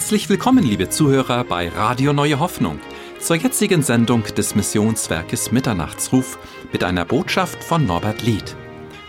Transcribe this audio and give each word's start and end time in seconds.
Herzlich 0.00 0.30
willkommen, 0.30 0.64
liebe 0.64 0.88
Zuhörer, 0.88 1.44
bei 1.44 1.68
Radio 1.68 2.14
Neue 2.14 2.40
Hoffnung 2.40 2.80
zur 3.20 3.36
jetzigen 3.36 3.82
Sendung 3.82 4.24
des 4.24 4.54
Missionswerkes 4.54 5.52
Mitternachtsruf 5.52 6.38
mit 6.72 6.84
einer 6.84 7.04
Botschaft 7.04 7.62
von 7.62 7.84
Norbert 7.84 8.22
Lied. 8.22 8.56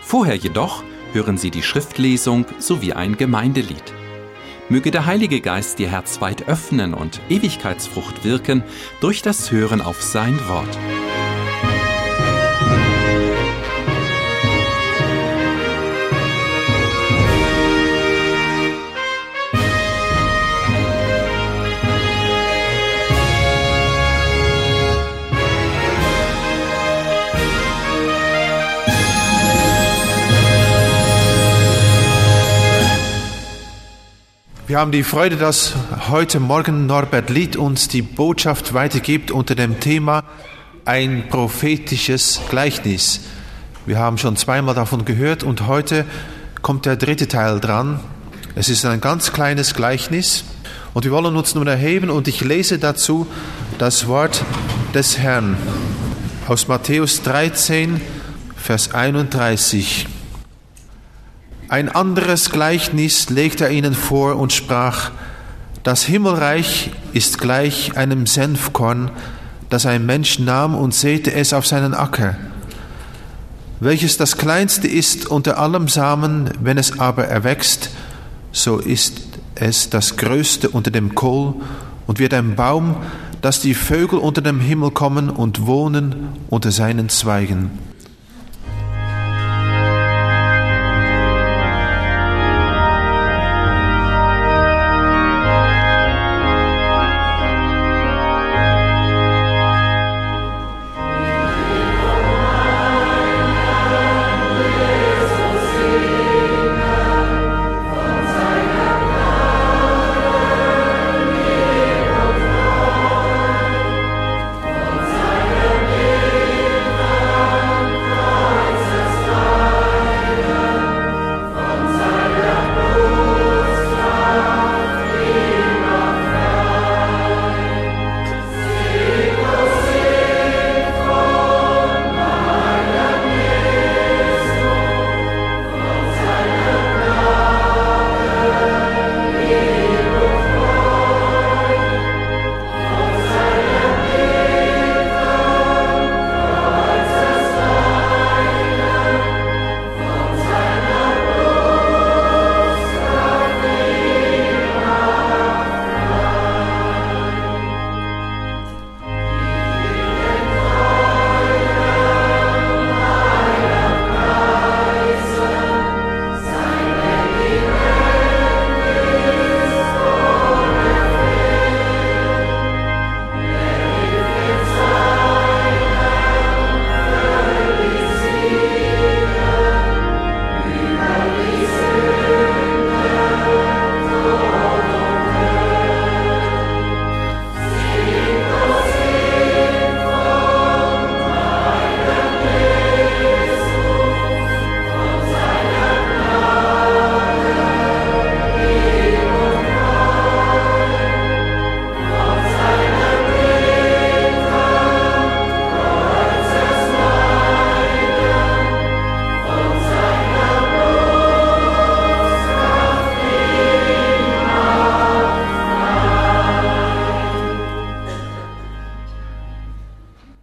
Vorher 0.02 0.36
jedoch 0.36 0.84
hören 1.14 1.38
Sie 1.38 1.50
die 1.50 1.62
Schriftlesung 1.62 2.44
sowie 2.58 2.92
ein 2.92 3.16
Gemeindelied. 3.16 3.94
Möge 4.68 4.90
der 4.90 5.06
Heilige 5.06 5.40
Geist 5.40 5.80
Ihr 5.80 5.88
Herz 5.88 6.20
weit 6.20 6.46
öffnen 6.46 6.92
und 6.92 7.22
Ewigkeitsfrucht 7.30 8.22
wirken 8.22 8.62
durch 9.00 9.22
das 9.22 9.50
Hören 9.50 9.80
auf 9.80 10.02
sein 10.02 10.46
Wort. 10.46 10.78
Wir 34.72 34.78
haben 34.78 34.90
die 34.90 35.02
Freude, 35.02 35.36
dass 35.36 35.74
heute 36.08 36.40
Morgen 36.40 36.86
Norbert 36.86 37.28
Lied 37.28 37.56
uns 37.56 37.88
die 37.88 38.00
Botschaft 38.00 38.72
weitergibt 38.72 39.30
unter 39.30 39.54
dem 39.54 39.80
Thema 39.80 40.24
ein 40.86 41.28
prophetisches 41.28 42.40
Gleichnis. 42.48 43.20
Wir 43.84 43.98
haben 43.98 44.16
schon 44.16 44.34
zweimal 44.34 44.74
davon 44.74 45.04
gehört 45.04 45.42
und 45.42 45.66
heute 45.66 46.06
kommt 46.62 46.86
der 46.86 46.96
dritte 46.96 47.28
Teil 47.28 47.60
dran. 47.60 48.00
Es 48.54 48.70
ist 48.70 48.86
ein 48.86 49.02
ganz 49.02 49.34
kleines 49.34 49.74
Gleichnis 49.74 50.44
und 50.94 51.04
wir 51.04 51.12
wollen 51.12 51.36
uns 51.36 51.54
nun 51.54 51.66
erheben 51.66 52.08
und 52.08 52.26
ich 52.26 52.40
lese 52.40 52.78
dazu 52.78 53.26
das 53.76 54.06
Wort 54.06 54.42
des 54.94 55.18
Herrn 55.18 55.58
aus 56.48 56.66
Matthäus 56.66 57.20
13, 57.20 58.00
Vers 58.56 58.94
31. 58.94 60.06
Ein 61.72 61.88
anderes 61.88 62.50
Gleichnis 62.50 63.30
legte 63.30 63.64
er 63.64 63.70
ihnen 63.70 63.94
vor 63.94 64.36
und 64.36 64.52
sprach, 64.52 65.10
das 65.82 66.02
Himmelreich 66.02 66.90
ist 67.14 67.38
gleich 67.38 67.96
einem 67.96 68.26
Senfkorn, 68.26 69.10
das 69.70 69.86
ein 69.86 70.04
Mensch 70.04 70.38
nahm 70.38 70.74
und 70.74 70.92
säte 70.92 71.32
es 71.32 71.54
auf 71.54 71.66
seinen 71.66 71.94
Acker, 71.94 72.36
welches 73.80 74.18
das 74.18 74.36
kleinste 74.36 74.86
ist 74.86 75.28
unter 75.28 75.58
allem 75.58 75.88
Samen, 75.88 76.50
wenn 76.60 76.76
es 76.76 76.98
aber 76.98 77.24
erwächst, 77.24 77.88
so 78.52 78.76
ist 78.76 79.22
es 79.54 79.88
das 79.88 80.18
größte 80.18 80.68
unter 80.68 80.90
dem 80.90 81.14
Kohl 81.14 81.54
und 82.06 82.18
wird 82.18 82.34
ein 82.34 82.54
Baum, 82.54 82.96
dass 83.40 83.62
die 83.62 83.72
Vögel 83.72 84.18
unter 84.18 84.42
dem 84.42 84.60
Himmel 84.60 84.90
kommen 84.90 85.30
und 85.30 85.66
wohnen 85.66 86.36
unter 86.50 86.70
seinen 86.70 87.08
Zweigen. 87.08 87.91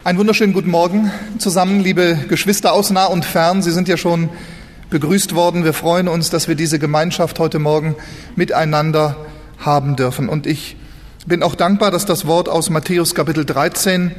Einen 0.10 0.18
wunderschönen 0.18 0.54
guten 0.54 0.72
Morgen 0.72 1.12
zusammen, 1.38 1.82
liebe 1.82 2.18
Geschwister 2.28 2.74
aus 2.74 2.90
nah 2.90 3.06
und 3.06 3.26
fern. 3.26 3.62
Sie 3.62 3.70
sind 3.70 3.88
ja 3.88 3.96
schon 3.96 4.30
begrüßt 4.90 5.36
worden. 5.36 5.64
Wir 5.64 5.74
freuen 5.74 6.08
uns, 6.08 6.32
dass 6.32 6.48
wir 6.48 6.56
diese 6.56 6.80
Gemeinschaft 6.80 7.38
heute 7.38 7.60
Morgen 7.60 7.96
miteinander 8.36 9.18
haben 9.60 9.96
dürfen. 9.96 10.28
Und 10.28 10.48
ich 10.48 10.78
bin 11.28 11.44
auch 11.44 11.54
dankbar, 11.54 11.92
dass 11.92 12.08
das 12.08 12.26
Wort 12.26 12.50
aus 12.50 12.72
Matthäus 12.72 13.14
Kapitel 13.14 13.46
13 13.46 14.10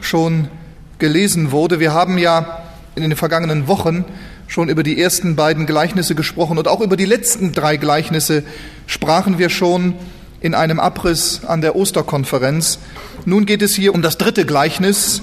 schon 0.00 0.48
gelesen 0.98 1.52
wurde. 1.52 1.78
Wir 1.78 1.94
haben 1.94 2.18
ja 2.18 2.64
in 2.96 3.02
den 3.02 3.14
vergangenen 3.14 3.68
Wochen 3.68 4.04
schon 4.48 4.68
über 4.68 4.82
die 4.82 5.00
ersten 5.00 5.36
beiden 5.36 5.64
Gleichnisse 5.64 6.16
gesprochen 6.16 6.58
und 6.58 6.66
auch 6.66 6.80
über 6.80 6.96
die 6.96 7.04
letzten 7.04 7.52
drei 7.52 7.76
Gleichnisse 7.76 8.42
sprachen 8.88 9.38
wir 9.38 9.50
schon 9.50 9.94
in 10.40 10.54
einem 10.54 10.80
Abriss 10.80 11.42
an 11.46 11.60
der 11.60 11.76
Osterkonferenz. 11.76 12.80
Nun 13.24 13.46
geht 13.46 13.62
es 13.62 13.76
hier 13.76 13.94
um 13.94 14.02
das 14.02 14.18
dritte 14.18 14.44
Gleichnis, 14.44 15.22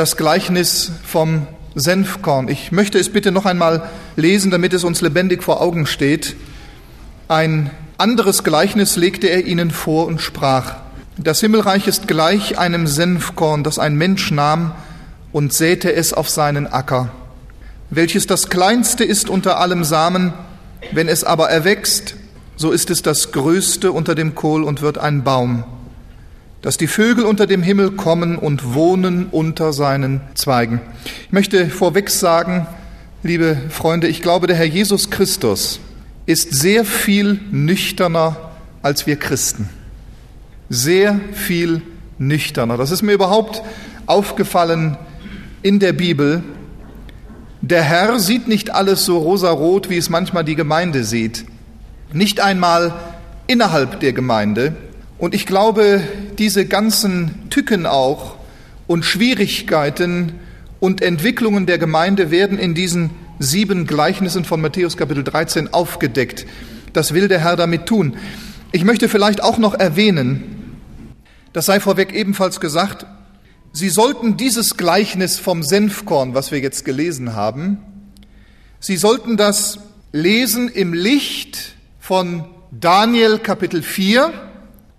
das 0.00 0.16
Gleichnis 0.16 0.92
vom 1.04 1.46
Senfkorn. 1.74 2.48
Ich 2.48 2.72
möchte 2.72 2.98
es 2.98 3.12
bitte 3.12 3.32
noch 3.32 3.44
einmal 3.44 3.90
lesen, 4.16 4.50
damit 4.50 4.72
es 4.72 4.82
uns 4.82 5.02
lebendig 5.02 5.42
vor 5.42 5.60
Augen 5.60 5.84
steht. 5.84 6.36
Ein 7.28 7.70
anderes 7.98 8.42
Gleichnis 8.42 8.96
legte 8.96 9.26
er 9.26 9.44
ihnen 9.44 9.70
vor 9.70 10.06
und 10.06 10.22
sprach, 10.22 10.76
das 11.18 11.40
Himmelreich 11.40 11.86
ist 11.86 12.08
gleich 12.08 12.58
einem 12.58 12.86
Senfkorn, 12.86 13.62
das 13.62 13.78
ein 13.78 13.94
Mensch 13.94 14.30
nahm 14.30 14.72
und 15.32 15.52
säte 15.52 15.92
es 15.92 16.14
auf 16.14 16.30
seinen 16.30 16.66
Acker, 16.66 17.10
welches 17.90 18.26
das 18.26 18.48
kleinste 18.48 19.04
ist 19.04 19.28
unter 19.28 19.60
allem 19.60 19.84
Samen, 19.84 20.32
wenn 20.92 21.08
es 21.08 21.24
aber 21.24 21.50
erwächst, 21.50 22.14
so 22.56 22.70
ist 22.70 22.88
es 22.88 23.02
das 23.02 23.32
größte 23.32 23.92
unter 23.92 24.14
dem 24.14 24.34
Kohl 24.34 24.64
und 24.64 24.80
wird 24.80 24.96
ein 24.96 25.24
Baum 25.24 25.64
dass 26.62 26.76
die 26.76 26.86
Vögel 26.86 27.24
unter 27.24 27.46
dem 27.46 27.62
Himmel 27.62 27.92
kommen 27.92 28.36
und 28.36 28.74
wohnen 28.74 29.26
unter 29.30 29.72
seinen 29.72 30.20
Zweigen. 30.34 30.80
Ich 31.26 31.32
möchte 31.32 31.68
vorweg 31.68 32.10
sagen, 32.10 32.66
liebe 33.22 33.56
Freunde, 33.70 34.08
ich 34.08 34.22
glaube, 34.22 34.46
der 34.46 34.56
Herr 34.56 34.66
Jesus 34.66 35.10
Christus 35.10 35.80
ist 36.26 36.52
sehr 36.52 36.84
viel 36.84 37.40
nüchterner 37.50 38.50
als 38.82 39.06
wir 39.06 39.16
Christen. 39.16 39.68
sehr 40.68 41.20
viel 41.32 41.82
nüchterner. 42.18 42.76
Das 42.76 42.92
ist 42.92 43.02
mir 43.02 43.12
überhaupt 43.12 43.62
aufgefallen 44.06 44.96
in 45.62 45.80
der 45.80 45.92
Bibel. 45.92 46.44
Der 47.60 47.82
Herr 47.82 48.20
sieht 48.20 48.46
nicht 48.46 48.70
alles 48.70 49.04
so 49.04 49.18
rosarot, 49.18 49.90
wie 49.90 49.96
es 49.96 50.10
manchmal 50.10 50.44
die 50.44 50.54
Gemeinde 50.54 51.02
sieht. 51.02 51.44
Nicht 52.12 52.40
einmal 52.40 52.94
innerhalb 53.48 53.98
der 54.00 54.12
Gemeinde. 54.12 54.76
Und 55.18 55.34
ich 55.34 55.44
glaube, 55.44 56.02
diese 56.40 56.64
ganzen 56.64 57.50
Tücken 57.50 57.84
auch 57.84 58.36
und 58.86 59.04
Schwierigkeiten 59.04 60.32
und 60.80 61.02
Entwicklungen 61.02 61.66
der 61.66 61.76
Gemeinde 61.76 62.30
werden 62.30 62.58
in 62.58 62.74
diesen 62.74 63.10
sieben 63.38 63.86
Gleichnissen 63.86 64.46
von 64.46 64.62
Matthäus 64.62 64.96
Kapitel 64.96 65.22
13 65.22 65.74
aufgedeckt. 65.74 66.46
Das 66.94 67.12
will 67.12 67.28
der 67.28 67.40
Herr 67.40 67.56
damit 67.56 67.84
tun. 67.84 68.16
Ich 68.72 68.84
möchte 68.84 69.10
vielleicht 69.10 69.42
auch 69.42 69.58
noch 69.58 69.74
erwähnen, 69.74 70.78
das 71.52 71.66
sei 71.66 71.78
vorweg 71.78 72.14
ebenfalls 72.14 72.58
gesagt, 72.58 73.06
Sie 73.72 73.90
sollten 73.90 74.38
dieses 74.38 74.78
Gleichnis 74.78 75.38
vom 75.38 75.62
Senfkorn, 75.62 76.34
was 76.34 76.50
wir 76.52 76.60
jetzt 76.60 76.86
gelesen 76.86 77.34
haben, 77.34 77.78
Sie 78.80 78.96
sollten 78.96 79.36
das 79.36 79.78
lesen 80.10 80.70
im 80.70 80.94
Licht 80.94 81.74
von 81.98 82.46
Daniel 82.70 83.38
Kapitel 83.38 83.82
4 83.82 84.49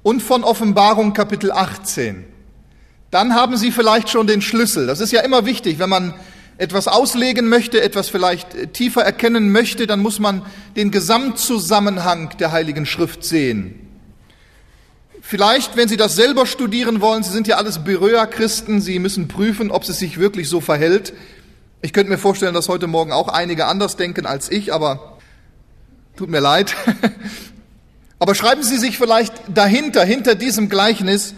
und 0.04 0.22
von 0.22 0.44
Offenbarung 0.44 1.14
Kapitel 1.14 1.52
18. 1.52 2.26
Dann 3.12 3.36
haben 3.36 3.58
Sie 3.58 3.72
vielleicht 3.72 4.10
schon 4.10 4.28
den 4.28 4.42
Schlüssel. 4.42 4.88
Das 4.88 5.00
ist 5.00 5.12
ja 5.12 5.22
immer 5.22 5.46
wichtig, 5.46 5.80
wenn 5.80 5.90
man 5.90 6.14
etwas 6.58 6.88
auslegen 6.88 7.50
möchte, 7.50 7.82
etwas 7.82 8.10
vielleicht 8.10 8.74
tiefer 8.74 9.04
erkennen 9.04 9.52
möchte, 9.52 9.88
dann 9.88 10.00
muss 10.00 10.20
man 10.20 10.46
den 10.76 10.92
Gesamtzusammenhang 10.92 12.38
der 12.40 12.52
Heiligen 12.52 12.86
Schrift 12.86 13.24
sehen. 13.24 13.88
Vielleicht, 15.22 15.76
wenn 15.76 15.88
Sie 15.88 15.98
das 15.98 16.16
selber 16.16 16.46
studieren 16.46 17.02
wollen, 17.02 17.24
Sie 17.24 17.32
sind 17.32 17.48
ja 17.48 17.58
alles 17.58 17.84
Beröa-Christen, 17.84 18.80
Sie 18.80 19.00
müssen 19.00 19.28
prüfen, 19.28 19.72
ob 19.72 19.84
es 19.84 19.98
sich 19.98 20.20
wirklich 20.20 20.50
so 20.50 20.62
verhält. 20.62 21.14
Ich 21.82 21.94
könnte 21.94 22.12
mir 22.12 22.18
vorstellen, 22.18 22.54
dass 22.54 22.70
heute 22.70 22.88
Morgen 22.88 23.12
auch 23.12 23.28
einige 23.28 23.66
anders 23.66 23.96
denken 23.98 24.26
als 24.26 24.52
ich, 24.52 24.72
aber 24.72 25.18
tut 26.16 26.30
mir 26.30 26.42
leid. 26.42 26.76
Aber 28.22 28.36
schreiben 28.36 28.62
Sie 28.62 28.78
sich 28.78 29.00
vielleicht 29.00 29.34
dahinter, 29.52 30.06
hinter 30.06 30.36
diesem 30.36 30.70
Gleichnis, 30.70 31.34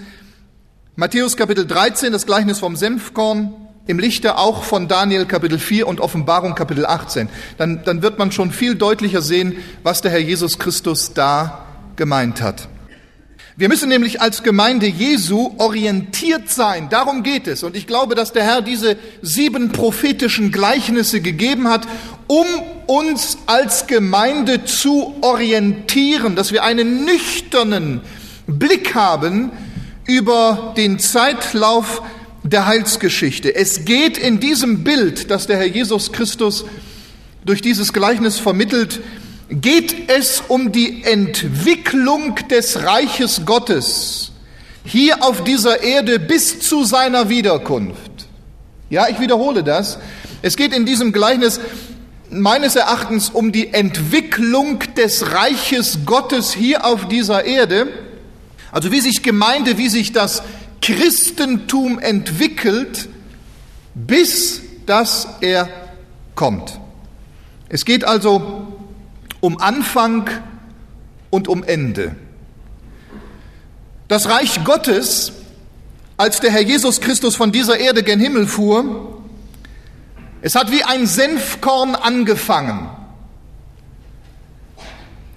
Matthäus 0.98 1.38
Kapitel 1.38 1.66
13, 1.66 2.12
das 2.12 2.26
Gleichnis 2.26 2.60
vom 2.60 2.76
Senfkorn, 2.76 3.54
im 3.88 4.00
Lichte 4.00 4.38
auch 4.38 4.64
von 4.64 4.90
Daniel 4.90 5.26
Kapitel 5.26 5.60
4 5.60 5.88
und 5.88 6.02
Offenbarung 6.02 6.56
Kapitel 6.56 6.86
18. 6.86 7.30
Dann, 7.58 7.86
dann 7.86 8.02
wird 8.02 8.20
man 8.20 8.34
schon 8.34 8.52
viel 8.52 8.76
deutlicher 8.76 9.22
sehen, 9.22 9.56
was 9.82 10.02
der 10.02 10.12
Herr 10.12 10.20
Jesus 10.20 10.60
Christus 10.60 11.14
da 11.14 11.66
gemeint 11.96 12.42
hat. 12.42 12.68
Wir 13.56 13.70
müssen 13.70 13.90
nämlich 13.90 14.20
als 14.20 14.42
Gemeinde 14.42 14.88
Jesu 14.88 15.54
orientiert 15.60 16.50
sein. 16.50 16.90
Darum 16.90 17.22
geht 17.22 17.46
es. 17.46 17.62
Und 17.62 17.76
ich 17.76 17.86
glaube, 17.86 18.16
dass 18.16 18.34
der 18.34 18.44
Herr 18.44 18.64
diese 18.64 18.98
sieben 19.22 19.72
prophetischen 19.72 20.52
Gleichnisse 20.52 21.22
gegeben 21.22 21.68
hat, 21.70 21.88
um 22.26 22.46
uns 22.88 23.38
als 23.46 23.86
Gemeinde 23.86 24.66
zu 24.66 25.16
orientieren, 25.22 26.36
dass 26.36 26.52
wir 26.52 26.64
einen 26.64 27.06
nüchternen 27.06 28.02
Blick 28.48 28.96
haben 28.96 29.52
über 30.06 30.74
den 30.76 30.98
Zeitlauf 30.98 32.02
der 32.42 32.66
Heilsgeschichte. 32.66 33.54
Es 33.54 33.86
geht 33.86 34.18
in 34.18 34.40
diesem 34.40 34.84
Bild, 34.84 35.30
das 35.30 35.46
der 35.46 35.58
Herr 35.58 35.68
Jesus 35.68 36.12
Christus 36.12 36.66
durch 37.46 37.62
dieses 37.62 37.94
Gleichnis 37.94 38.40
vermittelt, 38.40 39.00
geht 39.62 40.10
es 40.10 40.42
um 40.48 40.72
die 40.72 41.04
Entwicklung 41.04 42.36
des 42.50 42.84
Reiches 42.84 43.46
Gottes 43.46 44.32
hier 44.86 45.24
auf 45.24 45.44
dieser 45.44 45.84
Erde 45.84 46.20
bis 46.20 46.60
zu 46.60 46.84
seiner 46.84 47.30
Wiederkunft. 47.30 48.12
Ja, 48.90 49.08
ich 49.08 49.20
wiederhole 49.20 49.64
das. 49.64 49.98
Es 50.42 50.58
geht 50.58 50.74
in 50.74 50.86
diesem 50.86 51.14
Gleichnis 51.14 51.60
meines 52.30 52.76
Erachtens 52.76 53.30
um 53.30 53.52
die 53.52 53.74
Entwicklung 53.74 54.80
des 54.98 55.32
Reiches 55.32 56.00
Gottes 56.06 56.54
hier 56.54 56.86
auf 56.86 57.08
dieser 57.08 57.46
Erde. 57.46 57.88
Also 58.72 58.92
wie 58.92 59.02
sich 59.02 59.24
Gemeinde, 59.24 59.78
wie 59.78 59.90
sich 59.90 60.12
das 60.12 60.44
Christentum 60.82 62.00
entwickelt, 62.00 63.08
bis 63.94 64.62
dass 64.86 65.28
er 65.42 65.70
kommt. 66.36 66.80
Es 67.70 67.86
geht 67.86 68.04
also 68.04 68.73
um 69.44 69.60
Anfang 69.60 70.30
und 71.30 71.50
um 71.50 71.66
Ende. 71.66 72.16
Das 74.08 74.30
Reich 74.30 74.64
Gottes, 74.64 75.34
als 76.16 76.40
der 76.40 76.50
Herr 76.50 76.62
Jesus 76.62 77.02
Christus 77.02 77.36
von 77.36 77.52
dieser 77.52 77.78
Erde 77.78 78.04
gen 78.04 78.22
Himmel 78.22 78.48
fuhr, 78.48 79.22
es 80.42 80.56
hat 80.56 80.72
wie 80.72 80.86
ein 80.86 81.06
Senfkorn 81.08 81.94
angefangen. 81.96 82.90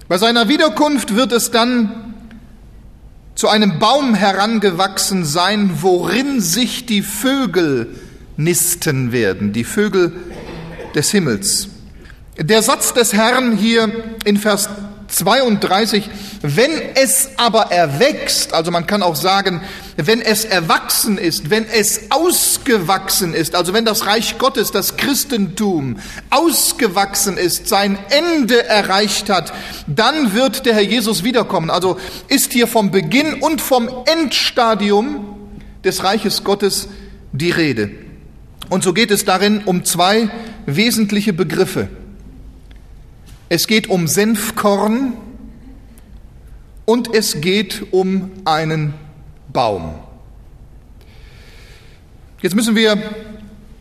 Bei 0.07 0.17
seiner 0.17 0.47
Wiederkunft 0.47 1.13
wird 1.13 1.33
es 1.33 1.51
dann 1.51 2.13
zu 3.35 3.49
einem 3.49 3.77
Baum 3.77 4.15
herangewachsen 4.15 5.25
sein, 5.25 5.81
worin 5.81 6.39
sich 6.39 6.85
die 6.85 7.01
Vögel 7.01 7.93
nisten 8.37 9.11
werden, 9.11 9.51
die 9.51 9.65
Vögel 9.65 10.13
des 10.95 11.11
Himmels. 11.11 11.67
Der 12.39 12.61
Satz 12.61 12.93
des 12.93 13.13
Herrn 13.13 13.57
hier 13.57 13.91
in 14.23 14.37
Vers 14.37 14.69
32, 15.07 16.07
wenn 16.43 16.69
es 16.93 17.29
aber 17.37 17.71
erwächst, 17.71 18.53
also 18.53 18.69
man 18.69 18.85
kann 18.85 19.01
auch 19.01 19.15
sagen, 19.15 19.63
wenn 19.95 20.21
es 20.21 20.45
erwachsen 20.45 21.17
ist, 21.17 21.49
wenn 21.49 21.65
es 21.65 22.11
ausgewachsen 22.11 23.33
ist, 23.33 23.55
also 23.55 23.73
wenn 23.73 23.85
das 23.85 24.05
Reich 24.05 24.37
Gottes, 24.37 24.69
das 24.71 24.97
Christentum 24.97 25.97
ausgewachsen 26.29 27.37
ist, 27.37 27.69
sein 27.69 27.97
Ende 28.09 28.65
erreicht 28.65 29.31
hat, 29.31 29.51
dann 29.87 30.35
wird 30.35 30.67
der 30.67 30.75
Herr 30.75 30.83
Jesus 30.83 31.23
wiederkommen. 31.23 31.71
Also 31.71 31.97
ist 32.27 32.53
hier 32.53 32.67
vom 32.67 32.91
Beginn 32.91 33.33
und 33.41 33.61
vom 33.61 33.89
Endstadium 34.05 35.37
des 35.83 36.03
Reiches 36.03 36.43
Gottes 36.43 36.87
die 37.31 37.49
Rede. 37.49 37.89
Und 38.69 38.83
so 38.83 38.93
geht 38.93 39.09
es 39.09 39.25
darin 39.25 39.63
um 39.65 39.85
zwei 39.85 40.29
wesentliche 40.67 41.33
Begriffe. 41.33 41.87
Es 43.49 43.67
geht 43.67 43.89
um 43.89 44.07
Senfkorn 44.07 45.13
und 46.85 47.13
es 47.13 47.39
geht 47.39 47.87
um 47.91 48.31
einen 48.43 48.93
Baum. 49.53 49.95
Jetzt 52.41 52.55
müssen 52.55 52.75
wir 52.75 53.01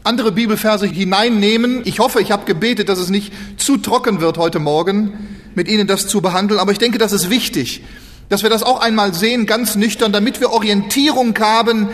andere 0.04 0.30
Bibelverse 0.30 0.86
hineinnehmen. 0.86 1.82
Ich 1.84 1.98
hoffe, 1.98 2.20
ich 2.20 2.30
habe 2.30 2.44
gebetet, 2.44 2.88
dass 2.88 3.00
es 3.00 3.10
nicht 3.10 3.32
zu 3.56 3.76
trocken 3.76 4.20
wird 4.20 4.38
heute 4.38 4.60
Morgen, 4.60 5.12
mit 5.56 5.66
Ihnen 5.66 5.88
das 5.88 6.06
zu 6.06 6.20
behandeln. 6.20 6.60
Aber 6.60 6.70
ich 6.70 6.78
denke, 6.78 6.98
das 6.98 7.10
ist 7.12 7.28
wichtig, 7.28 7.82
dass 8.28 8.44
wir 8.44 8.50
das 8.50 8.62
auch 8.62 8.80
einmal 8.80 9.14
sehen, 9.14 9.46
ganz 9.46 9.74
nüchtern, 9.74 10.12
damit 10.12 10.40
wir 10.40 10.50
Orientierung 10.52 11.36
haben, 11.40 11.88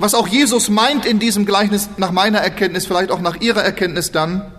was 0.00 0.14
auch 0.14 0.26
Jesus 0.26 0.68
meint 0.68 1.06
in 1.06 1.20
diesem 1.20 1.46
Gleichnis, 1.46 1.88
nach 1.96 2.10
meiner 2.10 2.38
Erkenntnis, 2.38 2.86
vielleicht 2.86 3.12
auch 3.12 3.20
nach 3.20 3.40
Ihrer 3.40 3.62
Erkenntnis 3.62 4.10
dann 4.10 4.53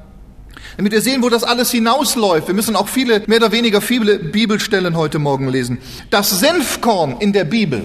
damit 0.78 0.92
wir 0.92 1.02
sehen, 1.02 1.24
wo 1.24 1.30
das 1.30 1.44
alles 1.44 1.72
hinausläuft. 1.72 2.48
Wir 2.48 2.56
müssen 2.56 2.76
auch 2.76 2.88
viele, 2.88 3.24
mehr 3.28 3.38
oder 3.38 3.52
weniger 3.52 3.82
viele 3.82 4.20
Bibelstellen 4.20 4.98
heute 4.98 5.20
Morgen 5.20 5.48
lesen. 5.48 5.78
Das 6.10 6.40
Senfkorn 6.40 7.18
in 7.20 7.34
der 7.34 7.46
Bibel. 7.46 7.84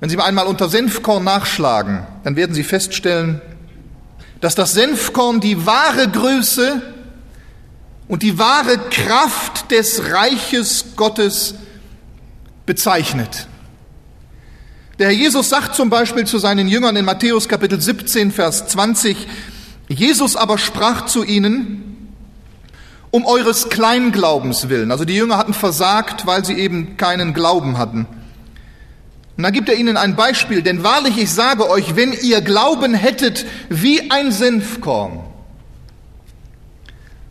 Wenn 0.00 0.08
Sie 0.08 0.18
einmal 0.18 0.46
unter 0.46 0.68
Senfkorn 0.68 1.24
nachschlagen, 1.24 2.06
dann 2.24 2.36
werden 2.36 2.54
Sie 2.54 2.62
feststellen, 2.62 3.40
dass 4.40 4.54
das 4.54 4.72
Senfkorn 4.72 5.40
die 5.40 5.66
wahre 5.66 6.08
Größe 6.08 6.80
und 8.06 8.22
die 8.22 8.38
wahre 8.38 8.78
Kraft 8.90 9.70
des 9.70 10.12
Reiches 10.12 10.96
Gottes 10.96 11.54
bezeichnet. 12.64 13.48
Der 14.98 15.08
Herr 15.08 15.14
Jesus 15.14 15.48
sagt 15.48 15.74
zum 15.74 15.90
Beispiel 15.90 16.26
zu 16.26 16.38
seinen 16.38 16.66
Jüngern 16.66 16.96
in 16.96 17.04
Matthäus 17.04 17.48
Kapitel 17.48 17.80
17, 17.80 18.32
Vers 18.32 18.66
20, 18.68 19.28
Jesus 19.88 20.36
aber 20.36 20.58
sprach 20.58 21.06
zu 21.06 21.24
ihnen, 21.24 21.88
um 23.10 23.24
eures 23.24 23.70
Kleinglaubens 23.70 24.68
willen. 24.68 24.90
Also 24.90 25.04
die 25.04 25.14
Jünger 25.14 25.38
hatten 25.38 25.54
versagt, 25.54 26.26
weil 26.26 26.44
sie 26.44 26.54
eben 26.54 26.96
keinen 26.96 27.32
Glauben 27.32 27.78
hatten. 27.78 28.06
Und 29.36 29.44
dann 29.44 29.52
gibt 29.52 29.68
er 29.68 29.76
ihnen 29.76 29.96
ein 29.96 30.16
Beispiel, 30.16 30.62
denn 30.62 30.82
wahrlich 30.82 31.16
ich 31.16 31.30
sage 31.30 31.70
euch, 31.70 31.96
wenn 31.96 32.12
ihr 32.12 32.40
Glauben 32.40 32.92
hättet 32.92 33.46
wie 33.68 34.10
ein 34.10 34.32
Senfkorn, 34.32 35.20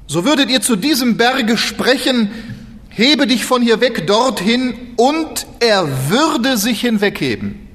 so 0.08 0.24
würdet 0.24 0.50
ihr 0.50 0.62
zu 0.62 0.78
diesem 0.78 1.18
Berge 1.18 1.58
sprechen, 1.58 2.32
hebe 2.88 3.28
dich 3.28 3.46
von 3.46 3.62
hier 3.62 3.82
weg 3.82 4.08
dorthin, 4.08 4.74
und 4.96 5.46
er 5.60 6.10
würde 6.10 6.58
sich 6.58 6.80
hinwegheben. 6.80 7.67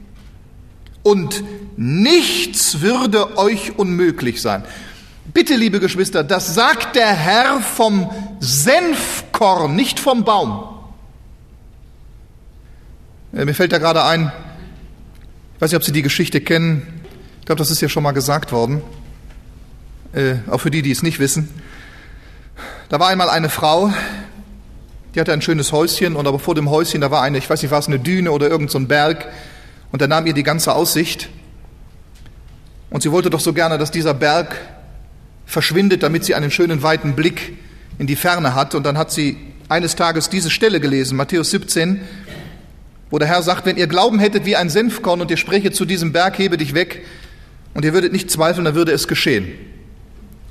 Und 1.02 1.42
Nichts 1.76 2.80
würde 2.80 3.38
euch 3.38 3.78
unmöglich 3.78 4.42
sein. 4.42 4.64
Bitte, 5.32 5.54
liebe 5.54 5.80
Geschwister, 5.80 6.22
das 6.22 6.54
sagt 6.54 6.96
der 6.96 7.12
Herr 7.12 7.60
vom 7.60 8.10
Senfkorn, 8.40 9.74
nicht 9.74 9.98
vom 9.98 10.24
Baum. 10.24 10.64
Äh, 13.32 13.44
mir 13.44 13.54
fällt 13.54 13.72
da 13.72 13.78
gerade 13.78 14.04
ein, 14.04 14.30
ich 15.54 15.60
weiß 15.60 15.70
nicht, 15.70 15.76
ob 15.76 15.84
Sie 15.84 15.92
die 15.92 16.02
Geschichte 16.02 16.40
kennen, 16.40 17.00
ich 17.40 17.46
glaube, 17.46 17.58
das 17.58 17.70
ist 17.70 17.80
ja 17.80 17.88
schon 17.88 18.02
mal 18.02 18.12
gesagt 18.12 18.52
worden, 18.52 18.82
äh, 20.12 20.34
auch 20.50 20.58
für 20.58 20.70
die, 20.70 20.82
die 20.82 20.90
es 20.90 21.02
nicht 21.02 21.18
wissen. 21.18 21.48
Da 22.90 23.00
war 23.00 23.08
einmal 23.08 23.30
eine 23.30 23.48
Frau, 23.48 23.92
die 25.14 25.20
hatte 25.20 25.32
ein 25.32 25.40
schönes 25.40 25.72
Häuschen 25.72 26.16
und 26.16 26.26
aber 26.26 26.38
vor 26.38 26.54
dem 26.54 26.68
Häuschen, 26.68 27.00
da 27.00 27.10
war 27.10 27.22
eine, 27.22 27.38
ich 27.38 27.48
weiß 27.48 27.62
nicht, 27.62 27.70
war 27.70 27.78
es 27.78 27.86
eine 27.86 27.98
Düne 27.98 28.30
oder 28.30 28.48
irgendein 28.48 28.82
so 28.82 28.86
Berg 28.86 29.26
und 29.92 30.00
da 30.00 30.06
nahm 30.06 30.26
ihr 30.26 30.32
die 30.32 30.42
ganze 30.42 30.74
Aussicht. 30.74 31.28
Und 32.90 33.02
sie 33.02 33.12
wollte 33.12 33.30
doch 33.30 33.40
so 33.40 33.52
gerne, 33.52 33.78
dass 33.78 33.90
dieser 33.90 34.14
Berg 34.14 34.56
verschwindet, 35.46 36.02
damit 36.02 36.24
sie 36.24 36.34
einen 36.34 36.50
schönen 36.50 36.82
weiten 36.82 37.14
Blick 37.14 37.58
in 37.98 38.06
die 38.06 38.16
Ferne 38.16 38.54
hat. 38.54 38.74
Und 38.74 38.84
dann 38.84 38.98
hat 38.98 39.12
sie 39.12 39.36
eines 39.68 39.94
Tages 39.94 40.28
diese 40.28 40.50
Stelle 40.50 40.80
gelesen, 40.80 41.16
Matthäus 41.16 41.50
17, 41.50 42.00
wo 43.10 43.18
der 43.18 43.28
Herr 43.28 43.42
sagt, 43.42 43.66
wenn 43.66 43.76
ihr 43.76 43.86
Glauben 43.86 44.18
hättet 44.18 44.46
wie 44.46 44.56
ein 44.56 44.70
Senfkorn 44.70 45.20
und 45.20 45.30
ihr 45.30 45.36
sprechet 45.36 45.76
zu 45.76 45.84
diesem 45.84 46.12
Berg, 46.12 46.38
hebe 46.38 46.56
dich 46.56 46.74
weg 46.74 47.04
und 47.74 47.84
ihr 47.84 47.92
würdet 47.92 48.12
nicht 48.12 48.30
zweifeln, 48.30 48.64
dann 48.64 48.74
würde 48.74 48.92
es 48.92 49.08
geschehen. 49.08 49.52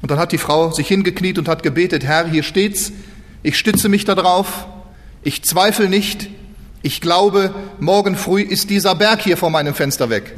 Und 0.01 0.09
dann 0.11 0.19
hat 0.19 0.31
die 0.31 0.37
Frau 0.37 0.71
sich 0.71 0.87
hingekniet 0.87 1.37
und 1.39 1.47
hat 1.47 1.63
gebetet, 1.63 2.03
Herr, 2.03 2.27
hier 2.27 2.43
steht's, 2.43 2.91
ich 3.43 3.57
stütze 3.57 3.89
mich 3.89 4.05
darauf, 4.05 4.67
ich 5.23 5.43
zweifle 5.43 5.89
nicht, 5.89 6.29
ich 6.83 6.99
glaube, 7.01 7.53
morgen 7.79 8.15
früh 8.15 8.41
ist 8.41 8.69
dieser 8.69 8.95
Berg 8.95 9.21
hier 9.21 9.37
vor 9.37 9.51
meinem 9.51 9.75
Fenster 9.75 10.09
weg. 10.09 10.35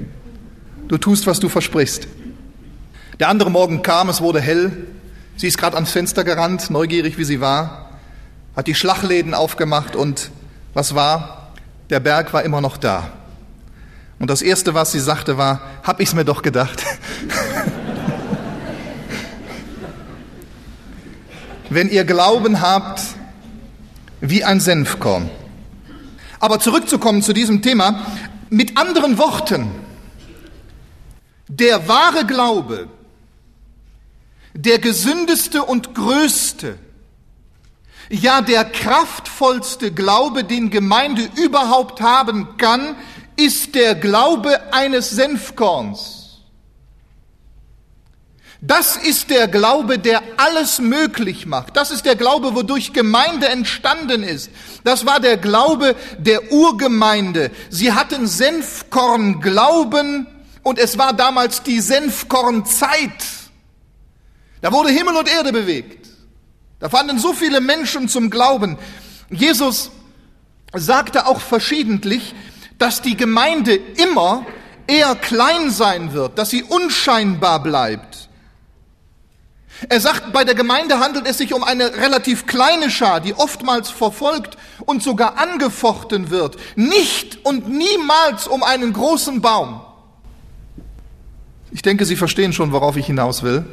Du 0.87 0.97
tust, 0.97 1.25
was 1.25 1.39
du 1.39 1.47
versprichst. 1.47 2.07
Der 3.19 3.29
andere 3.29 3.49
Morgen 3.49 3.81
kam, 3.81 4.09
es 4.09 4.19
wurde 4.19 4.41
hell, 4.41 4.87
sie 5.37 5.47
ist 5.47 5.57
gerade 5.57 5.75
ans 5.75 5.91
Fenster 5.91 6.25
gerannt, 6.25 6.69
neugierig 6.69 7.17
wie 7.17 7.23
sie 7.23 7.39
war, 7.39 7.91
hat 8.55 8.67
die 8.67 8.75
Schlachläden 8.75 9.33
aufgemacht 9.33 9.95
und 9.95 10.31
was 10.73 10.93
war? 10.95 11.53
Der 11.89 12.01
Berg 12.01 12.33
war 12.33 12.43
immer 12.43 12.59
noch 12.59 12.77
da. 12.77 13.09
Und 14.19 14.29
das 14.29 14.41
Erste, 14.41 14.73
was 14.73 14.91
sie 14.91 14.99
sagte, 14.99 15.37
war, 15.37 15.61
hab 15.83 15.99
ich's 15.99 16.13
mir 16.13 16.25
doch 16.25 16.41
gedacht. 16.41 16.83
Wenn 21.69 21.89
ihr 21.89 22.03
Glauben 22.03 22.59
habt 22.61 23.01
wie 24.21 24.43
ein 24.43 24.59
Senfkorn. 24.59 25.29
Aber 26.43 26.59
zurückzukommen 26.59 27.21
zu 27.21 27.31
diesem 27.31 27.61
Thema, 27.61 28.05
mit 28.49 28.77
anderen 28.77 29.17
Worten, 29.17 29.71
der 31.47 31.87
wahre 31.87 32.25
Glaube, 32.25 32.89
der 34.53 34.79
gesündeste 34.79 35.63
und 35.63 35.95
größte, 35.95 36.77
ja 38.09 38.41
der 38.41 38.65
kraftvollste 38.65 39.93
Glaube, 39.93 40.43
den 40.43 40.69
Gemeinde 40.69 41.29
überhaupt 41.37 42.01
haben 42.01 42.57
kann, 42.57 42.97
ist 43.37 43.73
der 43.73 43.95
Glaube 43.95 44.73
eines 44.73 45.11
Senfkorns. 45.11 46.22
Das 48.65 48.95
ist 48.95 49.29
der 49.29 49.49
Glaube, 49.49 49.99
der 49.99 50.23
alles 50.37 50.79
möglich 50.79 51.45
macht. 51.45 51.75
Das 51.75 51.91
ist 51.91 52.05
der 52.05 52.15
Glaube, 52.15 52.55
wodurch 52.55 52.93
Gemeinde 52.93 53.49
entstanden 53.49 54.23
ist. 54.23 54.49
Das 54.85 55.05
war 55.05 55.19
der 55.19 55.35
Glaube 55.35 55.97
der 56.17 56.49
Urgemeinde. 56.49 57.51
Sie 57.69 57.91
hatten 57.91 58.25
Senfkorn 58.25 59.41
Glauben 59.41 60.27
und 60.63 60.79
es 60.79 60.97
war 60.97 61.11
damals 61.11 61.63
die 61.63 61.81
Senfkornzeit. 61.81 63.11
Da 64.61 64.71
wurde 64.71 64.91
Himmel 64.91 65.17
und 65.17 65.29
Erde 65.29 65.51
bewegt. 65.51 66.07
Da 66.79 66.87
fanden 66.87 67.19
so 67.19 67.33
viele 67.33 67.59
Menschen 67.59 68.07
zum 68.07 68.29
Glauben. 68.29 68.77
Jesus 69.29 69.91
sagte 70.73 71.25
auch 71.25 71.41
verschiedentlich, 71.41 72.33
dass 72.77 73.01
die 73.01 73.17
Gemeinde 73.17 73.75
immer 73.75 74.45
eher 74.87 75.15
klein 75.15 75.69
sein 75.69 76.13
wird, 76.13 76.37
dass 76.37 76.49
sie 76.49 76.63
unscheinbar 76.63 77.61
bleibt. 77.61 78.29
Er 79.89 79.99
sagt, 79.99 80.31
bei 80.33 80.43
der 80.43 80.55
Gemeinde 80.55 80.99
handelt 80.99 81.27
es 81.27 81.37
sich 81.37 81.53
um 81.53 81.63
eine 81.63 81.95
relativ 81.95 82.45
kleine 82.45 82.89
Schar, 82.89 83.19
die 83.19 83.33
oftmals 83.33 83.89
verfolgt 83.89 84.57
und 84.85 85.03
sogar 85.03 85.37
angefochten 85.37 86.29
wird. 86.29 86.57
Nicht 86.75 87.45
und 87.45 87.67
niemals 87.67 88.47
um 88.47 88.63
einen 88.63 88.93
großen 88.93 89.41
Baum. 89.41 89.81
Ich 91.71 91.81
denke, 91.81 92.05
Sie 92.05 92.15
verstehen 92.15 92.53
schon, 92.53 92.71
worauf 92.71 92.97
ich 92.97 93.07
hinaus 93.07 93.43
will. 93.43 93.65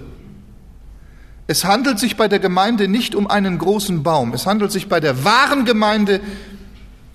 Es 1.47 1.65
handelt 1.65 1.99
sich 1.99 2.17
bei 2.17 2.29
der 2.29 2.39
Gemeinde 2.39 2.89
nicht 2.89 3.15
um 3.15 3.29
einen 3.29 3.59
großen 3.59 4.03
Baum. 4.03 4.33
Es 4.33 4.47
handelt 4.47 4.73
sich 4.73 4.89
bei 4.89 5.01
der 5.01 5.25
wahren 5.25 5.65
Gemeinde 5.65 6.21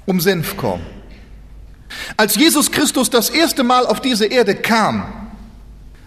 um 0.06 0.20
Senfkorn. 0.20 0.82
Als 2.18 2.36
Jesus 2.36 2.72
Christus 2.72 3.10
das 3.10 3.30
erste 3.30 3.63
Mal 3.63 3.86
auf 3.86 4.01
diese 4.01 4.25
Erde 4.25 4.56
kam, 4.56 5.25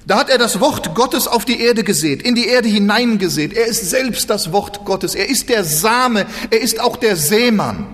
da 0.09 0.21
hat 0.21 0.31
er 0.31 0.39
das 0.39 0.59
Wort 0.59 0.95
Gottes 0.95 1.29
auf 1.29 1.45
die 1.45 1.61
Erde 1.61 1.85
gesät, 1.85 2.23
in 2.23 2.35
die 2.35 2.47
Erde 2.47 2.67
hineingesät. 2.67 3.53
Er 3.53 3.67
ist 3.67 3.91
selbst 3.91 4.31
das 4.31 4.53
Wort 4.53 4.87
Gottes. 4.87 5.15
Er 5.15 5.29
ist 5.29 5.51
der 5.51 5.65
Same. 5.65 6.25
Er 6.49 6.63
ist 6.63 6.81
auch 6.81 6.97
der 6.97 7.15
Seemann. 7.15 7.87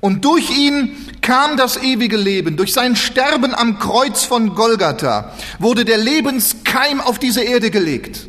Und 0.00 0.26
durch 0.26 0.50
ihn 0.50 0.94
kam 1.22 1.56
das 1.56 1.82
ewige 1.82 2.18
Leben. 2.18 2.58
Durch 2.58 2.74
sein 2.74 2.94
Sterben 2.94 3.54
am 3.54 3.78
Kreuz 3.78 4.24
von 4.24 4.54
Golgatha 4.54 5.32
wurde 5.58 5.86
der 5.86 5.96
Lebenskeim 5.96 7.00
auf 7.00 7.18
diese 7.18 7.42
Erde 7.42 7.70
gelegt. 7.70 8.28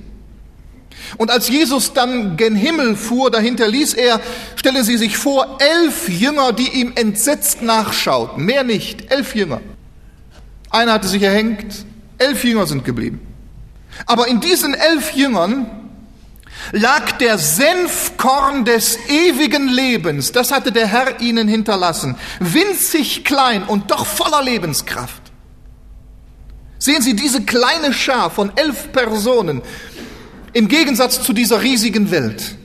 Und 1.17 1.31
als 1.31 1.49
Jesus 1.49 1.91
dann 1.91 2.37
gen 2.37 2.55
Himmel 2.55 2.95
fuhr, 2.95 3.29
dahinter 3.29 3.67
ließ 3.67 3.93
er, 3.95 4.21
stelle 4.55 4.85
Sie 4.85 4.95
sich 4.95 5.17
vor, 5.17 5.57
elf 5.59 6.07
Jünger, 6.07 6.53
die 6.53 6.79
ihm 6.79 6.93
entsetzt 6.95 7.61
nachschauten. 7.61 8.45
Mehr 8.45 8.63
nicht, 8.63 9.11
elf 9.11 9.35
Jünger. 9.35 9.59
Einer 10.69 10.93
hatte 10.93 11.09
sich 11.09 11.23
erhängt, 11.23 11.85
elf 12.17 12.43
Jünger 12.43 12.67
sind 12.67 12.83
geblieben. 12.83 13.21
Aber 14.05 14.27
in 14.27 14.39
diesen 14.39 14.73
elf 14.73 15.13
Jüngern 15.13 15.87
lag 16.71 17.13
der 17.13 17.37
Senfkorn 17.37 18.65
des 18.65 18.97
ewigen 19.07 19.67
Lebens. 19.67 20.31
Das 20.31 20.51
hatte 20.51 20.71
der 20.71 20.87
Herr 20.87 21.21
ihnen 21.21 21.47
hinterlassen. 21.47 22.15
Winzig 22.39 23.23
klein 23.23 23.63
und 23.63 23.91
doch 23.91 24.05
voller 24.05 24.43
Lebenskraft. 24.43 25.21
Sehen 26.79 27.01
Sie 27.01 27.15
diese 27.15 27.43
kleine 27.43 27.93
Schar 27.93 28.29
von 28.29 28.51
elf 28.55 28.91
Personen, 28.91 29.61
im 30.53 30.67
Gegensatz 30.67 31.21
zu 31.21 31.33
dieser 31.33 31.61
riesigen 31.61 32.11
Welt. 32.11 32.56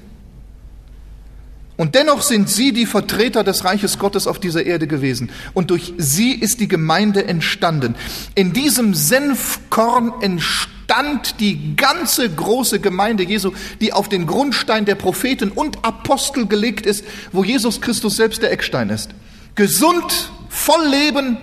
Und 1.76 1.94
dennoch 1.94 2.22
sind 2.22 2.50
sie 2.50 2.72
die 2.72 2.86
Vertreter 2.86 3.44
des 3.44 3.64
Reiches 3.64 3.98
Gottes 3.98 4.26
auf 4.26 4.38
dieser 4.38 4.64
Erde 4.66 4.86
gewesen. 4.86 5.30
Und 5.54 5.70
durch 5.70 5.94
sie 5.96 6.32
ist 6.32 6.60
die 6.60 6.68
Gemeinde 6.68 7.26
entstanden. 7.26 7.94
In 8.34 8.52
diesem 8.52 8.94
Senfkorn 8.94 10.12
entstand 10.20 11.40
die 11.40 11.74
ganze 11.76 12.28
große 12.28 12.78
Gemeinde 12.80 13.22
Jesu, 13.22 13.52
die 13.80 13.92
auf 13.94 14.10
den 14.10 14.26
Grundstein 14.26 14.84
der 14.84 14.96
Propheten 14.96 15.50
und 15.50 15.84
Apostel 15.84 16.46
gelegt 16.46 16.84
ist, 16.84 17.04
wo 17.32 17.42
Jesus 17.42 17.80
Christus 17.80 18.16
selbst 18.16 18.42
der 18.42 18.52
Eckstein 18.52 18.90
ist. 18.90 19.10
Gesund, 19.54 20.30
voll 20.50 20.86
Leben, 20.88 21.38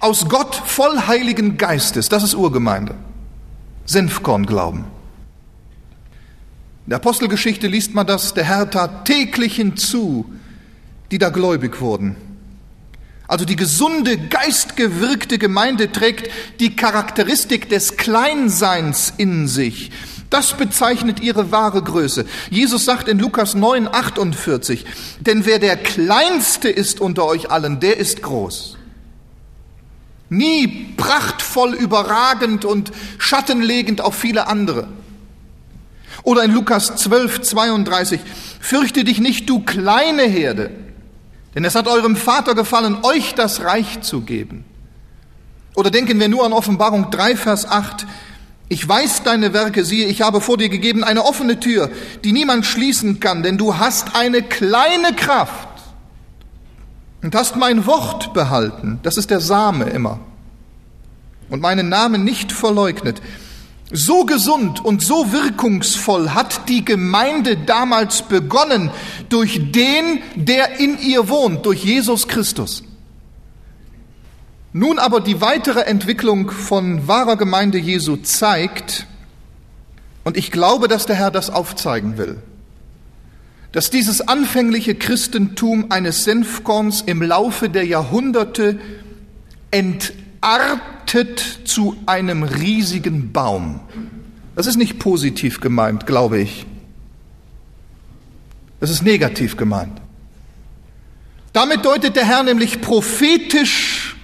aus 0.00 0.28
Gott 0.28 0.54
voll 0.54 1.06
Heiligen 1.06 1.56
Geistes. 1.56 2.08
Das 2.08 2.24
ist 2.24 2.34
Urgemeinde. 2.34 2.96
Senfkorn 3.84 4.44
glauben. 4.44 4.95
In 6.86 6.90
der 6.90 6.98
Apostelgeschichte 6.98 7.66
liest 7.66 7.94
man 7.94 8.06
das, 8.06 8.32
der 8.32 8.44
Herr 8.44 8.70
tat 8.70 9.06
täglich 9.06 9.56
hinzu, 9.56 10.24
die 11.10 11.18
da 11.18 11.30
gläubig 11.30 11.80
wurden. 11.80 12.14
Also 13.26 13.44
die 13.44 13.56
gesunde, 13.56 14.16
geistgewirkte 14.16 15.38
Gemeinde 15.38 15.90
trägt 15.90 16.30
die 16.60 16.76
Charakteristik 16.76 17.68
des 17.68 17.96
Kleinseins 17.96 19.12
in 19.16 19.48
sich. 19.48 19.90
Das 20.30 20.56
bezeichnet 20.56 21.18
ihre 21.18 21.50
wahre 21.50 21.82
Größe. 21.82 22.24
Jesus 22.50 22.84
sagt 22.84 23.08
in 23.08 23.18
Lukas 23.18 23.56
9, 23.56 23.88
48, 23.88 24.86
denn 25.18 25.44
wer 25.44 25.58
der 25.58 25.76
Kleinste 25.76 26.68
ist 26.68 27.00
unter 27.00 27.24
euch 27.24 27.50
allen, 27.50 27.80
der 27.80 27.96
ist 27.96 28.22
groß. 28.22 28.78
Nie 30.28 30.94
prachtvoll 30.96 31.74
überragend 31.74 32.64
und 32.64 32.92
schattenlegend 33.18 34.00
auf 34.00 34.14
viele 34.14 34.46
andere. 34.46 34.86
Oder 36.26 36.42
in 36.42 36.50
Lukas 36.50 36.96
12, 36.96 37.42
32, 37.42 38.20
fürchte 38.58 39.04
dich 39.04 39.20
nicht, 39.20 39.48
du 39.48 39.60
kleine 39.60 40.24
Herde, 40.24 40.72
denn 41.54 41.64
es 41.64 41.76
hat 41.76 41.86
eurem 41.86 42.16
Vater 42.16 42.56
gefallen, 42.56 42.98
euch 43.04 43.36
das 43.36 43.62
Reich 43.62 44.00
zu 44.00 44.22
geben. 44.22 44.64
Oder 45.76 45.92
denken 45.92 46.18
wir 46.18 46.26
nur 46.26 46.44
an 46.44 46.52
Offenbarung 46.52 47.12
3, 47.12 47.36
Vers 47.36 47.70
8, 47.70 48.08
ich 48.68 48.88
weiß 48.88 49.22
deine 49.22 49.52
Werke, 49.52 49.84
siehe, 49.84 50.08
ich 50.08 50.20
habe 50.22 50.40
vor 50.40 50.58
dir 50.58 50.68
gegeben 50.68 51.04
eine 51.04 51.24
offene 51.24 51.60
Tür, 51.60 51.92
die 52.24 52.32
niemand 52.32 52.66
schließen 52.66 53.20
kann, 53.20 53.44
denn 53.44 53.56
du 53.56 53.78
hast 53.78 54.16
eine 54.16 54.42
kleine 54.42 55.14
Kraft 55.14 55.68
und 57.22 57.36
hast 57.36 57.54
mein 57.54 57.86
Wort 57.86 58.34
behalten, 58.34 58.98
das 59.04 59.16
ist 59.16 59.30
der 59.30 59.38
Same 59.38 59.84
immer, 59.90 60.18
und 61.50 61.62
meinen 61.62 61.88
Namen 61.88 62.24
nicht 62.24 62.50
verleugnet. 62.50 63.22
So 63.92 64.24
gesund 64.24 64.84
und 64.84 65.00
so 65.00 65.30
wirkungsvoll 65.32 66.30
hat 66.30 66.68
die 66.68 66.84
Gemeinde 66.84 67.56
damals 67.56 68.22
begonnen 68.22 68.90
durch 69.28 69.70
den, 69.70 70.20
der 70.34 70.80
in 70.80 70.98
ihr 70.98 71.28
wohnt, 71.28 71.64
durch 71.64 71.84
Jesus 71.84 72.26
Christus. 72.26 72.82
Nun 74.72 74.98
aber 74.98 75.20
die 75.20 75.40
weitere 75.40 75.82
Entwicklung 75.82 76.50
von 76.50 77.06
wahrer 77.06 77.36
Gemeinde 77.36 77.78
Jesu 77.78 78.16
zeigt, 78.16 79.06
und 80.24 80.36
ich 80.36 80.50
glaube, 80.50 80.88
dass 80.88 81.06
der 81.06 81.14
Herr 81.14 81.30
das 81.30 81.50
aufzeigen 81.50 82.18
will, 82.18 82.42
dass 83.70 83.90
dieses 83.90 84.26
anfängliche 84.26 84.96
Christentum 84.96 85.92
eines 85.92 86.24
Senfkorns 86.24 87.02
im 87.02 87.22
Laufe 87.22 87.68
der 87.68 87.86
Jahrhunderte 87.86 88.80
entartet 89.70 90.95
zu 91.64 91.96
einem 92.06 92.42
riesigen 92.42 93.32
Baum. 93.32 93.80
Das 94.54 94.66
ist 94.66 94.76
nicht 94.76 94.98
positiv 94.98 95.60
gemeint, 95.60 96.06
glaube 96.06 96.40
ich. 96.40 96.66
Das 98.80 98.90
ist 98.90 99.02
negativ 99.02 99.56
gemeint. 99.56 100.00
Damit 101.52 101.84
deutet 101.84 102.16
der 102.16 102.26
Herr 102.26 102.42
nämlich 102.42 102.80
prophetisch 102.80 104.16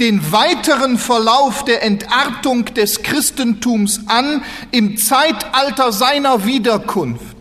den 0.00 0.32
weiteren 0.32 0.98
Verlauf 0.98 1.64
der 1.64 1.82
Entartung 1.82 2.66
des 2.66 3.02
Christentums 3.02 4.00
an 4.08 4.42
im 4.72 4.98
Zeitalter 4.98 5.92
seiner 5.92 6.44
Wiederkunft 6.44 7.36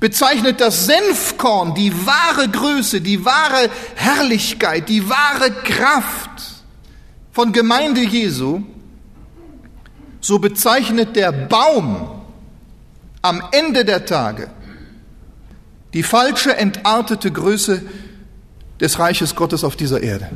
bezeichnet 0.00 0.60
das 0.60 0.86
Senfkorn 0.86 1.74
die 1.74 1.92
wahre 2.06 2.48
Größe, 2.48 3.00
die 3.00 3.24
wahre 3.24 3.70
Herrlichkeit, 3.94 4.88
die 4.88 5.08
wahre 5.08 5.50
Kraft 5.50 6.35
von 7.36 7.52
Gemeinde 7.52 8.00
Jesu, 8.00 8.62
so 10.22 10.38
bezeichnet 10.38 11.16
der 11.16 11.32
Baum 11.32 12.08
am 13.20 13.42
Ende 13.52 13.84
der 13.84 14.06
Tage 14.06 14.48
die 15.92 16.02
falsche, 16.02 16.56
entartete 16.56 17.30
Größe 17.30 17.82
des 18.80 18.98
Reiches 18.98 19.34
Gottes 19.34 19.64
auf 19.64 19.76
dieser 19.76 20.02
Erde. 20.02 20.30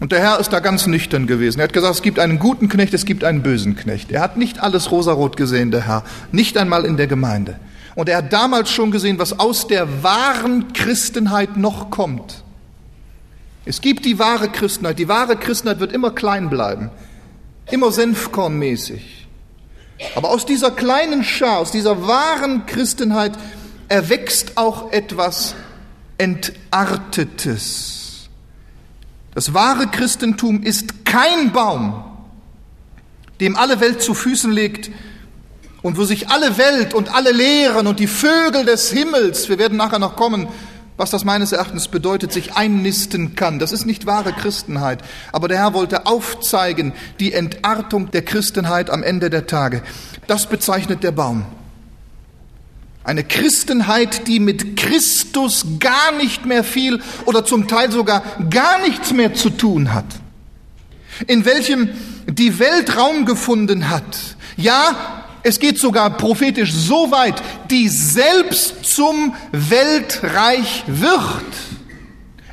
Und 0.00 0.10
der 0.10 0.18
Herr 0.18 0.40
ist 0.40 0.52
da 0.52 0.58
ganz 0.58 0.88
nüchtern 0.88 1.28
gewesen. 1.28 1.60
Er 1.60 1.64
hat 1.66 1.72
gesagt, 1.72 1.94
es 1.94 2.02
gibt 2.02 2.18
einen 2.18 2.40
guten 2.40 2.68
Knecht, 2.68 2.92
es 2.92 3.04
gibt 3.04 3.22
einen 3.22 3.44
bösen 3.44 3.76
Knecht. 3.76 4.10
Er 4.10 4.20
hat 4.20 4.36
nicht 4.36 4.58
alles 4.58 4.90
rosarot 4.90 5.36
gesehen, 5.36 5.70
der 5.70 5.86
Herr, 5.86 6.02
nicht 6.32 6.58
einmal 6.58 6.84
in 6.84 6.96
der 6.96 7.06
Gemeinde. 7.06 7.60
Und 7.94 8.08
er 8.08 8.16
hat 8.16 8.32
damals 8.32 8.72
schon 8.72 8.90
gesehen, 8.90 9.20
was 9.20 9.38
aus 9.38 9.68
der 9.68 10.02
wahren 10.02 10.72
Christenheit 10.72 11.56
noch 11.56 11.90
kommt. 11.90 12.41
Es 13.64 13.80
gibt 13.80 14.04
die 14.04 14.18
wahre 14.18 14.48
Christenheit. 14.48 14.98
Die 14.98 15.08
wahre 15.08 15.36
Christenheit 15.36 15.80
wird 15.80 15.92
immer 15.92 16.10
klein 16.10 16.50
bleiben, 16.50 16.90
immer 17.70 17.92
senfkornmäßig. 17.92 19.28
Aber 20.16 20.30
aus 20.30 20.46
dieser 20.46 20.72
kleinen 20.72 21.22
Schar, 21.22 21.58
aus 21.58 21.70
dieser 21.70 22.06
wahren 22.06 22.66
Christenheit 22.66 23.32
erwächst 23.88 24.56
auch 24.56 24.92
etwas 24.92 25.54
Entartetes. 26.18 28.28
Das 29.34 29.54
wahre 29.54 29.86
Christentum 29.86 30.62
ist 30.62 31.04
kein 31.04 31.52
Baum, 31.52 32.04
dem 33.40 33.56
alle 33.56 33.80
Welt 33.80 34.02
zu 34.02 34.14
Füßen 34.14 34.52
legt 34.52 34.90
und 35.82 35.96
wo 35.96 36.04
sich 36.04 36.30
alle 36.30 36.58
Welt 36.58 36.94
und 36.94 37.14
alle 37.14 37.32
Lehren 37.32 37.86
und 37.86 37.98
die 37.98 38.06
Vögel 38.06 38.64
des 38.64 38.90
Himmels, 38.90 39.48
wir 39.48 39.58
werden 39.58 39.78
nachher 39.78 39.98
noch 39.98 40.16
kommen, 40.16 40.48
was 40.96 41.10
das 41.10 41.24
meines 41.24 41.52
Erachtens 41.52 41.88
bedeutet, 41.88 42.32
sich 42.32 42.54
einnisten 42.54 43.34
kann. 43.34 43.58
Das 43.58 43.72
ist 43.72 43.86
nicht 43.86 44.06
wahre 44.06 44.32
Christenheit. 44.32 45.02
Aber 45.32 45.48
der 45.48 45.58
Herr 45.58 45.74
wollte 45.74 46.06
aufzeigen 46.06 46.92
die 47.18 47.32
Entartung 47.32 48.10
der 48.10 48.22
Christenheit 48.22 48.90
am 48.90 49.02
Ende 49.02 49.30
der 49.30 49.46
Tage. 49.46 49.82
Das 50.26 50.46
bezeichnet 50.46 51.02
der 51.02 51.12
Baum. 51.12 51.44
Eine 53.04 53.24
Christenheit, 53.24 54.28
die 54.28 54.38
mit 54.38 54.76
Christus 54.76 55.66
gar 55.80 56.12
nicht 56.12 56.46
mehr 56.46 56.62
viel 56.62 57.00
oder 57.24 57.44
zum 57.44 57.66
Teil 57.66 57.90
sogar 57.90 58.22
gar 58.48 58.80
nichts 58.80 59.12
mehr 59.12 59.34
zu 59.34 59.50
tun 59.50 59.92
hat. 59.92 60.04
In 61.26 61.44
welchem 61.44 61.88
die 62.26 62.58
Welt 62.60 62.96
Raum 62.96 63.26
gefunden 63.26 63.90
hat. 63.90 64.36
Ja, 64.56 65.21
es 65.42 65.58
geht 65.58 65.78
sogar 65.78 66.10
prophetisch 66.10 66.72
so 66.72 67.10
weit, 67.10 67.42
die 67.70 67.88
selbst 67.88 68.84
zum 68.84 69.34
Weltreich 69.50 70.84
wird. 70.86 71.44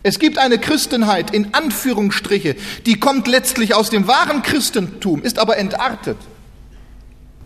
Es 0.02 0.18
gibt 0.18 0.38
eine 0.38 0.58
Christenheit 0.58 1.32
in 1.32 1.54
Anführungsstriche, 1.54 2.56
die 2.86 3.00
kommt 3.00 3.28
letztlich 3.28 3.76
aus 3.76 3.90
dem 3.90 4.08
wahren 4.08 4.42
Christentum, 4.42 5.22
ist 5.22 5.40
aber 5.40 5.58
entartet 5.58 6.18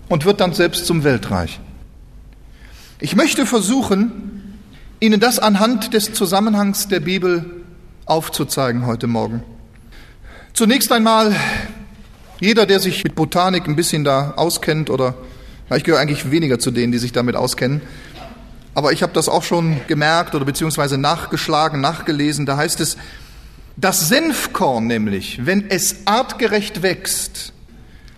und 0.07 0.25
wird 0.25 0.39
dann 0.39 0.53
selbst 0.53 0.85
zum 0.85 1.03
Weltreich. 1.03 1.59
Ich 2.99 3.15
möchte 3.15 3.45
versuchen, 3.45 4.59
Ihnen 4.99 5.19
das 5.19 5.39
anhand 5.39 5.93
des 5.93 6.13
Zusammenhangs 6.13 6.87
der 6.87 7.01
Bibel 7.01 7.63
aufzuzeigen 8.05 8.85
heute 8.85 9.07
Morgen. 9.07 9.43
Zunächst 10.53 10.91
einmal, 10.93 11.35
jeder, 12.39 12.65
der 12.65 12.79
sich 12.79 13.03
mit 13.03 13.15
Botanik 13.15 13.67
ein 13.67 13.75
bisschen 13.75 14.05
da 14.05 14.35
auskennt 14.37 14.89
oder 14.89 15.15
ich 15.77 15.83
gehöre 15.83 15.99
eigentlich 15.99 16.29
weniger 16.29 16.59
zu 16.59 16.71
denen, 16.71 16.91
die 16.91 16.97
sich 16.97 17.11
damit 17.11 17.35
auskennen. 17.35 17.81
Aber 18.75 18.91
ich 18.91 19.03
habe 19.03 19.13
das 19.13 19.29
auch 19.29 19.43
schon 19.43 19.79
gemerkt 19.87 20.35
oder 20.35 20.45
beziehungsweise 20.45 20.97
nachgeschlagen, 20.97 21.79
nachgelesen. 21.79 22.45
Da 22.45 22.57
heißt 22.57 22.79
es, 22.79 22.97
das 23.77 24.07
Senfkorn 24.07 24.87
nämlich, 24.87 25.45
wenn 25.45 25.69
es 25.69 26.05
artgerecht 26.05 26.81
wächst, 26.81 27.53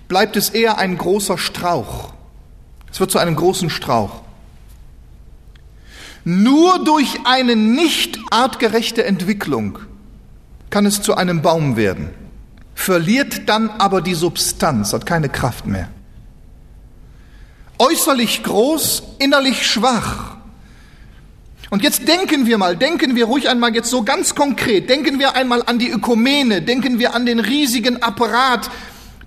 bleibt 0.07 0.37
es 0.37 0.49
eher 0.49 0.77
ein 0.77 0.97
großer 0.97 1.37
Strauch. 1.37 2.13
Es 2.91 2.99
wird 2.99 3.11
zu 3.11 3.19
einem 3.19 3.35
großen 3.35 3.69
Strauch. 3.69 4.21
Nur 6.23 6.83
durch 6.83 7.19
eine 7.25 7.55
nicht 7.55 8.19
artgerechte 8.31 9.05
Entwicklung 9.05 9.79
kann 10.69 10.85
es 10.85 11.01
zu 11.01 11.15
einem 11.15 11.41
Baum 11.41 11.75
werden, 11.75 12.09
verliert 12.73 13.47
dann 13.47 13.69
aber 13.69 14.01
die 14.01 14.15
Substanz, 14.15 14.91
hat 14.93 15.05
keine 15.05 15.29
Kraft 15.29 15.67
mehr 15.67 15.89
äußerlich 17.77 18.43
groß, 18.43 19.03
innerlich 19.19 19.65
schwach. 19.65 20.35
Und 21.69 21.83
jetzt 21.83 22.07
denken 22.07 22.45
wir 22.45 22.57
mal, 22.57 22.77
denken 22.77 23.15
wir 23.15 23.25
ruhig 23.25 23.49
einmal 23.49 23.73
jetzt 23.75 23.89
so 23.89 24.03
ganz 24.03 24.35
konkret, 24.35 24.89
denken 24.89 25.19
wir 25.19 25.35
einmal 25.35 25.63
an 25.65 25.79
die 25.79 25.89
Ökumene, 25.89 26.61
denken 26.61 26.99
wir 26.99 27.15
an 27.15 27.25
den 27.25 27.39
riesigen 27.39 28.01
Apparat 28.01 28.69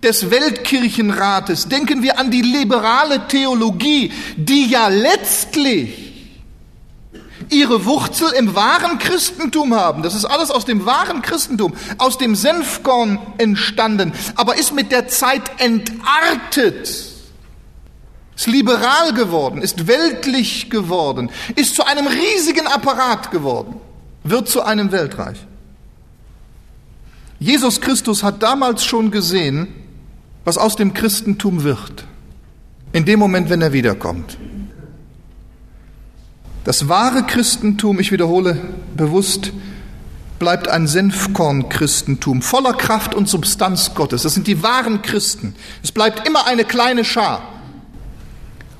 des 0.03 0.31
Weltkirchenrates, 0.31 1.69
denken 1.69 2.03
wir 2.03 2.19
an 2.19 2.31
die 2.31 2.43
liberale 2.43 3.27
Theologie, 3.27 4.13
die 4.37 4.67
ja 4.67 4.89
letztlich 4.89 6.09
ihre 7.51 7.85
Wurzel 7.85 8.31
im 8.33 8.55
wahren 8.55 8.99
Christentum 8.99 9.75
haben. 9.75 10.03
Das 10.03 10.15
ist 10.15 10.25
alles 10.25 10.51
aus 10.51 10.65
dem 10.65 10.87
wahren 10.87 11.23
Christentum, 11.23 11.75
aus 11.97 12.19
dem 12.19 12.35
Senfkorn 12.35 13.19
entstanden, 13.39 14.13
aber 14.37 14.57
ist 14.57 14.75
mit 14.75 14.93
der 14.93 15.09
Zeit 15.09 15.43
entartet 15.59 17.08
ist 18.39 18.47
liberal 18.47 19.13
geworden, 19.15 19.63
ist 19.63 19.89
weltlich 19.89 20.71
geworden, 20.71 21.29
ist 21.57 21.75
zu 21.75 21.85
einem 21.85 22.07
riesigen 22.07 22.69
Apparat 22.69 23.33
geworden, 23.33 23.75
wird 24.23 24.49
zu 24.49 24.63
einem 24.63 24.93
Weltreich. 24.93 25.39
Jesus 27.41 27.81
Christus 27.81 28.23
hat 28.23 28.41
damals 28.41 28.85
schon 28.85 29.11
gesehen, 29.11 29.67
was 30.45 30.57
aus 30.57 30.77
dem 30.77 30.95
Christentum 30.95 31.65
wird, 31.65 32.05
in 32.93 33.05
dem 33.05 33.19
Moment, 33.19 33.51
wenn 33.51 33.61
er 33.61 33.73
wiederkommt. 33.73 34.39
Das 36.63 36.89
wahre 36.89 37.25
Christentum, 37.25 37.99
ich 37.99 38.13
wiederhole 38.13 38.57
bewusst, 38.97 39.53
bleibt 40.39 40.69
ein 40.69 40.87
Senfkorn-Christentum 40.87 42.43
voller 42.43 42.75
Kraft 42.75 43.17
und 43.17 43.29
Substanz 43.29 43.97
Gottes. 43.97 44.23
Das 44.23 44.35
sind 44.35 44.47
die 44.47 44.63
wahren 44.63 45.03
Christen. 45.03 45.57
Es 45.83 45.91
bleibt 45.91 46.29
immer 46.29 46.47
eine 46.47 46.65
kleine 46.65 47.05
Schar 47.05 47.58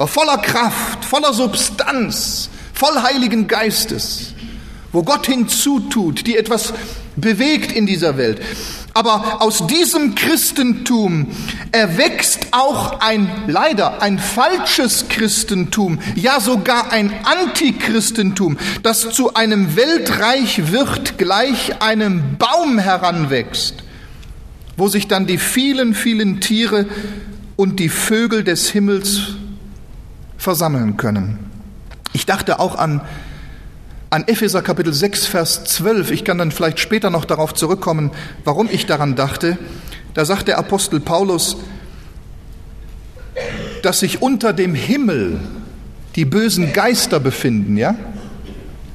voller 0.07 0.39
Kraft, 0.39 1.05
voller 1.05 1.33
Substanz, 1.33 2.51
voll 2.73 3.03
Heiligen 3.03 3.49
Geistes, 3.49 4.35
wo 4.93 5.03
Gott 5.03 5.27
hinzutut, 5.27 6.27
die 6.27 6.37
etwas 6.37 6.73
bewegt 7.17 7.73
in 7.73 7.87
dieser 7.87 8.17
Welt. 8.17 8.41
Aber 8.95 9.43
aus 9.43 9.67
diesem 9.67 10.15
Christentum 10.17 11.29
erwächst 11.71 12.49
auch 12.51 13.01
ein, 13.01 13.31
leider, 13.47 14.03
ein 14.03 14.19
falsches 14.19 15.07
Christentum, 15.09 16.01
ja 16.17 16.41
sogar 16.41 16.91
ein 16.91 17.13
Antichristentum, 17.25 18.59
das 18.83 19.11
zu 19.11 19.35
einem 19.35 19.77
Weltreich 19.77 20.73
wird, 20.73 21.17
gleich 21.17 21.81
einem 21.81 22.39
Baum 22.39 22.79
heranwächst, 22.79 23.75
wo 24.77 24.89
sich 24.89 25.07
dann 25.07 25.27
die 25.27 25.39
vielen, 25.39 25.95
vielen 25.95 26.41
Tiere 26.41 26.87
und 27.55 27.79
die 27.79 27.91
Vögel 27.91 28.43
des 28.43 28.71
Himmels 28.71 29.38
versammeln 30.39 30.97
können. 30.97 31.39
Ich 32.15 32.25
dachte 32.25 32.59
auch 32.59 32.77
an, 32.77 33.03
an 34.09 34.25
Epheser 34.27 34.63
Kapitel 34.63 34.95
6, 34.95 35.27
Vers 35.27 35.65
12. 35.65 36.11
Ich 36.13 36.25
kann 36.25 36.39
dann 36.39 36.51
vielleicht 36.51 36.81
später 36.81 37.11
noch 37.11 37.27
darauf 37.27 37.53
zurückkommen, 37.53 38.11
warum 38.45 38.69
ich 38.71 38.87
daran 38.87 39.17
dachte. 39.17 39.59
Da 40.15 40.25
sagt 40.25 40.49
der 40.49 40.59
Apostel 40.59 41.01
Paulus, 41.01 41.59
dass 43.83 44.01
sich 44.01 44.23
unter 44.23 44.53
dem 44.53 44.75
Himmel 44.75 45.41
die 46.17 46.25
bösen 46.25 46.73
Geister 46.73 47.21
befinden, 47.21 47.77
ja? 47.77 47.95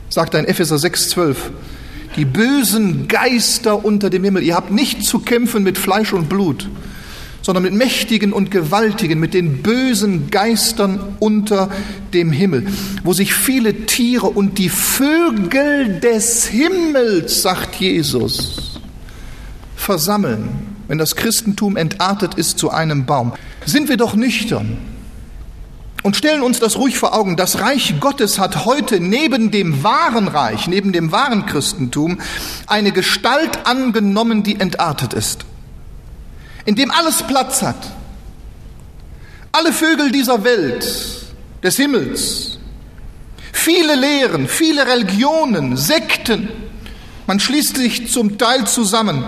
Sagt 0.10 0.34
er 0.34 0.42
in 0.42 0.48
Epheser 0.48 0.78
6, 0.78 1.10
12. 1.10 1.52
die 2.16 2.26
bösen 2.26 3.08
Geister 3.08 3.86
unter 3.86 4.10
dem 4.10 4.24
Himmel. 4.24 4.44
Ihr 4.44 4.56
habt 4.56 4.72
nicht 4.72 5.04
zu 5.04 5.20
kämpfen 5.20 5.64
mit 5.64 5.78
Fleisch 5.78 6.14
und 6.14 6.30
Blut, 6.30 6.70
sondern 7.44 7.64
mit 7.64 7.74
mächtigen 7.74 8.34
und 8.34 8.50
gewaltigen, 8.50 9.20
mit 9.20 9.34
den 9.34 9.62
bösen 9.62 10.32
Geistern 10.32 11.00
unter 11.20 11.70
dem 12.14 12.32
Himmel, 12.32 12.66
wo 13.04 13.14
sich 13.14 13.34
viele 13.34 13.86
Tiere 13.86 14.28
und 14.28 14.58
die 14.58 14.70
Vögel 14.70 16.00
des 16.00 16.46
Himmels, 16.46 17.42
sagt 17.44 17.76
Jesus, 17.76 18.80
versammeln, 19.76 20.48
wenn 20.88 20.98
das 20.98 21.16
Christentum 21.16 21.76
entartet 21.76 22.36
ist 22.36 22.58
zu 22.58 22.72
einem 22.72 23.06
Baum. 23.06 23.34
Sind 23.66 23.90
wir 23.90 23.98
doch 23.98 24.16
nüchtern 24.16 24.78
und 26.02 26.16
stellen 26.16 26.44
uns 26.44 26.60
das 26.60 26.78
ruhig 26.78 26.98
vor 26.98 27.14
Augen. 27.14 27.36
Das 27.36 27.60
Reich 27.60 27.96
Gottes 28.00 28.40
hat 28.40 28.64
heute 28.64 29.02
neben 29.02 29.52
dem 29.52 29.84
wahren 29.84 30.30
Reich, 30.30 30.68
neben 30.68 30.94
dem 30.94 31.12
wahren 31.12 31.46
Christentum, 31.46 32.20
eine 32.68 32.94
Gestalt 32.94 33.66
angenommen, 33.66 34.44
die 34.44 34.62
entartet 34.62 35.14
ist 35.14 35.46
in 36.66 36.76
dem 36.76 36.92
alles 36.92 37.24
Platz 37.24 37.62
hat. 37.62 37.92
Alle 39.52 39.74
Vögel 39.74 40.12
dieser 40.12 40.44
Welt, 40.44 40.86
des 41.62 41.76
Himmels, 41.78 42.58
viele 43.52 43.96
Lehren, 43.96 44.48
viele 44.48 44.88
Religionen, 44.88 45.78
Sekten, 45.78 46.50
man 47.28 47.40
schließt 47.40 47.78
sich 47.78 48.12
zum 48.12 48.38
Teil 48.38 48.68
zusammen. 48.68 49.24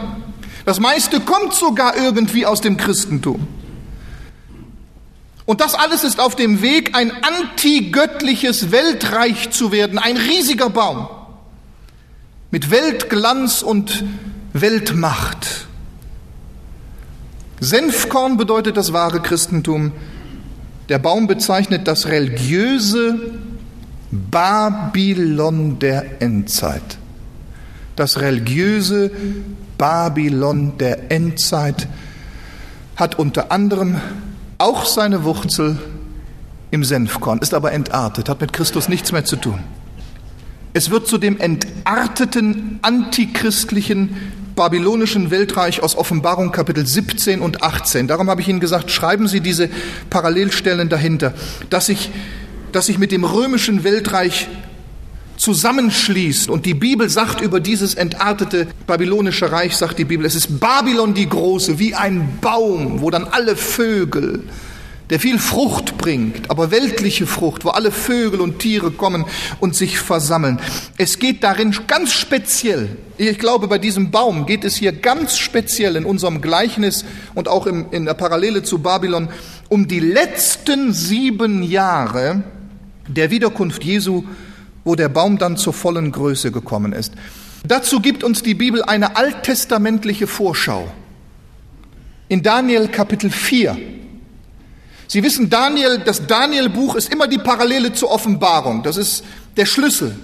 Das 0.65 0.80
meiste 0.80 1.19
kommt 1.19 1.54
sogar 1.54 1.95
irgendwie 1.95 2.45
aus 2.45 2.60
dem 2.60 2.76
Christentum. 2.76 3.48
Und 5.45 5.62
das 5.62 5.76
alles 5.76 6.04
ist 6.04 6.19
auf 6.19 6.36
dem 6.36 6.62
Weg, 6.62 6.95
ein 6.95 7.12
antigöttliches 7.24 8.71
Weltreich 8.71 9.52
zu 9.52 9.71
werden, 9.71 10.00
ein 10.00 10.17
riesiger 10.17 10.69
Baum 10.69 11.08
mit 12.52 12.71
Weltglanz 12.71 13.62
und 13.62 14.04
Weltmacht. 14.54 15.67
Senfkorn 17.60 18.38
bedeutet 18.38 18.78
das 18.78 18.94
wahre 18.94 19.22
Christentum. 19.22 19.91
Der 20.89 21.00
Baum 21.00 21.28
bezeichnet 21.28 21.88
das 21.88 22.08
religiöse 22.08 23.20
Babylon 24.12 25.80
der 25.80 26.22
Endzeit. 26.22 26.98
Das 27.96 28.20
religiöse 28.20 29.12
Babylon 29.78 30.78
der 30.78 31.12
Endzeit 31.12 31.88
hat 32.96 33.18
unter 33.18 33.52
anderem 33.52 34.00
auch 34.58 34.86
seine 34.86 35.24
Wurzel 35.24 35.78
im 36.72 36.84
Senfkorn, 36.84 37.39
ist 37.39 37.54
aber 37.54 37.72
entartet, 37.72 38.30
hat 38.30 38.41
mit 38.41 38.54
Christus 38.54 38.89
nichts 38.89 39.12
mehr 39.12 39.26
zu 39.26 39.38
tun. 39.38 39.60
Es 40.74 40.89
wird 40.89 41.08
zu 41.08 41.18
dem 41.18 41.39
entarteten 41.39 42.80
antichristlichen 42.82 44.18
babylonischen 44.56 45.32
Weltreich 45.32 45.84
aus 45.84 45.98
Offenbarung 45.98 46.52
Kapitel 46.52 46.86
17 46.86 47.41
und 47.41 47.62
18. 47.62 48.08
Darum 48.08 48.30
habe 48.30 48.41
ich 48.41 48.48
Ihnen 48.48 48.60
gesagt, 48.60 48.89
schreiben 48.89 49.28
Sie 49.28 49.41
diese 49.41 49.70
Parallelstellen 50.10 50.89
dahinter, 50.89 51.34
dass 51.70 51.88
sich, 51.88 52.10
dass 52.72 52.88
sich 52.88 52.98
mit 52.98 53.12
dem 53.12 53.24
römischen 53.24 53.84
Weltreich 53.84 54.48
zusammenschließt. 55.38 56.50
Und 56.50 56.65
die 56.65 56.74
Bibel 56.74 57.10
sagt 57.10 57.41
über 57.41 57.60
dieses 57.60 57.96
entartete 57.96 58.68
babylonische 58.88 59.52
Reich, 59.52 59.76
sagt 59.76 60.00
die 60.00 60.06
Bibel, 60.06 60.26
es 60.26 60.36
ist 60.36 60.60
Babylon 60.60 61.13
die 61.13 61.28
Große, 61.28 61.78
wie 61.78 61.94
ein 61.94 62.39
Baum, 62.41 63.02
wo 63.02 63.10
dann 63.10 63.26
alle 63.26 63.56
Vögel 63.56 64.44
der 65.10 65.20
viel 65.20 65.38
Frucht 65.38 65.98
bringt, 65.98 66.50
aber 66.50 66.72
weltliche 66.72 67.28
Frucht, 67.28 67.63
wo 67.63 67.70
alle 67.70 67.91
Vögel 67.91 68.41
und 68.41 68.60
Tiere 68.60 68.91
kommen 68.91 69.26
und 69.60 69.76
sich 69.76 70.00
versammeln. 70.00 70.60
Es 70.98 71.20
geht 71.20 71.44
darin 71.44 71.76
ganz 71.88 72.13
speziell, 72.13 72.98
ich 73.18 73.38
glaube, 73.38 73.68
bei 73.68 73.78
diesem 73.78 74.12
Baum 74.12 74.46
geht 74.46 74.63
es 74.63 74.76
hier 74.76 74.91
ganz 74.91 75.38
speziell 75.38 75.96
in 75.96 76.06
unserem 76.06 76.41
Gleichnis 76.41 77.06
und 77.34 77.48
auch 77.48 77.68
im, 77.68 77.86
in 77.91 78.06
der 78.06 78.15
Parallele 78.15 78.63
zu 78.63 78.80
Babylon 78.80 79.30
um 79.70 79.88
die 79.88 80.00
letzten 80.00 80.94
sieben 80.94 81.63
Jahre 81.63 82.44
der 83.08 83.32
Wiederkunft 83.32 83.84
Jesu, 83.84 84.24
wo 84.84 84.96
der 84.96 85.10
Baum 85.10 85.38
dann 85.38 85.58
zur 85.58 85.74
vollen 85.74 86.12
Größe 86.12 86.52
gekommen 86.52 86.94
ist. 86.94 87.13
Dazu 87.68 88.00
gibt 88.00 88.24
uns 88.24 88.44
die 88.44 88.54
Bibel 88.54 88.84
eine 88.84 89.15
alttestamentliche 89.15 90.28
Vorschau. 90.28 90.88
In 92.28 92.44
Daniel 92.44 92.88
Kapitel 92.88 93.30
4 93.32 93.78
Sie 95.08 95.24
wissen, 95.24 95.50
Daniel, 95.50 96.00
das 96.00 96.26
Daniel-Buch 96.26 96.96
ist 96.96 97.12
immer 97.13 97.28
die 97.28 97.38
Parallele 97.38 97.94
zur 97.94 98.12
Offenbarung. 98.12 98.84
Das 98.84 98.98
ist 98.98 99.24
der 99.56 99.65
Schlüssel. 99.65 100.15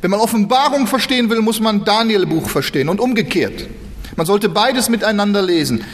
Wenn 0.00 0.10
man 0.10 0.20
Offenbarung 0.20 0.86
verstehen 0.86 1.30
will, 1.30 1.40
muss 1.40 1.60
man 1.60 1.84
Daniel-Buch 1.84 2.48
verstehen 2.48 2.88
und 2.88 3.00
umgekehrt. 3.00 3.66
Man 4.16 4.26
sollte 4.26 4.48
beides 4.48 4.88
miteinander 4.88 5.40
lesen. 5.40 5.84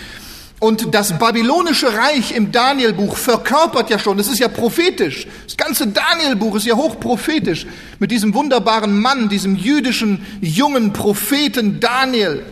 Und 0.61 0.93
das 0.93 1.17
babylonische 1.17 1.95
Reich 1.95 2.33
im 2.33 2.51
Daniel-Buch 2.51 3.17
verkörpert 3.17 3.91
ja 3.91 3.99
schon, 3.99 4.17
das 4.17 4.27
ist 4.27 4.41
ja 4.41 4.49
prophetisch. 4.49 5.29
Das 5.45 5.57
ganze 5.57 5.87
Daniel-Buch 5.87 6.57
ist 6.57 6.67
ja 6.67 6.75
hochprophetisch. 6.75 7.67
Mit 8.01 8.11
diesem 8.11 8.35
wunderbaren 8.35 8.99
Mann, 9.01 9.29
diesem 9.29 9.55
jüdischen 9.55 10.27
jungen 10.41 10.93
Propheten 10.93 11.79
Daniel, 11.79 12.43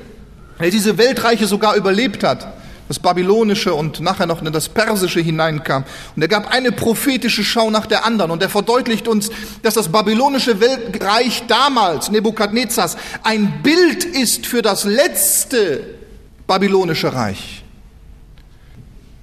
der 0.61 0.71
diese 0.71 0.99
Weltreiche 0.99 1.49
sogar 1.49 1.75
überlebt 1.75 2.23
hat 2.23 2.56
das 2.89 2.99
Babylonische 2.99 3.75
und 3.75 4.01
nachher 4.01 4.27
noch 4.27 4.43
in 4.43 4.53
das 4.53 4.69
Persische 4.69 5.21
hineinkam. 5.21 5.85
Und 6.15 6.23
er 6.23 6.29
gab 6.29 6.53
eine 6.53 6.73
prophetische 6.73 7.45
Schau 7.45 7.71
nach 7.71 7.87
der 7.87 8.05
anderen. 8.05 8.31
Und 8.31 8.43
er 8.43 8.49
verdeutlicht 8.49 9.09
uns, 9.09 9.31
dass 9.63 9.75
das 9.75 9.89
babylonische 9.89 10.61
Weltreich 10.61 11.45
damals, 11.49 12.11
Nebukadnezars, 12.11 12.97
ein 13.23 13.63
Bild 13.63 14.05
ist 14.05 14.47
für 14.47 14.63
das 14.63 14.85
letzte 14.85 15.97
babylonische 16.47 17.13
Reich. 17.13 17.65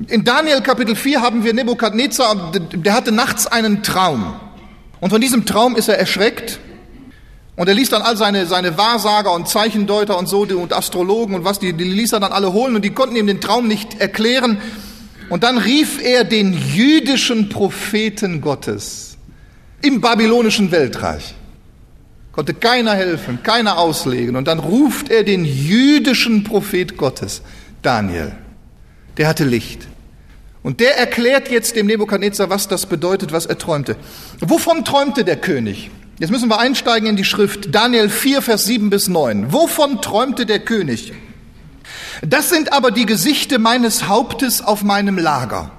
In 0.08 0.24
Daniel 0.24 0.62
Kapitel 0.62 0.96
4 0.96 1.22
haben 1.22 1.44
wir 1.44 1.54
Nebukadnezar, 1.54 2.52
der 2.74 2.94
hatte 2.94 3.12
nachts 3.12 3.48
einen 3.48 3.84
Traum. 3.84 4.36
Und 5.00 5.10
von 5.10 5.22
diesem 5.22 5.46
Traum 5.46 5.76
ist 5.76 5.88
er 5.88 5.98
erschreckt 5.98 6.60
und 7.56 7.68
er 7.68 7.76
ließ 7.76 7.90
dann 7.90 8.02
all 8.02 8.18
seine, 8.18 8.48
seine 8.48 8.78
Wahrsager 8.78 9.32
und 9.32 9.48
Zeichendeuter 9.48 10.18
und 10.18 10.28
so 10.28 10.42
und 10.42 10.74
Astrologen 10.74 11.36
und 11.36 11.46
was, 11.46 11.60
die, 11.60 11.74
die 11.74 11.84
ließ 11.84 12.14
er 12.14 12.20
dann 12.20 12.32
alle 12.32 12.52
holen 12.52 12.76
und 12.76 12.84
die 12.84 12.90
konnten 12.90 13.16
ihm 13.16 13.28
den 13.28 13.42
Traum 13.42 13.68
nicht 13.68 14.02
erklären. 14.02 14.58
Und 15.30 15.44
dann 15.44 15.58
rief 15.58 16.02
er 16.04 16.24
den 16.24 16.54
jüdischen 16.54 17.50
Propheten 17.50 18.42
Gottes 18.42 19.18
im 19.82 20.02
babylonischen 20.02 20.72
Weltreich. 20.72 21.36
Konnte 22.32 22.56
keiner 22.56 22.96
helfen, 22.96 23.44
keiner 23.44 23.78
auslegen. 23.78 24.36
Und 24.36 24.48
dann 24.48 24.58
ruft 24.58 25.10
er 25.10 25.24
den 25.24 25.46
jüdischen 25.46 26.44
Prophet 26.44 26.98
Gottes, 26.98 27.44
Daniel. 27.84 28.32
Der 29.18 29.28
hatte 29.28 29.46
Licht. 29.46 29.88
Und 30.64 30.80
der 30.80 30.98
erklärt 30.98 31.52
jetzt 31.52 31.76
dem 31.76 31.86
Nebukadnezar, 31.86 32.50
was 32.50 32.68
das 32.68 32.88
bedeutet, 32.88 33.32
was 33.32 33.46
er 33.46 33.60
träumte. 33.60 33.96
Wovon 34.40 34.84
träumte 34.84 35.24
der 35.24 35.36
König? 35.36 35.92
Jetzt 36.20 36.30
müssen 36.30 36.50
wir 36.50 36.60
einsteigen 36.60 37.10
in 37.10 37.16
die 37.16 37.24
Schrift. 37.24 37.74
Daniel 37.74 38.10
4, 38.10 38.42
Vers 38.42 38.66
7 38.66 38.90
bis 38.90 39.08
9. 39.08 39.52
Wovon 39.52 40.02
träumte 40.02 40.46
der 40.46 40.60
König? 40.60 41.14
Das 42.22 42.50
sind 42.50 42.72
aber 42.72 42.92
die 42.92 43.06
Gesichte 43.06 43.60
meines 43.60 44.08
Hauptes 44.08 44.62
auf 44.62 44.84
meinem 44.84 45.18
Lager. 45.18 45.72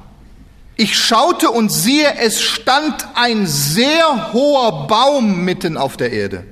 Ich 0.76 0.98
schaute 0.98 1.50
und 1.50 1.70
siehe, 1.70 2.16
es 2.18 2.42
stand 2.42 3.06
ein 3.14 3.46
sehr 3.46 4.32
hoher 4.32 4.88
Baum 4.88 5.44
mitten 5.44 5.76
auf 5.76 5.96
der 5.96 6.12
Erde. 6.12 6.44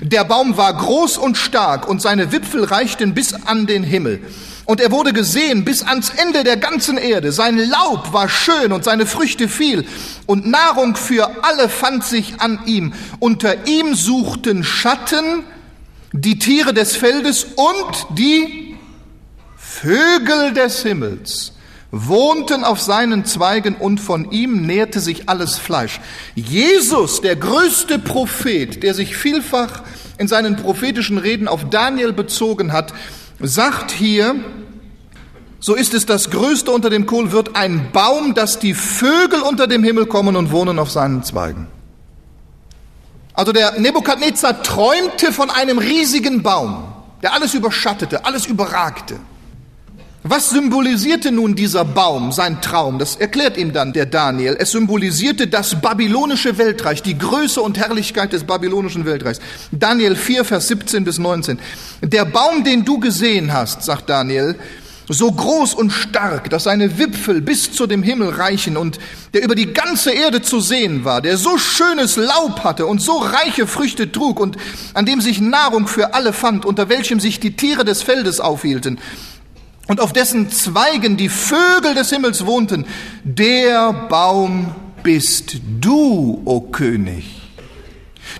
Der 0.00 0.24
Baum 0.24 0.56
war 0.56 0.74
groß 0.74 1.18
und 1.18 1.36
stark 1.36 1.88
und 1.88 2.02
seine 2.02 2.32
Wipfel 2.32 2.64
reichten 2.64 3.14
bis 3.14 3.34
an 3.34 3.66
den 3.66 3.82
Himmel. 3.82 4.20
Und 4.64 4.80
er 4.80 4.90
wurde 4.90 5.12
gesehen 5.12 5.64
bis 5.64 5.82
ans 5.82 6.10
Ende 6.10 6.42
der 6.42 6.56
ganzen 6.56 6.98
Erde. 6.98 7.30
Sein 7.30 7.56
Laub 7.56 8.12
war 8.12 8.28
schön 8.28 8.72
und 8.72 8.84
seine 8.84 9.06
Früchte 9.06 9.48
viel. 9.48 9.86
Und 10.26 10.46
Nahrung 10.46 10.96
für 10.96 11.44
alle 11.44 11.68
fand 11.68 12.04
sich 12.04 12.40
an 12.40 12.58
ihm. 12.66 12.92
Unter 13.20 13.66
ihm 13.68 13.94
suchten 13.94 14.64
Schatten 14.64 15.44
die 16.12 16.38
Tiere 16.38 16.74
des 16.74 16.96
Feldes 16.96 17.44
und 17.44 18.18
die 18.18 18.76
Vögel 19.56 20.52
des 20.52 20.82
Himmels 20.82 21.52
wohnten 22.04 22.64
auf 22.64 22.80
seinen 22.80 23.24
Zweigen 23.24 23.74
und 23.74 23.98
von 24.00 24.30
ihm 24.30 24.66
nährte 24.66 25.00
sich 25.00 25.28
alles 25.28 25.58
Fleisch. 25.58 26.00
Jesus, 26.34 27.20
der 27.20 27.36
größte 27.36 27.98
Prophet, 27.98 28.82
der 28.82 28.94
sich 28.94 29.16
vielfach 29.16 29.82
in 30.18 30.28
seinen 30.28 30.56
prophetischen 30.56 31.18
Reden 31.18 31.48
auf 31.48 31.68
Daniel 31.70 32.12
bezogen 32.12 32.72
hat, 32.72 32.92
sagt 33.40 33.90
hier, 33.90 34.34
so 35.60 35.74
ist 35.74 35.94
es 35.94 36.06
das 36.06 36.30
Größte 36.30 36.70
unter 36.70 36.90
dem 36.90 37.06
Kohl, 37.06 37.32
wird 37.32 37.56
ein 37.56 37.90
Baum, 37.92 38.34
dass 38.34 38.58
die 38.58 38.74
Vögel 38.74 39.40
unter 39.40 39.66
dem 39.66 39.82
Himmel 39.82 40.06
kommen 40.06 40.36
und 40.36 40.52
wohnen 40.52 40.78
auf 40.78 40.90
seinen 40.90 41.22
Zweigen. 41.22 41.66
Also 43.34 43.52
der 43.52 43.78
Nebukadnezar 43.78 44.62
träumte 44.62 45.32
von 45.32 45.50
einem 45.50 45.78
riesigen 45.78 46.42
Baum, 46.42 46.84
der 47.22 47.34
alles 47.34 47.54
überschattete, 47.54 48.24
alles 48.24 48.46
überragte. 48.46 49.18
Was 50.28 50.50
symbolisierte 50.50 51.30
nun 51.30 51.54
dieser 51.54 51.84
Baum, 51.84 52.32
sein 52.32 52.60
Traum? 52.60 52.98
Das 52.98 53.14
erklärt 53.14 53.56
ihm 53.56 53.72
dann 53.72 53.92
der 53.92 54.06
Daniel. 54.06 54.56
Es 54.58 54.72
symbolisierte 54.72 55.46
das 55.46 55.80
babylonische 55.80 56.58
Weltreich, 56.58 57.00
die 57.00 57.16
Größe 57.16 57.62
und 57.62 57.78
Herrlichkeit 57.78 58.32
des 58.32 58.42
babylonischen 58.42 59.04
Weltreichs. 59.04 59.38
Daniel 59.70 60.16
4, 60.16 60.44
Vers 60.44 60.66
17 60.66 61.04
bis 61.04 61.20
19. 61.20 61.60
Der 62.02 62.24
Baum, 62.24 62.64
den 62.64 62.84
du 62.84 62.98
gesehen 62.98 63.52
hast, 63.52 63.84
sagt 63.84 64.10
Daniel, 64.10 64.56
so 65.08 65.30
groß 65.30 65.74
und 65.74 65.92
stark, 65.92 66.50
dass 66.50 66.64
seine 66.64 66.98
Wipfel 66.98 67.40
bis 67.40 67.70
zu 67.70 67.86
dem 67.86 68.02
Himmel 68.02 68.30
reichen 68.30 68.76
und 68.76 68.98
der 69.32 69.44
über 69.44 69.54
die 69.54 69.72
ganze 69.72 70.10
Erde 70.10 70.42
zu 70.42 70.58
sehen 70.58 71.04
war, 71.04 71.22
der 71.22 71.36
so 71.36 71.56
schönes 71.56 72.16
Laub 72.16 72.64
hatte 72.64 72.86
und 72.86 73.00
so 73.00 73.12
reiche 73.18 73.68
Früchte 73.68 74.10
trug 74.10 74.40
und 74.40 74.56
an 74.92 75.06
dem 75.06 75.20
sich 75.20 75.40
Nahrung 75.40 75.86
für 75.86 76.14
alle 76.14 76.32
fand, 76.32 76.66
unter 76.66 76.88
welchem 76.88 77.20
sich 77.20 77.38
die 77.38 77.54
Tiere 77.54 77.84
des 77.84 78.02
Feldes 78.02 78.40
aufhielten 78.40 78.98
und 79.86 80.00
auf 80.00 80.12
dessen 80.12 80.50
Zweigen 80.50 81.16
die 81.16 81.28
Vögel 81.28 81.94
des 81.94 82.10
Himmels 82.10 82.46
wohnten, 82.46 82.86
der 83.24 83.92
Baum 84.08 84.74
bist 85.02 85.58
du, 85.80 86.42
o 86.44 86.60
König 86.60 87.45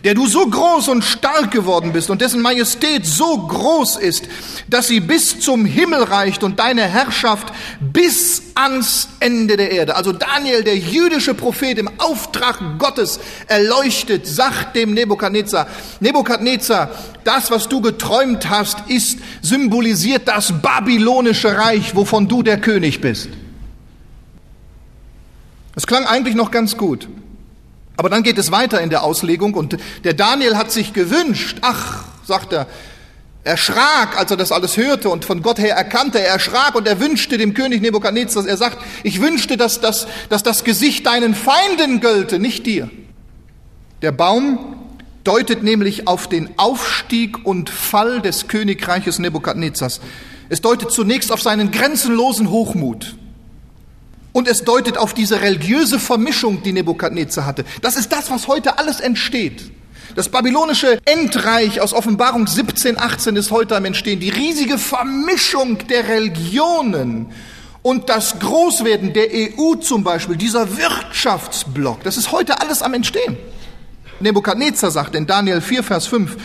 der 0.06 0.14
du 0.14 0.28
so 0.28 0.46
groß 0.46 0.86
und 0.86 1.02
stark 1.02 1.50
geworden 1.50 1.92
bist 1.92 2.10
und 2.10 2.20
dessen 2.20 2.40
Majestät 2.40 3.04
so 3.04 3.38
groß 3.38 3.96
ist, 3.96 4.28
dass 4.68 4.86
sie 4.86 5.00
bis 5.00 5.40
zum 5.40 5.64
Himmel 5.64 6.00
reicht 6.04 6.44
und 6.44 6.60
deine 6.60 6.82
Herrschaft 6.82 7.52
bis 7.80 8.40
ans 8.54 9.08
Ende 9.18 9.56
der 9.56 9.72
Erde. 9.72 9.96
Also 9.96 10.12
Daniel, 10.12 10.62
der 10.62 10.76
jüdische 10.76 11.34
Prophet 11.34 11.76
im 11.78 11.90
Auftrag 11.98 12.78
Gottes, 12.78 13.18
erleuchtet, 13.48 14.28
sagt 14.28 14.76
dem 14.76 14.94
Nebukadnezar, 14.94 15.66
Nebukadnezar, 15.98 16.90
das, 17.24 17.50
was 17.50 17.68
du 17.68 17.80
geträumt 17.80 18.48
hast, 18.48 18.88
ist 18.88 19.18
symbolisiert 19.42 20.28
das 20.28 20.52
babylonische 20.62 21.58
Reich, 21.58 21.96
wovon 21.96 22.28
du 22.28 22.44
der 22.44 22.60
König 22.60 23.00
bist. 23.00 23.28
Es 25.74 25.84
klang 25.84 26.06
eigentlich 26.06 26.36
noch 26.36 26.52
ganz 26.52 26.76
gut. 26.76 27.08
Aber 27.96 28.10
dann 28.10 28.22
geht 28.22 28.38
es 28.38 28.50
weiter 28.50 28.80
in 28.80 28.90
der 28.90 29.02
Auslegung 29.02 29.54
und 29.54 29.78
der 30.04 30.14
Daniel 30.14 30.56
hat 30.56 30.70
sich 30.70 30.92
gewünscht, 30.92 31.58
ach, 31.62 32.04
sagt 32.26 32.52
er, 32.52 32.66
erschrak, 33.46 34.18
als 34.18 34.30
er 34.30 34.36
das 34.36 34.52
alles 34.52 34.76
hörte 34.76 35.08
und 35.08 35.24
von 35.24 35.40
Gott 35.40 35.58
her 35.58 35.76
erkannte, 35.76 36.20
er 36.20 36.32
erschrak 36.32 36.74
und 36.74 36.86
er 36.86 37.00
wünschte 37.00 37.38
dem 37.38 37.54
König 37.54 37.80
Nebukadnezar, 37.80 38.46
er 38.46 38.56
sagt, 38.56 38.78
ich 39.04 39.20
wünschte, 39.20 39.56
dass 39.56 39.80
das, 39.80 40.08
dass 40.28 40.42
das 40.42 40.64
Gesicht 40.64 41.06
deinen 41.06 41.34
Feinden 41.34 42.00
gölte, 42.00 42.38
nicht 42.38 42.66
dir. 42.66 42.90
Der 44.02 44.12
Baum 44.12 44.76
deutet 45.22 45.62
nämlich 45.62 46.06
auf 46.06 46.28
den 46.28 46.50
Aufstieg 46.58 47.46
und 47.46 47.70
Fall 47.70 48.20
des 48.20 48.48
Königreiches 48.48 49.18
Nebukadnezars. 49.18 50.00
Es 50.48 50.60
deutet 50.60 50.90
zunächst 50.90 51.32
auf 51.32 51.40
seinen 51.40 51.70
grenzenlosen 51.70 52.50
Hochmut. 52.50 53.16
Und 54.36 54.48
es 54.48 54.64
deutet 54.64 54.98
auf 54.98 55.14
diese 55.14 55.40
religiöse 55.40 55.98
Vermischung, 55.98 56.62
die 56.62 56.74
Nebukadnezar 56.74 57.46
hatte. 57.46 57.64
Das 57.80 57.96
ist 57.96 58.12
das, 58.12 58.30
was 58.30 58.48
heute 58.48 58.78
alles 58.78 59.00
entsteht. 59.00 59.70
Das 60.14 60.28
babylonische 60.28 60.98
Endreich 61.06 61.80
aus 61.80 61.94
Offenbarung 61.94 62.46
17, 62.46 62.98
18 62.98 63.34
ist 63.36 63.50
heute 63.50 63.74
am 63.74 63.86
Entstehen. 63.86 64.20
Die 64.20 64.28
riesige 64.28 64.76
Vermischung 64.76 65.78
der 65.88 66.06
Religionen 66.06 67.32
und 67.80 68.10
das 68.10 68.38
Großwerden 68.38 69.14
der 69.14 69.28
EU 69.32 69.76
zum 69.76 70.04
Beispiel, 70.04 70.36
dieser 70.36 70.76
Wirtschaftsblock, 70.76 72.02
das 72.02 72.18
ist 72.18 72.30
heute 72.30 72.60
alles 72.60 72.82
am 72.82 72.92
Entstehen. 72.92 73.38
Nebukadnezar 74.20 74.90
sagt 74.90 75.14
in 75.14 75.26
Daniel 75.26 75.62
4, 75.62 75.82
Vers 75.82 76.08
5, 76.08 76.36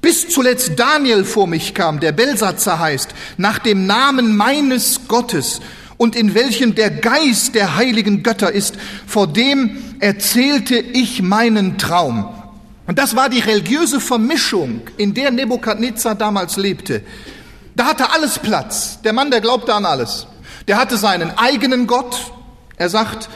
bis 0.00 0.28
zuletzt 0.28 0.78
Daniel 0.78 1.24
vor 1.24 1.48
mich 1.48 1.74
kam, 1.74 1.98
der 1.98 2.12
Belsatzer 2.12 2.78
heißt, 2.78 3.08
nach 3.36 3.58
dem 3.58 3.84
Namen 3.84 4.36
meines 4.36 5.08
Gottes 5.08 5.60
und 5.96 6.16
in 6.16 6.34
welchem 6.34 6.74
der 6.74 6.90
Geist 6.90 7.54
der 7.54 7.76
heiligen 7.76 8.22
Götter 8.22 8.52
ist, 8.52 8.76
vor 9.06 9.26
dem 9.26 9.96
erzählte 10.00 10.76
ich 10.76 11.22
meinen 11.22 11.78
Traum. 11.78 12.28
Und 12.86 12.98
das 12.98 13.16
war 13.16 13.28
die 13.28 13.40
religiöse 13.40 14.00
Vermischung, 14.00 14.82
in 14.96 15.14
der 15.14 15.30
Nebukadnezar 15.30 16.14
damals 16.14 16.56
lebte. 16.56 17.02
Da 17.74 17.86
hatte 17.86 18.10
alles 18.10 18.38
Platz. 18.38 19.00
Der 19.02 19.12
Mann, 19.12 19.30
der 19.30 19.40
glaubte 19.40 19.74
an 19.74 19.86
alles. 19.86 20.26
Der 20.68 20.76
hatte 20.76 20.96
seinen 20.96 21.30
eigenen 21.36 21.86
Gott. 21.86 22.32
Er 22.76 22.88
sagt, 22.88 23.28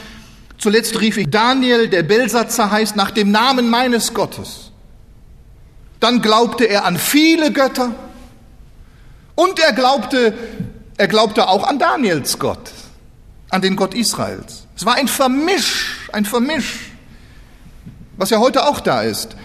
zuletzt 0.57 0.99
rief 1.01 1.17
ich 1.17 1.29
Daniel, 1.29 1.87
der 1.87 2.03
Belsatzer 2.03 2.71
heißt, 2.71 2.95
nach 2.95 3.11
dem 3.11 3.31
Namen 3.31 3.69
meines 3.69 4.13
Gottes. 4.13 4.71
Dann 5.99 6.21
glaubte 6.21 6.65
er 6.65 6.85
an 6.85 6.97
viele 6.97 7.51
Götter. 7.51 7.93
Und 9.35 9.59
er 9.59 9.73
glaubte 9.73 10.33
er 10.99 11.07
glaubte 11.07 11.47
auch 11.47 11.63
an 11.63 11.79
Daniels 11.79 12.39
Gott, 12.39 12.71
an 13.49 13.61
den 13.61 13.77
Gott 13.77 13.93
Israels. 13.93 14.67
Es 14.75 14.85
war 14.85 14.95
ein 14.95 15.07
Vermisch, 15.07 16.09
ein 16.11 16.25
Vermisch, 16.25 16.91
was 18.17 18.31
ja 18.31 18.39
heute 18.39 18.67
auch 18.67 18.81
da 18.81 19.01
ist. 19.01 19.37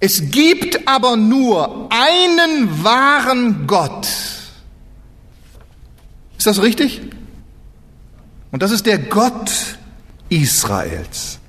Es 0.00 0.30
gibt 0.30 0.88
aber 0.88 1.18
nur 1.18 1.90
einen 1.90 2.82
wahren 2.82 3.66
Gott. 3.66 4.06
Ist 6.38 6.46
das 6.46 6.62
richtig? 6.62 7.02
Und 8.50 8.62
das 8.62 8.70
ist 8.70 8.86
der 8.86 8.98
Gott 8.98 9.50
Israels. 10.30 11.40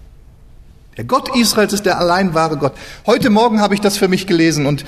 Der 0.97 1.05
Gott 1.05 1.33
Israels 1.37 1.71
ist 1.71 1.85
der 1.85 1.99
allein 1.99 2.33
wahre 2.33 2.57
Gott. 2.57 2.73
Heute 3.05 3.29
Morgen 3.29 3.61
habe 3.61 3.75
ich 3.75 3.81
das 3.81 3.97
für 3.97 4.09
mich 4.09 4.27
gelesen 4.27 4.65
und 4.65 4.83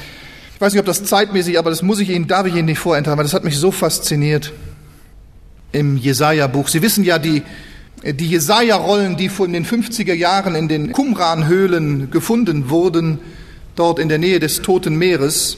ich 0.58 0.62
weiß 0.62 0.74
nicht, 0.74 0.80
ob 0.80 0.88
das 0.88 1.04
zeitmäßig, 1.04 1.60
aber 1.60 1.70
das 1.70 1.84
muss 1.84 2.00
ich 2.00 2.10
Ihnen, 2.10 2.26
darf 2.26 2.48
ich 2.48 2.56
Ihnen 2.56 2.65
nicht 2.65 2.80
vorenthalten, 2.80 3.20
weil 3.20 3.26
das 3.26 3.36
hat 3.36 3.43
mich 3.43 3.60
so 3.60 3.70
fasziniert 3.70 4.54
im 5.72 5.98
Jesaja-Buch. 5.98 6.67
Sie 6.67 6.82
wissen 6.82 7.04
ja, 7.04 7.20
die, 7.20 7.43
die 8.04 8.26
Jesaja-Rollen, 8.26 9.17
die 9.17 9.30
in 9.38 9.54
den 9.54 9.67
50er 9.67 10.15
Jahren 10.15 10.56
in 10.56 10.67
den 10.67 10.93
Qumran-Höhlen 10.93 12.10
gefunden 12.10 12.72
wurden, 12.72 13.20
dort 13.76 14.00
in 14.00 14.10
der 14.10 14.17
Nähe 14.17 14.39
des 14.39 14.63
Toten 14.63 14.96
Meeres, 14.96 15.58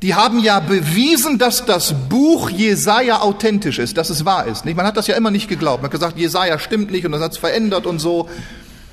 die 0.00 0.14
haben 0.14 0.38
ja 0.38 0.60
bewiesen, 0.60 1.36
dass 1.36 1.66
das 1.66 1.94
Buch 2.08 2.48
Jesaja 2.48 3.20
authentisch 3.20 3.78
ist, 3.78 3.98
dass 3.98 4.08
es 4.08 4.24
wahr 4.24 4.46
ist. 4.46 4.64
Man 4.64 4.86
hat 4.86 4.96
das 4.96 5.08
ja 5.08 5.14
immer 5.14 5.30
nicht 5.30 5.46
geglaubt. 5.46 5.82
Man 5.82 5.88
hat 5.88 5.92
gesagt, 5.92 6.18
Jesaja 6.18 6.58
stimmt 6.58 6.90
nicht 6.90 7.04
und 7.04 7.12
das 7.12 7.20
hat 7.20 7.32
es 7.32 7.38
verändert 7.38 7.84
und 7.84 7.98
so 7.98 8.30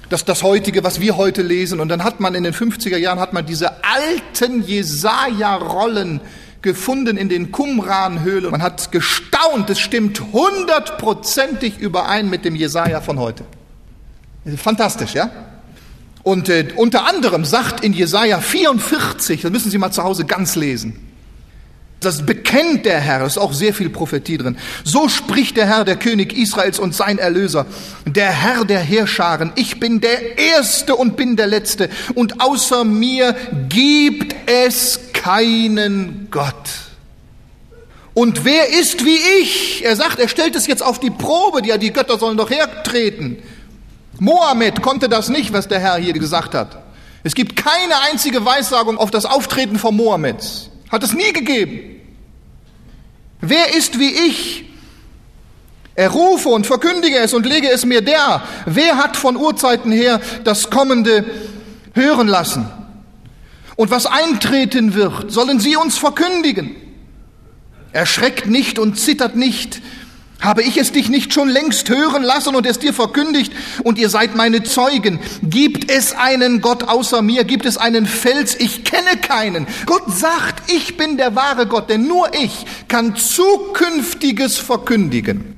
das, 0.10 0.26
das 0.26 0.43
heutige, 0.43 0.84
was 0.84 1.02
wir 1.02 1.17
heute 1.17 1.41
lesen. 1.41 1.80
Und 1.80 1.89
dann 1.89 2.04
hat 2.04 2.20
man 2.20 2.36
in 2.36 2.43
den 2.43 2.54
50er 2.54 2.98
Jahren 2.98 3.20
hat 3.20 3.34
man 3.34 3.46
diese 3.46 3.84
alten 3.84 4.63
Jesaja-Rollen 4.63 6.22
gefunden 6.62 7.17
in 7.17 7.30
den 7.30 7.52
Qumran-Höhlen. 7.52 8.52
Man 8.52 8.62
hat 8.62 8.91
gestaunt, 8.91 9.70
es 9.70 9.80
stimmt 9.80 10.22
hundertprozentig 10.34 11.78
überein 11.78 12.30
mit 12.30 12.46
dem 12.46 12.56
Jesaja 12.56 13.02
von 13.02 13.20
heute. 13.20 13.46
Fantastisch, 14.56 15.13
ja? 15.13 15.30
Und 16.24 16.50
äh, 16.50 16.67
unter 16.76 17.06
anderem 17.06 17.46
sagt 17.46 17.84
in 17.84 17.93
Jesaja 17.93 18.39
44, 18.39 19.41
das 19.41 19.52
müssen 19.52 19.72
Sie 19.72 19.78
mal 19.78 19.91
zu 19.91 20.04
Hause 20.04 20.26
ganz 20.26 20.56
lesen, 20.56 21.07
das 21.99 22.25
bekennt 22.25 22.86
der 22.86 22.99
Herr, 22.99 23.25
ist 23.25 23.39
auch 23.39 23.53
sehr 23.53 23.73
viel 23.73 23.89
Prophetie 23.89 24.38
drin. 24.38 24.57
So 24.83 25.10
spricht 25.10 25.57
der 25.57 25.65
Herr, 25.65 25.83
der 25.83 25.95
König 25.95 26.38
Israels 26.38 26.77
und 26.77 26.93
sein 26.93 27.17
Erlöser, 27.17 27.65
der 28.05 28.29
Herr 28.29 28.65
der 28.65 28.79
Heerscharen. 28.79 29.51
Ich 29.55 29.79
bin 29.79 29.99
der 29.99 30.38
Erste 30.38 30.95
und 30.95 31.17
bin 31.17 31.36
der 31.36 31.47
Letzte. 31.47 31.89
Und 32.13 32.39
außer 32.39 32.83
mir 32.83 33.36
gibt 33.67 34.36
es 34.45 34.99
keinen 35.13 36.27
Gott. 36.29 36.53
Und 38.13 38.45
wer 38.45 38.69
ist 38.69 39.03
wie 39.03 39.19
ich? 39.41 39.83
Er 39.83 39.95
sagt, 39.95 40.19
er 40.19 40.27
stellt 40.27 40.55
es 40.55 40.67
jetzt 40.67 40.83
auf 40.83 40.99
die 40.99 41.12
Probe, 41.12 41.65
ja, 41.65 41.77
die 41.77 41.93
Götter 41.93 42.19
sollen 42.19 42.38
doch 42.38 42.49
hertreten. 42.49 43.38
Mohammed 44.19 44.81
konnte 44.81 45.10
das 45.10 45.29
nicht, 45.29 45.51
was 45.53 45.67
der 45.67 45.79
Herr 45.79 45.97
hier 45.97 46.13
gesagt 46.13 46.53
hat. 46.53 46.83
Es 47.23 47.33
gibt 47.36 47.55
keine 47.55 48.01
einzige 48.10 48.45
Weissagung 48.45 48.97
auf 48.97 49.12
das 49.12 49.25
Auftreten 49.25 49.77
von 49.77 49.95
Mohammeds. 49.95 50.69
Hat 50.89 51.04
es 51.04 51.13
nie 51.13 51.34
gegeben. 51.34 52.02
Wer 53.41 53.76
ist 53.76 54.00
wie 54.00 54.12
ich? 54.12 54.65
Er 55.95 56.10
rufe 56.10 56.50
und 56.50 56.67
verkündige 56.67 57.17
es 57.17 57.34
und 57.34 57.45
lege 57.45 57.69
es 57.69 57.86
mir 57.86 58.02
der. 58.02 58.43
Wer 58.65 58.97
hat 58.97 59.17
von 59.17 59.36
Urzeiten 59.36 59.91
her 59.91 60.21
das 60.43 60.69
Kommende 60.69 61.26
hören 61.93 62.28
lassen? 62.28 62.67
Und 63.76 63.91
was 63.91 64.06
eintreten 64.06 64.93
wird, 64.93 65.32
sollen 65.32 65.60
sie 65.60 65.76
uns 65.76 65.97
verkündigen. 65.97 66.76
Erschreckt 67.93 68.47
nicht 68.47 68.80
und 68.80 69.00
zittert 69.00 69.36
nicht, 69.36 69.82
habe 70.39 70.62
ich 70.62 70.78
es 70.78 70.91
dich 70.91 71.10
nicht 71.10 71.34
schon 71.34 71.50
längst 71.50 71.89
hören 71.89 72.23
lassen 72.23 72.56
und 72.56 72.65
es 72.65 72.80
dir 72.80 72.93
verkündigt 72.93 73.52
und 73.84 73.97
ihr 73.97 74.10
seid 74.10 74.36
meine 74.36 74.63
Zeugen? 74.63 75.19
Gibt 75.41 75.91
es 75.91 76.13
einen 76.13 76.62
Gott 76.62 76.84
außer 76.84 77.21
mir? 77.21 77.43
Gibt 77.43 77.65
es 77.65 77.78
einen 77.78 78.06
Fels? 78.06 78.56
Ich 78.56 78.84
kenne 78.84 79.17
keinen. 79.21 79.67
Gott 79.86 80.04
sagt, 80.08 80.71
ich 80.71 80.97
bin 80.97 81.17
der 81.17 81.36
wahre 81.36 81.65
Gott, 81.65 81.89
denn 81.89 82.08
nur 82.08 82.34
ich 82.34 82.65
kann 82.88 83.15
Zukünftiges 83.15 84.58
verkündigen, 84.58 85.56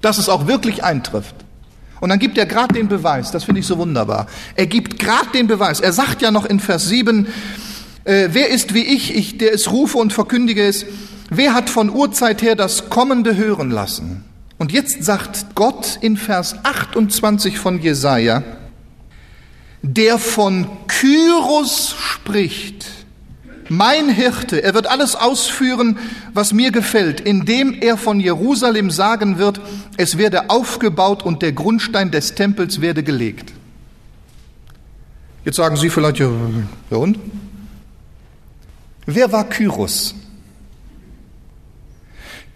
dass 0.00 0.18
es 0.18 0.28
auch 0.28 0.46
wirklich 0.46 0.82
eintrifft. 0.82 1.34
Und 2.00 2.10
dann 2.10 2.18
gibt 2.18 2.36
er 2.36 2.46
gerade 2.46 2.74
den 2.74 2.88
Beweis, 2.88 3.30
das 3.30 3.44
finde 3.44 3.60
ich 3.60 3.66
so 3.66 3.78
wunderbar. 3.78 4.26
Er 4.54 4.66
gibt 4.66 4.98
gerade 4.98 5.30
den 5.32 5.46
Beweis. 5.46 5.80
Er 5.80 5.92
sagt 5.92 6.20
ja 6.20 6.30
noch 6.30 6.44
in 6.44 6.60
Vers 6.60 6.86
7, 6.88 7.26
äh, 8.04 8.28
wer 8.32 8.50
ist 8.50 8.74
wie 8.74 8.82
ich, 8.82 9.14
ich, 9.14 9.38
der 9.38 9.54
es 9.54 9.70
rufe 9.70 9.98
und 9.98 10.12
verkündige 10.12 10.66
es, 10.66 10.84
wer 11.30 11.54
hat 11.54 11.70
von 11.70 11.90
Urzeit 11.90 12.42
her 12.42 12.54
das 12.54 12.90
Kommende 12.90 13.36
hören 13.36 13.70
lassen? 13.70 14.24
Und 14.58 14.72
jetzt 14.72 15.04
sagt 15.04 15.54
Gott 15.54 15.98
in 16.00 16.16
Vers 16.16 16.56
28 16.62 17.58
von 17.58 17.80
Jesaja, 17.80 18.42
der 19.82 20.18
von 20.18 20.66
Kyros 20.88 21.94
spricht, 21.98 22.86
mein 23.68 24.08
Hirte, 24.08 24.62
er 24.62 24.74
wird 24.74 24.86
alles 24.86 25.16
ausführen, 25.16 25.98
was 26.32 26.52
mir 26.52 26.70
gefällt, 26.70 27.20
indem 27.20 27.74
er 27.80 27.96
von 27.96 28.20
Jerusalem 28.20 28.90
sagen 28.90 29.38
wird, 29.38 29.60
es 29.96 30.18
werde 30.18 30.50
aufgebaut 30.50 31.24
und 31.24 31.42
der 31.42 31.52
Grundstein 31.52 32.10
des 32.10 32.34
Tempels 32.34 32.80
werde 32.80 33.02
gelegt. 33.02 33.52
Jetzt 35.44 35.56
sagen 35.56 35.76
Sie 35.76 35.90
vielleicht, 35.90 36.18
ja, 36.18 36.30
und? 36.90 37.18
Wer 39.06 39.30
war 39.32 39.48
Kyros? 39.48 40.14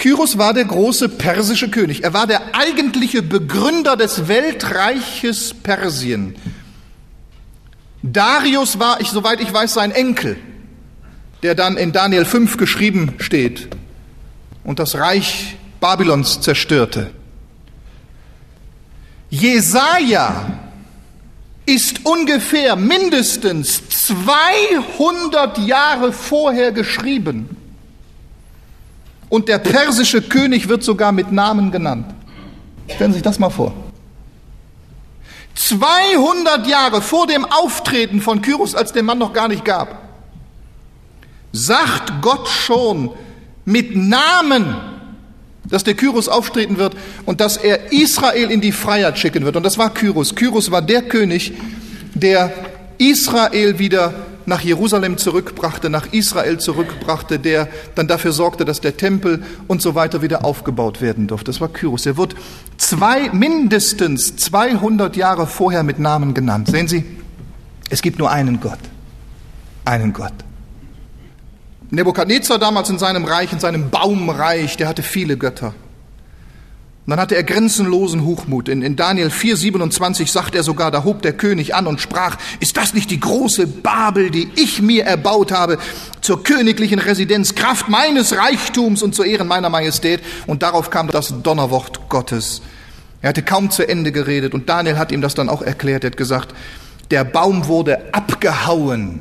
Kyros 0.00 0.38
war 0.38 0.52
der 0.54 0.64
große 0.64 1.08
persische 1.08 1.70
König. 1.70 2.02
Er 2.02 2.12
war 2.12 2.26
der 2.26 2.54
eigentliche 2.54 3.22
Begründer 3.22 3.96
des 3.96 4.26
Weltreiches 4.28 5.54
Persien. 5.54 6.34
Darius 8.02 8.78
war, 8.78 9.00
ich, 9.00 9.08
soweit 9.08 9.40
ich 9.40 9.52
weiß, 9.52 9.74
sein 9.74 9.92
Enkel 9.92 10.36
der 11.42 11.54
dann 11.54 11.76
in 11.76 11.92
Daniel 11.92 12.24
5 12.24 12.56
geschrieben 12.56 13.14
steht 13.18 13.68
und 14.64 14.78
das 14.78 14.96
Reich 14.96 15.56
Babylons 15.80 16.40
zerstörte. 16.40 17.10
Jesaja 19.30 20.58
ist 21.64 22.04
ungefähr 22.04 22.76
mindestens 22.76 23.88
200 23.88 25.58
Jahre 25.58 26.12
vorher 26.12 26.72
geschrieben. 26.72 27.56
Und 29.30 29.48
der 29.48 29.58
persische 29.58 30.20
König 30.20 30.68
wird 30.68 30.82
sogar 30.82 31.12
mit 31.12 31.32
Namen 31.32 31.70
genannt. 31.70 32.06
Stellen 32.88 33.12
Sie 33.12 33.18
sich 33.18 33.22
das 33.22 33.38
mal 33.38 33.48
vor. 33.48 33.72
200 35.54 36.66
Jahre 36.66 37.00
vor 37.00 37.26
dem 37.26 37.44
Auftreten 37.44 38.20
von 38.20 38.42
Kyros, 38.42 38.74
als 38.74 38.92
den 38.92 39.04
Mann 39.06 39.18
noch 39.18 39.32
gar 39.32 39.48
nicht 39.48 39.64
gab, 39.64 40.10
sagt 41.52 42.20
Gott 42.20 42.48
schon 42.48 43.10
mit 43.64 43.94
Namen, 43.96 44.74
dass 45.68 45.84
der 45.84 45.94
Kyros 45.94 46.28
auftreten 46.28 46.78
wird 46.78 46.96
und 47.24 47.40
dass 47.40 47.56
er 47.56 47.92
Israel 47.92 48.50
in 48.50 48.60
die 48.60 48.72
Freiheit 48.72 49.18
schicken 49.18 49.44
wird. 49.44 49.56
Und 49.56 49.62
das 49.62 49.78
war 49.78 49.94
Kyros. 49.94 50.34
Kyros 50.34 50.70
war 50.70 50.82
der 50.82 51.02
König, 51.02 51.52
der 52.14 52.52
Israel 52.98 53.78
wieder 53.78 54.14
nach 54.50 54.60
Jerusalem 54.60 55.16
zurückbrachte, 55.16 55.88
nach 55.88 56.12
Israel 56.12 56.58
zurückbrachte, 56.58 57.38
der 57.38 57.68
dann 57.94 58.08
dafür 58.08 58.32
sorgte, 58.32 58.66
dass 58.66 58.80
der 58.80 58.96
Tempel 58.96 59.42
und 59.68 59.80
so 59.80 59.94
weiter 59.94 60.20
wieder 60.20 60.44
aufgebaut 60.44 61.00
werden 61.00 61.28
durfte. 61.28 61.46
Das 61.46 61.60
war 61.60 61.68
Kyros. 61.68 62.04
Er 62.04 62.16
wird 62.16 62.34
zwei, 62.76 63.30
mindestens 63.30 64.36
200 64.36 65.16
Jahre 65.16 65.46
vorher 65.46 65.84
mit 65.84 66.00
Namen 66.00 66.34
genannt. 66.34 66.68
Sehen 66.68 66.88
Sie, 66.88 67.04
es 67.88 68.02
gibt 68.02 68.18
nur 68.18 68.30
einen 68.30 68.60
Gott. 68.60 68.80
Einen 69.84 70.12
Gott. 70.12 70.34
Nebukadnezar 71.90 72.58
damals 72.58 72.90
in 72.90 72.98
seinem 72.98 73.24
Reich, 73.24 73.52
in 73.52 73.60
seinem 73.60 73.88
Baumreich, 73.88 74.76
der 74.76 74.88
hatte 74.88 75.02
viele 75.02 75.36
Götter. 75.36 75.74
Und 77.10 77.16
dann 77.16 77.22
hatte 77.22 77.34
er 77.34 77.42
grenzenlosen 77.42 78.24
Hochmut. 78.24 78.68
In, 78.68 78.82
in 78.82 78.94
Daniel 78.94 79.30
4, 79.30 79.56
27 79.56 80.30
sagt 80.30 80.54
er 80.54 80.62
sogar, 80.62 80.92
da 80.92 81.02
hob 81.02 81.22
der 81.22 81.32
König 81.32 81.74
an 81.74 81.88
und 81.88 82.00
sprach, 82.00 82.36
ist 82.60 82.76
das 82.76 82.94
nicht 82.94 83.10
die 83.10 83.18
große 83.18 83.66
Babel, 83.66 84.30
die 84.30 84.48
ich 84.54 84.80
mir 84.80 85.06
erbaut 85.06 85.50
habe, 85.50 85.78
zur 86.20 86.44
königlichen 86.44 87.00
Residenz, 87.00 87.56
Kraft 87.56 87.88
meines 87.88 88.36
Reichtums 88.36 89.02
und 89.02 89.16
zu 89.16 89.24
Ehren 89.24 89.48
meiner 89.48 89.70
Majestät? 89.70 90.20
Und 90.46 90.62
darauf 90.62 90.90
kam 90.90 91.08
das 91.08 91.34
Donnerwort 91.42 92.08
Gottes. 92.08 92.62
Er 93.22 93.30
hatte 93.30 93.42
kaum 93.42 93.72
zu 93.72 93.88
Ende 93.88 94.12
geredet 94.12 94.54
und 94.54 94.68
Daniel 94.68 94.96
hat 94.96 95.10
ihm 95.10 95.20
das 95.20 95.34
dann 95.34 95.48
auch 95.48 95.62
erklärt. 95.62 96.04
Er 96.04 96.10
hat 96.10 96.16
gesagt, 96.16 96.54
der 97.10 97.24
Baum 97.24 97.66
wurde 97.66 98.14
abgehauen 98.14 99.18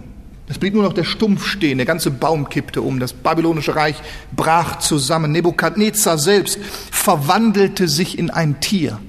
es 0.49 0.57
blieb 0.57 0.73
nur 0.73 0.81
noch 0.81 0.93
der 0.93 1.03
Stumpf 1.03 1.45
stehen, 1.45 1.77
der 1.77 1.85
ganze 1.85 2.09
Baum 2.09 2.49
kippte 2.49 2.81
um, 2.81 2.99
das 2.99 3.13
babylonische 3.13 3.75
Reich 3.75 3.95
brach 4.35 4.79
zusammen. 4.79 5.31
Nebukadnezar 5.31 6.17
selbst 6.17 6.59
verwandelte 6.91 7.87
sich 7.87 8.17
in 8.17 8.31
ein 8.31 8.59
Tier. 8.59 8.99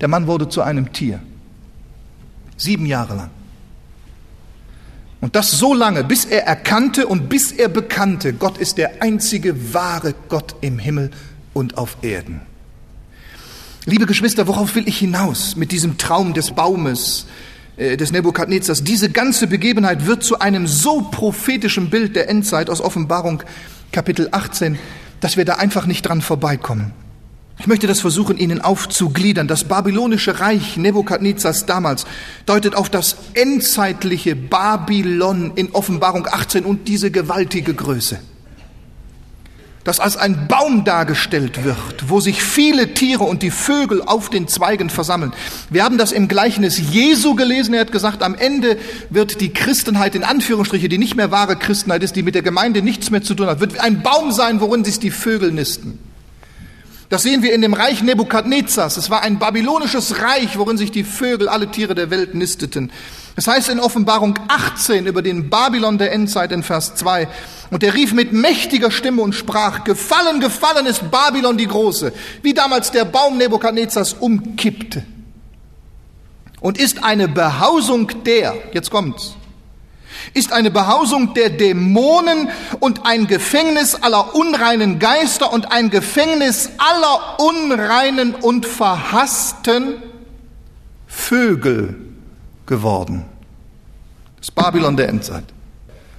Der 0.00 0.08
Mann 0.08 0.26
wurde 0.26 0.48
zu 0.48 0.62
einem 0.62 0.92
Tier. 0.92 1.20
Sieben 2.56 2.86
Jahre 2.86 3.14
lang. 3.14 3.30
Und 5.20 5.36
das 5.36 5.52
so 5.52 5.74
lange, 5.74 6.02
bis 6.02 6.24
er 6.24 6.44
erkannte 6.44 7.06
und 7.06 7.28
bis 7.28 7.52
er 7.52 7.68
bekannte, 7.68 8.32
Gott 8.32 8.58
ist 8.58 8.76
der 8.76 9.00
einzige 9.00 9.72
wahre 9.72 10.14
Gott 10.28 10.56
im 10.60 10.80
Himmel 10.80 11.12
und 11.54 11.78
auf 11.78 11.98
Erden. 12.02 12.40
Liebe 13.86 14.06
Geschwister, 14.06 14.48
worauf 14.48 14.74
will 14.74 14.88
ich 14.88 14.98
hinaus 14.98 15.54
mit 15.54 15.70
diesem 15.70 15.98
Traum 15.98 16.34
des 16.34 16.50
Baumes, 16.50 17.26
des 17.76 18.12
Nebukadnezars. 18.12 18.84
Diese 18.84 19.10
ganze 19.10 19.46
Begebenheit 19.46 20.06
wird 20.06 20.22
zu 20.22 20.38
einem 20.38 20.66
so 20.66 21.02
prophetischen 21.02 21.90
Bild 21.90 22.14
der 22.16 22.28
Endzeit 22.28 22.70
aus 22.70 22.80
Offenbarung 22.80 23.42
Kapitel 23.92 24.28
18, 24.30 24.78
dass 25.20 25.36
wir 25.36 25.44
da 25.44 25.54
einfach 25.54 25.86
nicht 25.86 26.02
dran 26.02 26.20
vorbeikommen. 26.20 26.92
Ich 27.58 27.66
möchte 27.66 27.86
das 27.86 28.00
versuchen, 28.00 28.36
Ihnen 28.36 28.60
aufzugliedern. 28.60 29.48
Das 29.48 29.64
babylonische 29.64 30.40
Reich 30.40 30.76
Nebukadnezars 30.76 31.66
damals 31.66 32.04
deutet 32.46 32.74
auf 32.74 32.90
das 32.90 33.16
endzeitliche 33.34 34.34
Babylon 34.34 35.52
in 35.54 35.70
Offenbarung 35.72 36.26
18 36.26 36.64
und 36.64 36.88
diese 36.88 37.10
gewaltige 37.10 37.74
Größe 37.74 38.18
das 39.84 40.00
als 40.00 40.16
ein 40.16 40.48
Baum 40.48 40.84
dargestellt 40.84 41.62
wird, 41.62 42.08
wo 42.08 42.18
sich 42.18 42.42
viele 42.42 42.94
Tiere 42.94 43.24
und 43.24 43.42
die 43.42 43.50
Vögel 43.50 44.02
auf 44.02 44.30
den 44.30 44.48
Zweigen 44.48 44.88
versammeln. 44.88 45.34
Wir 45.68 45.84
haben 45.84 45.98
das 45.98 46.10
im 46.10 46.26
Gleichnis 46.26 46.80
Jesu 46.90 47.34
gelesen. 47.34 47.74
Er 47.74 47.82
hat 47.82 47.92
gesagt, 47.92 48.22
am 48.22 48.34
Ende 48.34 48.78
wird 49.10 49.42
die 49.42 49.52
Christenheit 49.52 50.14
in 50.14 50.24
Anführungsstriche, 50.24 50.88
die 50.88 50.98
nicht 50.98 51.16
mehr 51.16 51.30
wahre 51.30 51.56
Christenheit 51.56 52.02
ist, 52.02 52.16
die 52.16 52.22
mit 52.22 52.34
der 52.34 52.42
Gemeinde 52.42 52.80
nichts 52.80 53.10
mehr 53.10 53.22
zu 53.22 53.34
tun 53.34 53.46
hat, 53.46 53.60
wird 53.60 53.78
ein 53.78 54.02
Baum 54.02 54.32
sein, 54.32 54.60
worin 54.60 54.84
sich 54.84 54.98
die 54.98 55.10
Vögel 55.10 55.52
nisten. 55.52 55.98
Das 57.10 57.22
sehen 57.22 57.42
wir 57.42 57.52
in 57.52 57.60
dem 57.60 57.74
Reich 57.74 58.02
Nebukadnezars. 58.02 58.96
Es 58.96 59.10
war 59.10 59.22
ein 59.22 59.38
babylonisches 59.38 60.20
Reich, 60.20 60.58
worin 60.58 60.78
sich 60.78 60.90
die 60.90 61.04
Vögel, 61.04 61.48
alle 61.48 61.70
Tiere 61.70 61.94
der 61.94 62.10
Welt 62.10 62.34
nisteten. 62.34 62.90
Es 63.36 63.48
heißt 63.48 63.68
in 63.68 63.80
Offenbarung 63.80 64.38
18 64.46 65.06
über 65.06 65.20
den 65.20 65.50
Babylon 65.50 65.98
der 65.98 66.12
Endzeit 66.12 66.52
in 66.52 66.62
Vers 66.62 66.94
2, 66.94 67.28
und 67.70 67.82
er 67.82 67.94
rief 67.94 68.12
mit 68.12 68.32
mächtiger 68.32 68.90
Stimme 68.92 69.22
und 69.22 69.34
sprach, 69.34 69.82
gefallen, 69.82 70.38
gefallen 70.38 70.86
ist 70.86 71.10
Babylon 71.10 71.56
die 71.56 71.66
Große, 71.66 72.12
wie 72.42 72.54
damals 72.54 72.92
der 72.92 73.04
Baum 73.04 73.36
Nebukadnezars 73.36 74.14
umkippte. 74.14 75.04
Und 76.60 76.78
ist 76.78 77.02
eine 77.02 77.26
Behausung 77.26 78.22
der, 78.24 78.54
jetzt 78.72 78.90
kommt's, 78.90 79.34
ist 80.32 80.52
eine 80.52 80.70
Behausung 80.70 81.34
der 81.34 81.50
Dämonen 81.50 82.48
und 82.78 83.04
ein 83.04 83.26
Gefängnis 83.26 83.96
aller 83.96 84.36
unreinen 84.36 85.00
Geister 85.00 85.52
und 85.52 85.72
ein 85.72 85.90
Gefängnis 85.90 86.70
aller 86.78 87.40
unreinen 87.40 88.34
und 88.36 88.64
verhassten 88.64 90.00
Vögel 91.08 92.03
geworden. 92.66 93.24
Das 94.38 94.50
Babylon 94.50 94.96
der 94.96 95.08
Endzeit. 95.08 95.44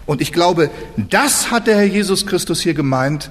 Und 0.05 0.21
ich 0.21 0.31
glaube, 0.31 0.69
das 0.97 1.51
hat 1.51 1.67
der 1.67 1.77
Herr 1.77 1.85
Jesus 1.85 2.25
Christus 2.25 2.61
hier 2.61 2.73
gemeint 2.73 3.29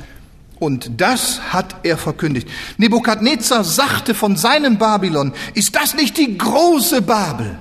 und 0.58 1.00
das 1.00 1.52
hat 1.52 1.76
er 1.84 1.96
verkündigt. 1.96 2.48
Nebukadnezar 2.78 3.64
sagte 3.64 4.14
von 4.14 4.36
seinem 4.36 4.78
Babylon, 4.78 5.32
ist 5.54 5.76
das 5.76 5.94
nicht 5.94 6.16
die 6.16 6.36
große 6.36 7.02
Babel? 7.02 7.58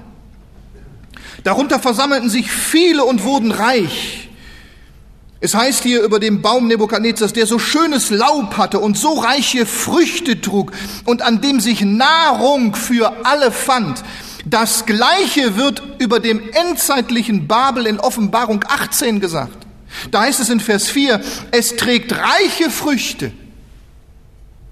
Darunter 1.43 1.79
versammelten 1.79 2.29
sich 2.29 2.51
viele 2.51 3.03
und 3.03 3.23
wurden 3.23 3.51
reich. 3.51 4.29
Es 5.41 5.53
heißt 5.53 5.83
hier 5.83 6.03
über 6.03 6.21
den 6.21 6.41
Baum 6.41 6.67
Nebukadnezars, 6.67 7.33
der 7.33 7.45
so 7.45 7.59
schönes 7.59 8.09
Laub 8.09 8.57
hatte 8.57 8.79
und 8.79 8.97
so 8.97 9.19
reiche 9.19 9.65
Früchte 9.65 10.39
trug 10.39 10.71
und 11.03 11.21
an 11.21 11.41
dem 11.41 11.59
sich 11.59 11.81
Nahrung 11.81 12.75
für 12.75 13.25
alle 13.25 13.51
fand. 13.51 14.03
Das 14.45 14.85
Gleiche 14.85 15.55
wird 15.55 15.81
über 15.99 16.19
dem 16.19 16.41
endzeitlichen 16.51 17.47
Babel 17.47 17.85
in 17.85 17.99
Offenbarung 17.99 18.63
18 18.67 19.19
gesagt. 19.19 19.65
Da 20.11 20.21
heißt 20.21 20.39
es 20.39 20.49
in 20.49 20.59
Vers 20.59 20.89
4, 20.89 21.21
es 21.51 21.75
trägt 21.75 22.13
reiche 22.17 22.69
Früchte. 22.69 23.31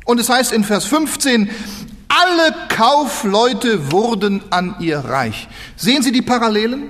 Und 0.06 0.20
es 0.20 0.30
heißt 0.30 0.52
in 0.52 0.64
Vers 0.64 0.86
15, 0.86 1.50
alle 2.10 2.54
Kaufleute 2.68 3.92
wurden 3.92 4.42
an 4.50 4.76
ihr 4.80 5.00
reich. 5.00 5.48
Sehen 5.78 6.04
Sie 6.04 6.12
die 6.12 6.22
Parallelen? 6.22 6.90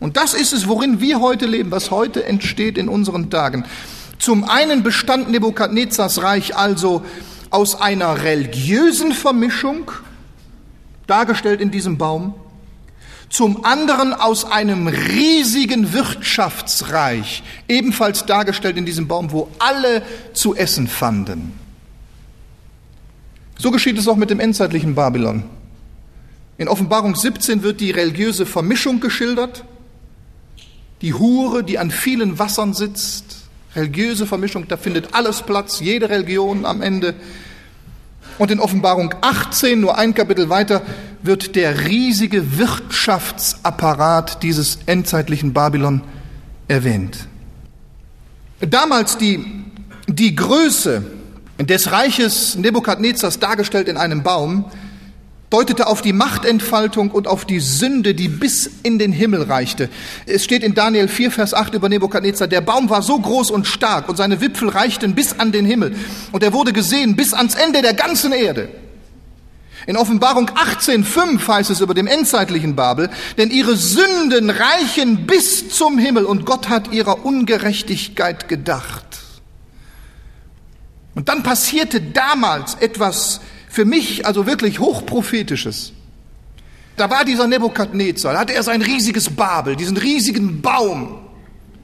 Und 0.00 0.16
das 0.16 0.34
ist 0.34 0.52
es, 0.52 0.66
worin 0.66 1.00
wir 1.00 1.20
heute 1.20 1.46
leben, 1.46 1.70
was 1.70 1.92
heute 1.92 2.24
entsteht 2.24 2.76
in 2.76 2.88
unseren 2.88 3.30
Tagen. 3.30 3.64
Zum 4.18 4.42
einen 4.44 4.82
bestand 4.82 5.30
Nebukadnezars 5.30 6.22
Reich 6.22 6.56
also 6.56 7.04
aus 7.50 7.80
einer 7.80 8.24
religiösen 8.24 9.12
Vermischung 9.12 9.92
dargestellt 11.06 11.60
in 11.60 11.70
diesem 11.70 11.98
Baum. 11.98 12.34
zum 13.32 13.64
anderen 13.64 14.12
aus 14.12 14.44
einem 14.44 14.88
riesigen 14.88 15.94
Wirtschaftsreich, 15.94 17.42
ebenfalls 17.66 18.26
dargestellt 18.26 18.76
in 18.76 18.84
diesem 18.84 19.08
Baum, 19.08 19.32
wo 19.32 19.48
alle 19.58 20.02
zu 20.34 20.54
essen 20.54 20.86
fanden. 20.86 21.58
So 23.56 23.70
geschieht 23.70 23.96
es 23.96 24.06
auch 24.06 24.16
mit 24.16 24.28
dem 24.28 24.38
endzeitlichen 24.38 24.94
Babylon. 24.94 25.44
In 26.58 26.68
Offenbarung 26.68 27.16
17 27.16 27.62
wird 27.62 27.80
die 27.80 27.90
religiöse 27.90 28.44
Vermischung 28.44 29.00
geschildert, 29.00 29.64
die 31.00 31.14
Hure, 31.14 31.64
die 31.64 31.78
an 31.78 31.90
vielen 31.90 32.38
Wassern 32.38 32.74
sitzt, 32.74 33.48
religiöse 33.74 34.26
Vermischung, 34.26 34.68
da 34.68 34.76
findet 34.76 35.14
alles 35.14 35.42
Platz, 35.42 35.80
jede 35.80 36.10
Religion 36.10 36.66
am 36.66 36.82
Ende. 36.82 37.14
Und 38.38 38.50
in 38.50 38.60
Offenbarung 38.60 39.14
18, 39.20 39.80
nur 39.80 39.98
ein 39.98 40.14
Kapitel 40.14 40.48
weiter, 40.48 40.82
wird 41.22 41.54
der 41.54 41.86
riesige 41.86 42.58
Wirtschaftsapparat 42.58 44.42
dieses 44.42 44.78
endzeitlichen 44.86 45.52
Babylon 45.52 46.02
erwähnt. 46.68 47.28
Damals 48.60 49.18
die, 49.18 49.44
die 50.06 50.34
Größe 50.34 51.02
des 51.58 51.92
Reiches 51.92 52.56
Nebukadnezars 52.56 53.38
dargestellt 53.38 53.88
in 53.88 53.96
einem 53.96 54.22
Baum, 54.22 54.64
deutete 55.52 55.86
auf 55.86 56.00
die 56.00 56.14
Machtentfaltung 56.14 57.10
und 57.10 57.28
auf 57.28 57.44
die 57.44 57.60
Sünde, 57.60 58.14
die 58.14 58.28
bis 58.28 58.70
in 58.82 58.98
den 58.98 59.12
Himmel 59.12 59.42
reichte. 59.42 59.90
Es 60.24 60.44
steht 60.44 60.62
in 60.62 60.74
Daniel 60.74 61.08
4, 61.08 61.30
Vers 61.30 61.52
8 61.52 61.74
über 61.74 61.90
Nebukadnezar, 61.90 62.48
der 62.48 62.62
Baum 62.62 62.88
war 62.88 63.02
so 63.02 63.18
groß 63.18 63.50
und 63.50 63.66
stark 63.66 64.08
und 64.08 64.16
seine 64.16 64.40
Wipfel 64.40 64.70
reichten 64.70 65.14
bis 65.14 65.38
an 65.38 65.52
den 65.52 65.66
Himmel 65.66 65.94
und 66.32 66.42
er 66.42 66.54
wurde 66.54 66.72
gesehen 66.72 67.16
bis 67.16 67.34
ans 67.34 67.54
Ende 67.54 67.82
der 67.82 67.92
ganzen 67.92 68.32
Erde. 68.32 68.70
In 69.86 69.96
Offenbarung 69.96 70.48
18.5 70.48 71.46
heißt 71.46 71.70
es 71.70 71.80
über 71.80 71.92
dem 71.92 72.06
endzeitlichen 72.06 72.74
Babel, 72.74 73.10
denn 73.36 73.50
ihre 73.50 73.76
Sünden 73.76 74.48
reichen 74.48 75.26
bis 75.26 75.68
zum 75.68 75.98
Himmel 75.98 76.24
und 76.24 76.46
Gott 76.46 76.70
hat 76.70 76.92
ihrer 76.92 77.26
Ungerechtigkeit 77.26 78.48
gedacht. 78.48 79.04
Und 81.14 81.28
dann 81.28 81.42
passierte 81.42 82.00
damals 82.00 82.76
etwas 82.76 83.40
für 83.72 83.86
mich 83.86 84.26
also 84.26 84.46
wirklich 84.46 84.80
hochprophetisches. 84.80 85.92
Da 86.98 87.08
war 87.08 87.24
dieser 87.24 87.46
Nebukadnezar, 87.46 88.34
da 88.34 88.40
hatte 88.40 88.52
er 88.52 88.62
sein 88.62 88.82
riesiges 88.82 89.30
Babel, 89.30 89.76
diesen 89.76 89.96
riesigen 89.96 90.60
Baum, 90.60 91.20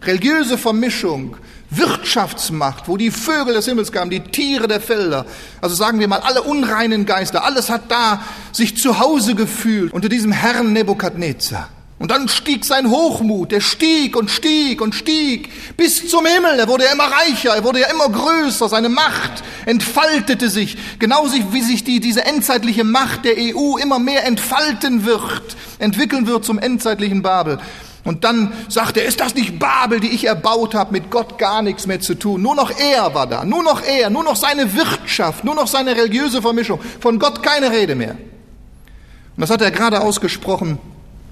religiöse 0.03 0.59
Vermischung, 0.59 1.39
Wirtschaftsmacht, 1.71 2.89
wo 2.89 2.99
die 2.99 3.11
Vögel 3.11 3.55
des 3.55 3.65
Himmels 3.65 3.91
kamen, 3.91 4.11
die 4.11 4.21
Tiere 4.21 4.69
der 4.69 4.83
Felder, 4.83 5.25
also 5.63 5.75
sagen 5.75 5.99
wir 5.99 6.09
mal 6.09 6.21
alle 6.21 6.43
unreinen 6.43 7.07
Geister, 7.07 7.43
alles 7.43 7.71
hat 7.71 7.91
da 7.91 8.23
sich 8.53 8.77
zu 8.77 8.99
Hause 8.99 9.35
gefühlt 9.35 9.91
unter 9.91 10.11
diesem 10.11 10.31
Herrn 10.31 10.75
Nebukadnezar. 10.75 11.71
Und 11.99 12.13
dann 12.13 12.29
stieg 12.29 12.65
sein 12.65 12.91
Hochmut, 12.91 13.51
der 13.51 13.61
stieg 13.61 14.15
und 14.15 14.31
stieg 14.31 14.81
und 14.81 14.95
stieg 14.95 15.51
bis 15.77 16.09
zum 16.09 16.25
Himmel. 16.27 16.61
Er 16.61 16.69
wurde 16.69 16.85
ja 16.85 16.93
immer 16.93 17.11
reicher, 17.11 17.57
er 17.57 17.65
wurde 17.65 17.81
ja 17.81 17.89
immer 17.89 18.09
größer, 18.09 18.69
seine 18.69 18.89
Macht 18.89 19.43
entfaltete 19.67 20.49
sich, 20.49 20.79
genauso 21.01 21.35
wie 21.53 21.61
sich 21.61 21.83
die, 21.83 21.99
diese 21.99 22.25
endzeitliche 22.25 22.85
Macht 22.85 23.25
der 23.25 23.35
EU 23.37 23.79
immer 23.79 23.99
mehr 23.99 24.25
entfalten 24.27 25.05
wird, 25.05 25.57
entwickeln 25.81 26.29
wird 26.29 26.45
zum 26.45 26.61
endzeitlichen 26.61 27.23
Babel. 27.23 27.59
Und 28.05 28.23
dann 28.23 28.53
sagt 28.69 28.97
er, 28.97 29.05
ist 29.05 29.19
das 29.19 29.35
nicht 29.35 29.59
Babel, 29.59 29.99
die 29.99 30.09
ich 30.09 30.25
erbaut 30.25 30.77
habe, 30.77 30.93
mit 30.93 31.11
Gott 31.11 31.37
gar 31.37 31.63
nichts 31.63 31.89
mehr 31.89 32.01
zu 32.01 32.15
tun. 32.15 32.41
Nur 32.41 32.55
noch 32.55 32.71
er 32.79 33.13
war 33.13 33.27
da, 33.27 33.45
nur 33.45 33.65
noch 33.65 33.83
er, 33.83 34.09
nur 34.09 34.23
noch 34.23 34.37
seine 34.37 34.73
Wirtschaft, 34.73 35.43
nur 35.43 35.57
noch 35.57 35.67
seine 35.67 35.97
religiöse 35.97 36.41
Vermischung. 36.41 36.81
Von 37.01 37.19
Gott 37.19 37.43
keine 37.43 37.73
Rede 37.73 37.97
mehr. 37.97 38.13
Und 38.13 39.41
das 39.41 39.51
hat 39.51 39.63
er 39.63 39.73
gerade 39.73 40.01
ausgesprochen 40.01 40.79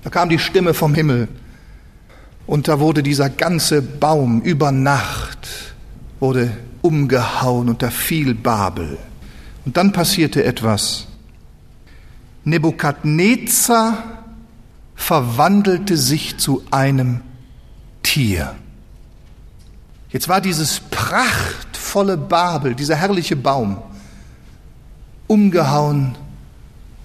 da 0.07 0.11
kam 0.11 0.29
die 0.29 0.39
Stimme 0.39 0.73
vom 0.73 0.95
Himmel 0.95 1.27
und 2.47 2.69
da 2.69 2.79
wurde 2.79 3.03
dieser 3.03 3.29
ganze 3.29 3.83
Baum 3.83 4.41
über 4.41 4.71
Nacht 4.71 5.75
wurde 6.21 6.57
umgehauen 6.81 7.69
und 7.69 7.83
da 7.83 7.91
fiel 7.91 8.37
Babel. 8.37 8.99
Und 9.65 9.77
dann 9.77 9.91
passierte 9.91 10.45
etwas. 10.45 11.09
Nebukadnezar 12.45 14.23
verwandelte 14.95 15.97
sich 15.97 16.39
zu 16.39 16.63
einem 16.71 17.23
Tier. 18.05 18.55
Jetzt 20.11 20.29
war 20.29 20.41
dieses 20.41 20.79
prachtvolle 20.89 22.17
Babel, 22.17 22.77
dieser 22.77 22.95
herrliche 22.95 23.35
Baum, 23.35 23.79
umgehauen 25.27 26.15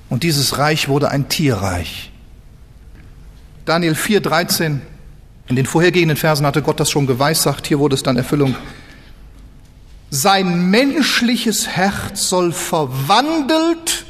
und 0.08 0.22
dieses 0.22 0.60
Reich 0.60 0.88
wurde 0.88 1.10
ein 1.10 1.30
Tierreich. 1.30 2.11
Daniel 3.66 3.95
4, 3.95 4.22
13. 4.22 4.82
In 5.47 5.55
den 5.55 5.66
vorhergehenden 5.66 6.18
Versen 6.18 6.45
hatte 6.45 6.62
Gott 6.62 6.80
das 6.80 6.89
schon 6.89 7.07
geweissagt, 7.07 7.68
hier 7.68 7.80
wurde 7.80 7.95
es 7.95 8.03
dann 8.03 8.18
Erfüllung. 8.18 8.55
Sein 10.09 10.70
menschliches 10.70 11.68
Herz 11.68 12.28
soll 12.28 12.51
verwandelt 12.51 14.05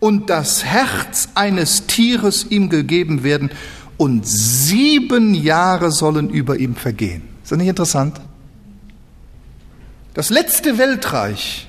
und 0.00 0.30
das 0.30 0.64
Herz 0.64 1.28
eines 1.34 1.86
Tieres 1.86 2.46
ihm 2.50 2.68
gegeben 2.68 3.22
werden 3.22 3.50
und 3.96 4.26
sieben 4.26 5.34
Jahre 5.34 5.90
sollen 5.90 6.30
über 6.30 6.56
ihm 6.56 6.74
vergehen. 6.74 7.22
Ist 7.42 7.52
das 7.52 7.58
nicht 7.58 7.68
interessant? 7.68 8.20
Das 10.14 10.30
letzte 10.30 10.78
Weltreich, 10.78 11.68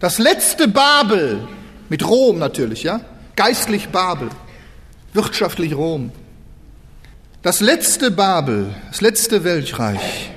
das 0.00 0.18
letzte 0.18 0.68
Babel, 0.68 1.46
mit 1.88 2.06
Rom 2.06 2.38
natürlich, 2.38 2.82
ja, 2.82 3.00
geistlich 3.36 3.88
Babel, 3.88 4.30
wirtschaftlich 5.16 5.74
Rom. 5.74 6.12
Das 7.42 7.60
letzte 7.60 8.10
Babel, 8.10 8.74
das 8.90 9.00
letzte 9.00 9.44
Weltreich 9.44 10.30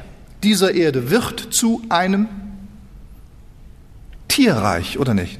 dieser 0.44 0.74
Erde 0.74 1.10
wird 1.10 1.54
zu 1.54 1.82
einem 1.90 2.28
Tierreich, 4.28 4.98
oder 4.98 5.14
nicht? 5.14 5.40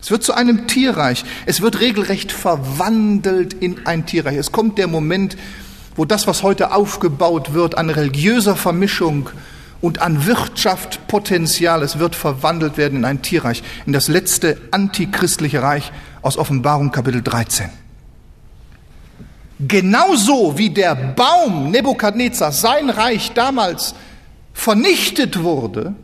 Es 0.00 0.10
wird 0.10 0.22
zu 0.22 0.32
einem 0.32 0.66
Tierreich. 0.66 1.24
Es 1.46 1.60
wird 1.60 1.80
regelrecht 1.80 2.32
verwandelt 2.32 3.52
in 3.52 3.86
ein 3.86 4.06
Tierreich. 4.06 4.36
Es 4.36 4.52
kommt 4.52 4.78
der 4.78 4.86
Moment, 4.86 5.36
wo 5.96 6.04
das, 6.04 6.26
was 6.26 6.42
heute 6.42 6.72
aufgebaut 6.72 7.52
wird, 7.52 7.76
an 7.76 7.90
religiöser 7.90 8.56
Vermischung 8.56 9.28
und 9.80 10.00
an 10.00 10.26
Wirtschaftspotenzial, 10.26 11.82
es 11.82 11.98
wird 11.98 12.14
verwandelt 12.14 12.76
werden 12.76 12.98
in 12.98 13.04
ein 13.04 13.22
Tierreich, 13.22 13.62
in 13.86 13.92
das 13.92 14.08
letzte 14.08 14.58
antichristliche 14.70 15.62
Reich 15.62 15.92
aus 16.22 16.36
Offenbarung 16.36 16.92
Kapitel 16.92 17.22
13. 17.22 17.70
Genauso 19.68 20.56
wie 20.56 20.70
der 20.70 20.94
Baum 20.94 21.70
Nebukadnezar, 21.70 22.50
sein 22.52 22.88
Reich 22.88 23.32
damals 23.32 23.94
vernichtet 24.54 25.42
wurde, 25.42 25.94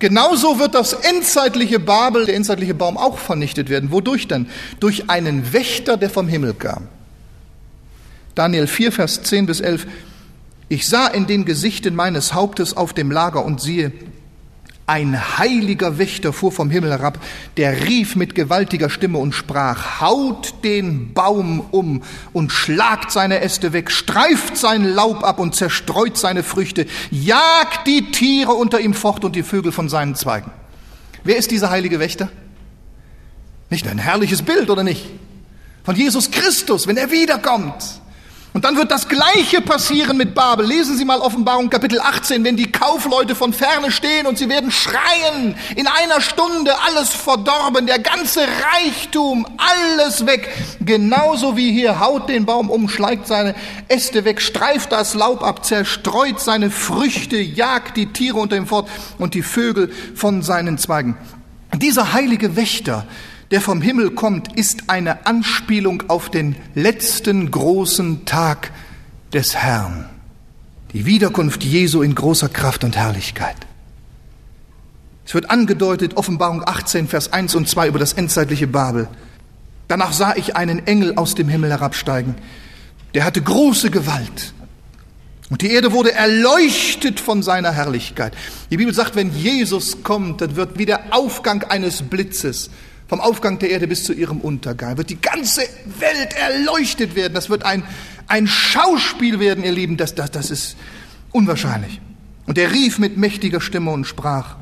genauso 0.00 0.58
wird 0.58 0.74
das 0.74 0.92
endzeitliche 0.92 1.78
Babel, 1.78 2.26
der 2.26 2.34
endzeitliche 2.34 2.74
Baum 2.74 2.96
auch 2.96 3.18
vernichtet 3.18 3.68
werden. 3.68 3.92
Wodurch 3.92 4.26
denn? 4.26 4.48
Durch 4.80 5.08
einen 5.08 5.52
Wächter, 5.52 5.96
der 5.96 6.10
vom 6.10 6.26
Himmel 6.26 6.54
kam. 6.54 6.88
Daniel 8.34 8.66
4, 8.66 8.90
Vers 8.90 9.22
10 9.22 9.46
bis 9.46 9.60
11. 9.60 9.86
Ich 10.68 10.88
sah 10.88 11.06
in 11.06 11.28
den 11.28 11.44
Gesichten 11.44 11.94
meines 11.94 12.34
Hauptes 12.34 12.76
auf 12.76 12.92
dem 12.92 13.12
Lager 13.12 13.44
und 13.44 13.60
siehe, 13.60 13.92
ein 14.86 15.38
heiliger 15.38 15.98
Wächter 15.98 16.32
fuhr 16.32 16.52
vom 16.52 16.68
Himmel 16.68 16.90
herab, 16.90 17.18
der 17.56 17.86
rief 17.86 18.16
mit 18.16 18.34
gewaltiger 18.34 18.90
Stimme 18.90 19.18
und 19.18 19.34
sprach, 19.34 20.00
haut 20.00 20.62
den 20.62 21.14
Baum 21.14 21.60
um 21.70 22.02
und 22.34 22.52
schlagt 22.52 23.10
seine 23.10 23.40
Äste 23.40 23.72
weg, 23.72 23.90
streift 23.90 24.58
sein 24.58 24.84
Laub 24.84 25.24
ab 25.24 25.38
und 25.38 25.54
zerstreut 25.54 26.18
seine 26.18 26.42
Früchte, 26.42 26.86
jagt 27.10 27.86
die 27.86 28.10
Tiere 28.10 28.52
unter 28.52 28.80
ihm 28.80 28.92
fort 28.92 29.24
und 29.24 29.34
die 29.36 29.42
Vögel 29.42 29.72
von 29.72 29.88
seinen 29.88 30.14
Zweigen. 30.16 30.50
Wer 31.22 31.36
ist 31.36 31.50
dieser 31.50 31.70
heilige 31.70 31.98
Wächter? 31.98 32.28
Nicht 33.70 33.88
ein 33.88 33.98
herrliches 33.98 34.42
Bild, 34.42 34.68
oder 34.68 34.82
nicht? 34.82 35.06
Von 35.82 35.96
Jesus 35.96 36.30
Christus, 36.30 36.86
wenn 36.86 36.98
er 36.98 37.10
wiederkommt. 37.10 38.02
Und 38.54 38.64
dann 38.64 38.76
wird 38.76 38.92
das 38.92 39.08
Gleiche 39.08 39.60
passieren 39.60 40.16
mit 40.16 40.32
Babel. 40.32 40.64
Lesen 40.64 40.96
Sie 40.96 41.04
mal 41.04 41.18
Offenbarung 41.18 41.70
Kapitel 41.70 41.98
18, 41.98 42.44
wenn 42.44 42.56
die 42.56 42.70
Kaufleute 42.70 43.34
von 43.34 43.52
ferne 43.52 43.90
stehen 43.90 44.26
und 44.26 44.38
sie 44.38 44.48
werden 44.48 44.70
schreien, 44.70 45.56
in 45.74 45.88
einer 45.88 46.20
Stunde 46.20 46.72
alles 46.86 47.12
verdorben, 47.12 47.88
der 47.88 47.98
ganze 47.98 48.42
Reichtum, 48.42 49.44
alles 49.56 50.24
weg. 50.26 50.48
Genauso 50.78 51.56
wie 51.56 51.72
hier, 51.72 51.98
haut 51.98 52.28
den 52.28 52.46
Baum 52.46 52.70
um, 52.70 52.88
schlägt 52.88 53.26
seine 53.26 53.56
Äste 53.88 54.24
weg, 54.24 54.40
streift 54.40 54.92
das 54.92 55.14
Laub 55.14 55.42
ab, 55.42 55.64
zerstreut 55.64 56.38
seine 56.38 56.70
Früchte, 56.70 57.38
jagt 57.38 57.96
die 57.96 58.12
Tiere 58.12 58.38
unter 58.38 58.56
ihm 58.56 58.68
fort 58.68 58.88
und 59.18 59.34
die 59.34 59.42
Vögel 59.42 59.92
von 60.14 60.42
seinen 60.42 60.78
Zweigen. 60.78 61.16
Dieser 61.74 62.12
heilige 62.12 62.54
Wächter, 62.54 63.04
der 63.54 63.60
vom 63.60 63.80
Himmel 63.80 64.10
kommt, 64.10 64.56
ist 64.56 64.90
eine 64.90 65.26
Anspielung 65.26 66.02
auf 66.08 66.28
den 66.28 66.56
letzten 66.74 67.52
großen 67.52 68.24
Tag 68.24 68.72
des 69.32 69.54
Herrn, 69.54 70.10
die 70.92 71.06
Wiederkunft 71.06 71.62
Jesu 71.62 72.02
in 72.02 72.16
großer 72.16 72.48
Kraft 72.48 72.82
und 72.82 72.96
Herrlichkeit. 72.96 73.54
Es 75.24 75.34
wird 75.34 75.50
angedeutet, 75.50 76.16
Offenbarung 76.16 76.66
18, 76.66 77.06
Vers 77.06 77.32
1 77.32 77.54
und 77.54 77.68
2 77.68 77.86
über 77.86 78.00
das 78.00 78.14
endzeitliche 78.14 78.66
Babel. 78.66 79.06
Danach 79.86 80.12
sah 80.12 80.34
ich 80.34 80.56
einen 80.56 80.84
Engel 80.88 81.14
aus 81.14 81.36
dem 81.36 81.48
Himmel 81.48 81.70
herabsteigen. 81.70 82.34
Der 83.14 83.24
hatte 83.24 83.40
große 83.40 83.92
Gewalt. 83.92 84.52
Und 85.48 85.62
die 85.62 85.70
Erde 85.70 85.92
wurde 85.92 86.12
erleuchtet 86.12 87.20
von 87.20 87.44
seiner 87.44 87.70
Herrlichkeit. 87.70 88.36
Die 88.72 88.78
Bibel 88.78 88.92
sagt, 88.92 89.14
wenn 89.14 89.32
Jesus 89.32 90.02
kommt, 90.02 90.40
dann 90.40 90.56
wird 90.56 90.76
wie 90.76 90.86
der 90.86 91.14
Aufgang 91.14 91.62
eines 91.62 92.02
Blitzes 92.02 92.68
vom 93.06 93.20
Aufgang 93.20 93.58
der 93.58 93.70
Erde 93.70 93.86
bis 93.86 94.04
zu 94.04 94.12
ihrem 94.12 94.40
Untergang, 94.40 94.96
wird 94.96 95.10
die 95.10 95.20
ganze 95.20 95.62
Welt 95.98 96.34
erleuchtet 96.34 97.14
werden. 97.14 97.34
Das 97.34 97.50
wird 97.50 97.64
ein, 97.64 97.82
ein 98.28 98.46
Schauspiel 98.46 99.40
werden, 99.40 99.64
ihr 99.64 99.72
Lieben. 99.72 99.96
Das, 99.96 100.14
das, 100.14 100.30
das 100.30 100.50
ist 100.50 100.76
unwahrscheinlich. 101.32 102.00
Und 102.46 102.58
er 102.58 102.72
rief 102.72 102.98
mit 102.98 103.16
mächtiger 103.16 103.60
Stimme 103.60 103.90
und 103.90 104.06
sprach, 104.06 104.56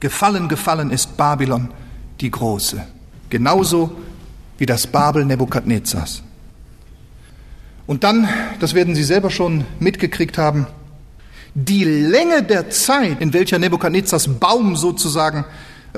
Gefallen, 0.00 0.48
gefallen 0.48 0.90
ist 0.90 1.16
Babylon, 1.16 1.70
die 2.20 2.30
Große. 2.30 2.86
Genauso 3.30 3.90
wie 4.56 4.66
das 4.66 4.86
Babel 4.86 5.24
Nebukadnezars. 5.24 6.22
Und 7.86 8.04
dann, 8.04 8.28
das 8.60 8.74
werden 8.74 8.94
Sie 8.94 9.02
selber 9.02 9.30
schon 9.30 9.64
mitgekriegt 9.80 10.38
haben, 10.38 10.66
die 11.54 11.84
Länge 11.84 12.42
der 12.42 12.70
Zeit, 12.70 13.20
in 13.20 13.32
welcher 13.32 13.58
Nebukadnezars 13.58 14.28
Baum 14.38 14.76
sozusagen 14.76 15.44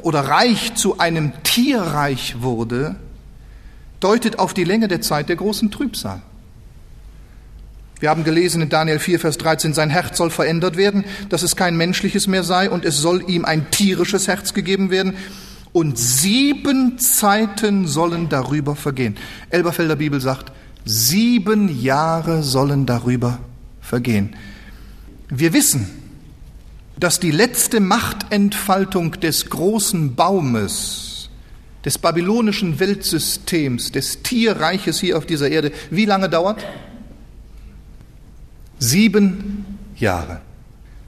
oder 0.02 0.20
Reich 0.20 0.74
zu 0.74 0.98
einem 0.98 1.32
Tierreich 1.42 2.42
wurde, 2.42 2.96
deutet 4.00 4.38
auf 4.38 4.54
die 4.54 4.64
Länge 4.64 4.88
der 4.88 5.00
Zeit 5.00 5.28
der 5.28 5.36
großen 5.36 5.70
Trübsal. 5.70 6.22
Wir 8.00 8.08
haben 8.08 8.24
gelesen 8.24 8.62
in 8.62 8.70
Daniel 8.70 8.98
4, 8.98 9.20
Vers 9.20 9.36
13, 9.36 9.74
sein 9.74 9.90
Herz 9.90 10.16
soll 10.16 10.30
verändert 10.30 10.78
werden, 10.78 11.04
dass 11.28 11.42
es 11.42 11.54
kein 11.54 11.76
menschliches 11.76 12.26
mehr 12.26 12.44
sei 12.44 12.70
und 12.70 12.86
es 12.86 12.96
soll 12.96 13.28
ihm 13.28 13.44
ein 13.44 13.70
tierisches 13.70 14.26
Herz 14.26 14.54
gegeben 14.54 14.90
werden 14.90 15.14
und 15.72 15.98
sieben 15.98 16.98
Zeiten 16.98 17.86
sollen 17.86 18.30
darüber 18.30 18.74
vergehen. 18.74 19.16
Elberfelder 19.50 19.96
Bibel 19.96 20.20
sagt, 20.20 20.50
sieben 20.86 21.82
Jahre 21.82 22.42
sollen 22.42 22.86
darüber 22.86 23.38
vergehen. 23.82 24.34
Wir 25.28 25.52
wissen, 25.52 25.99
dass 27.00 27.18
die 27.18 27.30
letzte 27.30 27.80
Machtentfaltung 27.80 29.12
des 29.20 29.48
großen 29.48 30.14
Baumes, 30.14 31.30
des 31.84 31.96
babylonischen 31.96 32.78
Weltsystems, 32.78 33.90
des 33.90 34.22
Tierreiches 34.22 35.00
hier 35.00 35.16
auf 35.16 35.24
dieser 35.24 35.50
Erde, 35.50 35.72
wie 35.90 36.04
lange 36.04 36.28
dauert? 36.28 36.64
Sieben 38.78 39.78
Jahre. 39.96 40.42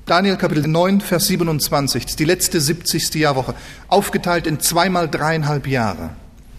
Daniel 0.06 0.36
Kapitel 0.36 0.66
9, 0.66 1.02
Vers 1.02 1.26
27, 1.26 2.04
das 2.04 2.12
ist 2.12 2.18
die 2.18 2.24
letzte 2.24 2.60
70. 2.60 3.14
Jahrwoche, 3.14 3.54
aufgeteilt 3.88 4.46
in 4.46 4.60
zweimal 4.60 5.08
dreieinhalb 5.08 5.66
Jahre. 5.66 6.10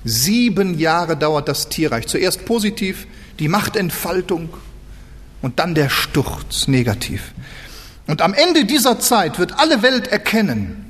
Sieben 0.05 0.77
Jahre 0.77 1.17
dauert 1.17 1.47
das 1.47 1.69
Tierreich. 1.69 2.07
Zuerst 2.07 2.45
positiv, 2.45 3.07
die 3.39 3.47
Machtentfaltung 3.47 4.49
und 5.41 5.59
dann 5.59 5.75
der 5.75 5.89
Sturz 5.89 6.67
negativ. 6.67 7.33
Und 8.07 8.21
am 8.21 8.33
Ende 8.33 8.65
dieser 8.65 8.99
Zeit 8.99 9.39
wird 9.39 9.59
alle 9.59 9.81
Welt 9.81 10.07
erkennen, 10.07 10.83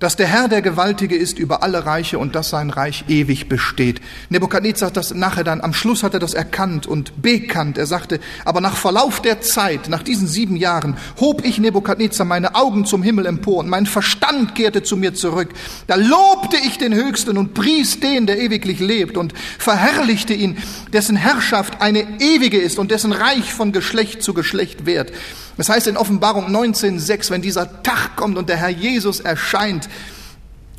dass 0.00 0.16
der 0.16 0.28
Herr 0.28 0.48
der 0.48 0.62
Gewaltige 0.62 1.14
ist 1.14 1.38
über 1.38 1.62
alle 1.62 1.84
Reiche 1.84 2.18
und 2.18 2.34
dass 2.34 2.48
sein 2.48 2.70
Reich 2.70 3.04
ewig 3.08 3.50
besteht. 3.50 4.00
Nebukadnezar 4.30 4.86
hat 4.86 4.96
das 4.96 5.12
nachher 5.12 5.44
dann, 5.44 5.60
am 5.60 5.74
Schluss 5.74 6.02
hat 6.02 6.14
er 6.14 6.20
das 6.20 6.32
erkannt 6.32 6.86
und 6.86 7.20
bekannt. 7.20 7.76
Er 7.76 7.84
sagte, 7.84 8.18
aber 8.46 8.62
nach 8.62 8.76
Verlauf 8.76 9.20
der 9.20 9.42
Zeit, 9.42 9.90
nach 9.90 10.02
diesen 10.02 10.26
sieben 10.26 10.56
Jahren, 10.56 10.96
hob 11.20 11.44
ich 11.44 11.58
Nebukadnezar 11.58 12.24
meine 12.24 12.54
Augen 12.54 12.86
zum 12.86 13.02
Himmel 13.02 13.26
empor 13.26 13.58
und 13.58 13.68
mein 13.68 13.84
Verstand 13.84 14.54
kehrte 14.54 14.82
zu 14.82 14.96
mir 14.96 15.12
zurück. 15.12 15.50
Da 15.86 15.96
lobte 15.96 16.56
ich 16.64 16.78
den 16.78 16.94
Höchsten 16.94 17.36
und 17.36 17.52
pries 17.52 18.00
den, 18.00 18.26
der 18.26 18.38
ewiglich 18.40 18.80
lebt 18.80 19.18
und 19.18 19.34
verherrlichte 19.58 20.32
ihn, 20.32 20.56
dessen 20.94 21.16
Herrschaft 21.16 21.82
eine 21.82 22.06
ewige 22.20 22.58
ist 22.58 22.78
und 22.78 22.90
dessen 22.90 23.12
Reich 23.12 23.52
von 23.52 23.72
Geschlecht 23.72 24.22
zu 24.22 24.32
Geschlecht 24.32 24.86
währt. 24.86 25.12
Das 25.56 25.68
heißt 25.68 25.86
in 25.86 25.96
Offenbarung 25.96 26.48
19.6, 26.48 27.30
wenn 27.30 27.42
dieser 27.42 27.82
Tag 27.82 28.16
kommt 28.16 28.38
und 28.38 28.48
der 28.48 28.56
Herr 28.56 28.68
Jesus 28.68 29.20
erscheint, 29.20 29.88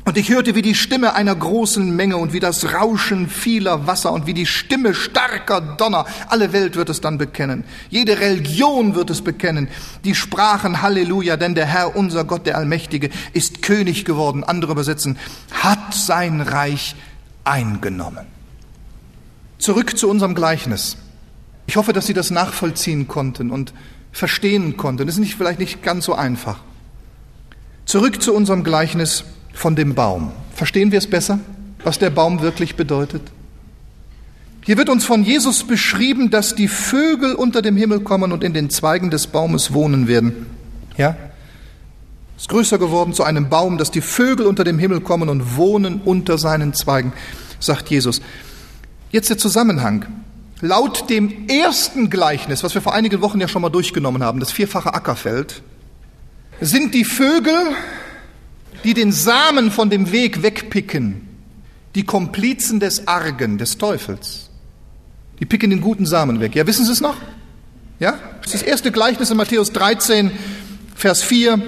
und 0.04 0.18
ich 0.18 0.30
hörte 0.30 0.56
wie 0.56 0.62
die 0.62 0.74
Stimme 0.74 1.14
einer 1.14 1.34
großen 1.34 1.94
Menge 1.94 2.16
und 2.16 2.32
wie 2.32 2.40
das 2.40 2.74
Rauschen 2.74 3.28
vieler 3.28 3.86
Wasser 3.86 4.12
und 4.12 4.26
wie 4.26 4.34
die 4.34 4.46
Stimme 4.46 4.94
starker 4.94 5.60
Donner. 5.60 6.06
Alle 6.28 6.52
Welt 6.52 6.74
wird 6.74 6.88
es 6.88 7.00
dann 7.00 7.18
bekennen. 7.18 7.62
Jede 7.88 8.18
Religion 8.18 8.96
wird 8.96 9.10
es 9.10 9.22
bekennen. 9.22 9.68
Die 10.02 10.16
sprachen 10.16 10.82
Halleluja, 10.82 11.36
denn 11.36 11.54
der 11.54 11.66
Herr, 11.66 11.94
unser 11.94 12.24
Gott, 12.24 12.46
der 12.46 12.58
Allmächtige, 12.58 13.10
ist 13.32 13.62
König 13.62 14.04
geworden. 14.04 14.42
Andere 14.42 14.72
übersetzen, 14.72 15.18
hat 15.52 15.94
sein 15.94 16.40
Reich 16.40 16.96
eingenommen. 17.44 18.26
Zurück 19.58 19.96
zu 19.96 20.10
unserem 20.10 20.34
Gleichnis. 20.34 20.96
Ich 21.66 21.76
hoffe, 21.76 21.92
dass 21.92 22.06
Sie 22.06 22.14
das 22.14 22.32
nachvollziehen 22.32 23.06
konnten 23.06 23.52
und 23.52 23.72
verstehen 24.12 24.76
konnten. 24.76 25.06
Das 25.06 25.16
ist 25.16 25.20
nicht, 25.20 25.34
vielleicht 25.34 25.58
nicht 25.58 25.82
ganz 25.82 26.04
so 26.04 26.14
einfach. 26.14 26.60
Zurück 27.86 28.22
zu 28.22 28.34
unserem 28.34 28.62
Gleichnis 28.62 29.24
von 29.52 29.74
dem 29.74 29.94
Baum. 29.94 30.30
Verstehen 30.54 30.92
wir 30.92 30.98
es 30.98 31.08
besser, 31.08 31.40
was 31.82 31.98
der 31.98 32.10
Baum 32.10 32.40
wirklich 32.42 32.76
bedeutet? 32.76 33.22
Hier 34.64 34.76
wird 34.76 34.88
uns 34.88 35.04
von 35.04 35.24
Jesus 35.24 35.64
beschrieben, 35.64 36.30
dass 36.30 36.54
die 36.54 36.68
Vögel 36.68 37.34
unter 37.34 37.62
dem 37.62 37.76
Himmel 37.76 38.00
kommen 38.00 38.30
und 38.30 38.44
in 38.44 38.54
den 38.54 38.70
Zweigen 38.70 39.10
des 39.10 39.26
Baumes 39.26 39.72
wohnen 39.72 40.06
werden. 40.06 40.46
Ja? 40.96 41.16
Ist 42.36 42.48
größer 42.48 42.78
geworden 42.78 43.12
zu 43.12 43.24
einem 43.24 43.48
Baum, 43.48 43.76
dass 43.76 43.90
die 43.90 44.00
Vögel 44.00 44.46
unter 44.46 44.62
dem 44.62 44.78
Himmel 44.78 45.00
kommen 45.00 45.28
und 45.28 45.56
wohnen 45.56 46.00
unter 46.04 46.38
seinen 46.38 46.74
Zweigen, 46.74 47.12
sagt 47.58 47.90
Jesus. 47.90 48.22
Jetzt 49.10 49.30
der 49.30 49.38
Zusammenhang. 49.38 50.06
Laut 50.64 51.10
dem 51.10 51.48
ersten 51.48 52.08
Gleichnis, 52.08 52.62
was 52.62 52.72
wir 52.72 52.80
vor 52.80 52.94
einigen 52.94 53.20
Wochen 53.20 53.40
ja 53.40 53.48
schon 53.48 53.62
mal 53.62 53.68
durchgenommen 53.68 54.22
haben, 54.22 54.38
das 54.38 54.52
vierfache 54.52 54.94
Ackerfeld, 54.94 55.60
sind 56.60 56.94
die 56.94 57.04
Vögel, 57.04 57.74
die 58.84 58.94
den 58.94 59.10
Samen 59.10 59.72
von 59.72 59.90
dem 59.90 60.12
Weg 60.12 60.44
wegpicken, 60.44 61.28
die 61.96 62.04
Komplizen 62.04 62.78
des 62.78 63.08
Argen, 63.08 63.58
des 63.58 63.76
Teufels. 63.76 64.50
Die 65.40 65.46
picken 65.46 65.70
den 65.70 65.80
guten 65.80 66.06
Samen 66.06 66.38
weg. 66.38 66.54
Ja, 66.54 66.64
wissen 66.64 66.86
Sie 66.86 66.92
es 66.92 67.00
noch? 67.00 67.16
Ja? 67.98 68.20
Das 68.42 68.54
ist 68.54 68.62
das 68.62 68.68
erste 68.68 68.92
Gleichnis 68.92 69.32
in 69.32 69.38
Matthäus 69.38 69.72
13, 69.72 70.30
Vers 70.94 71.24
4. 71.24 71.60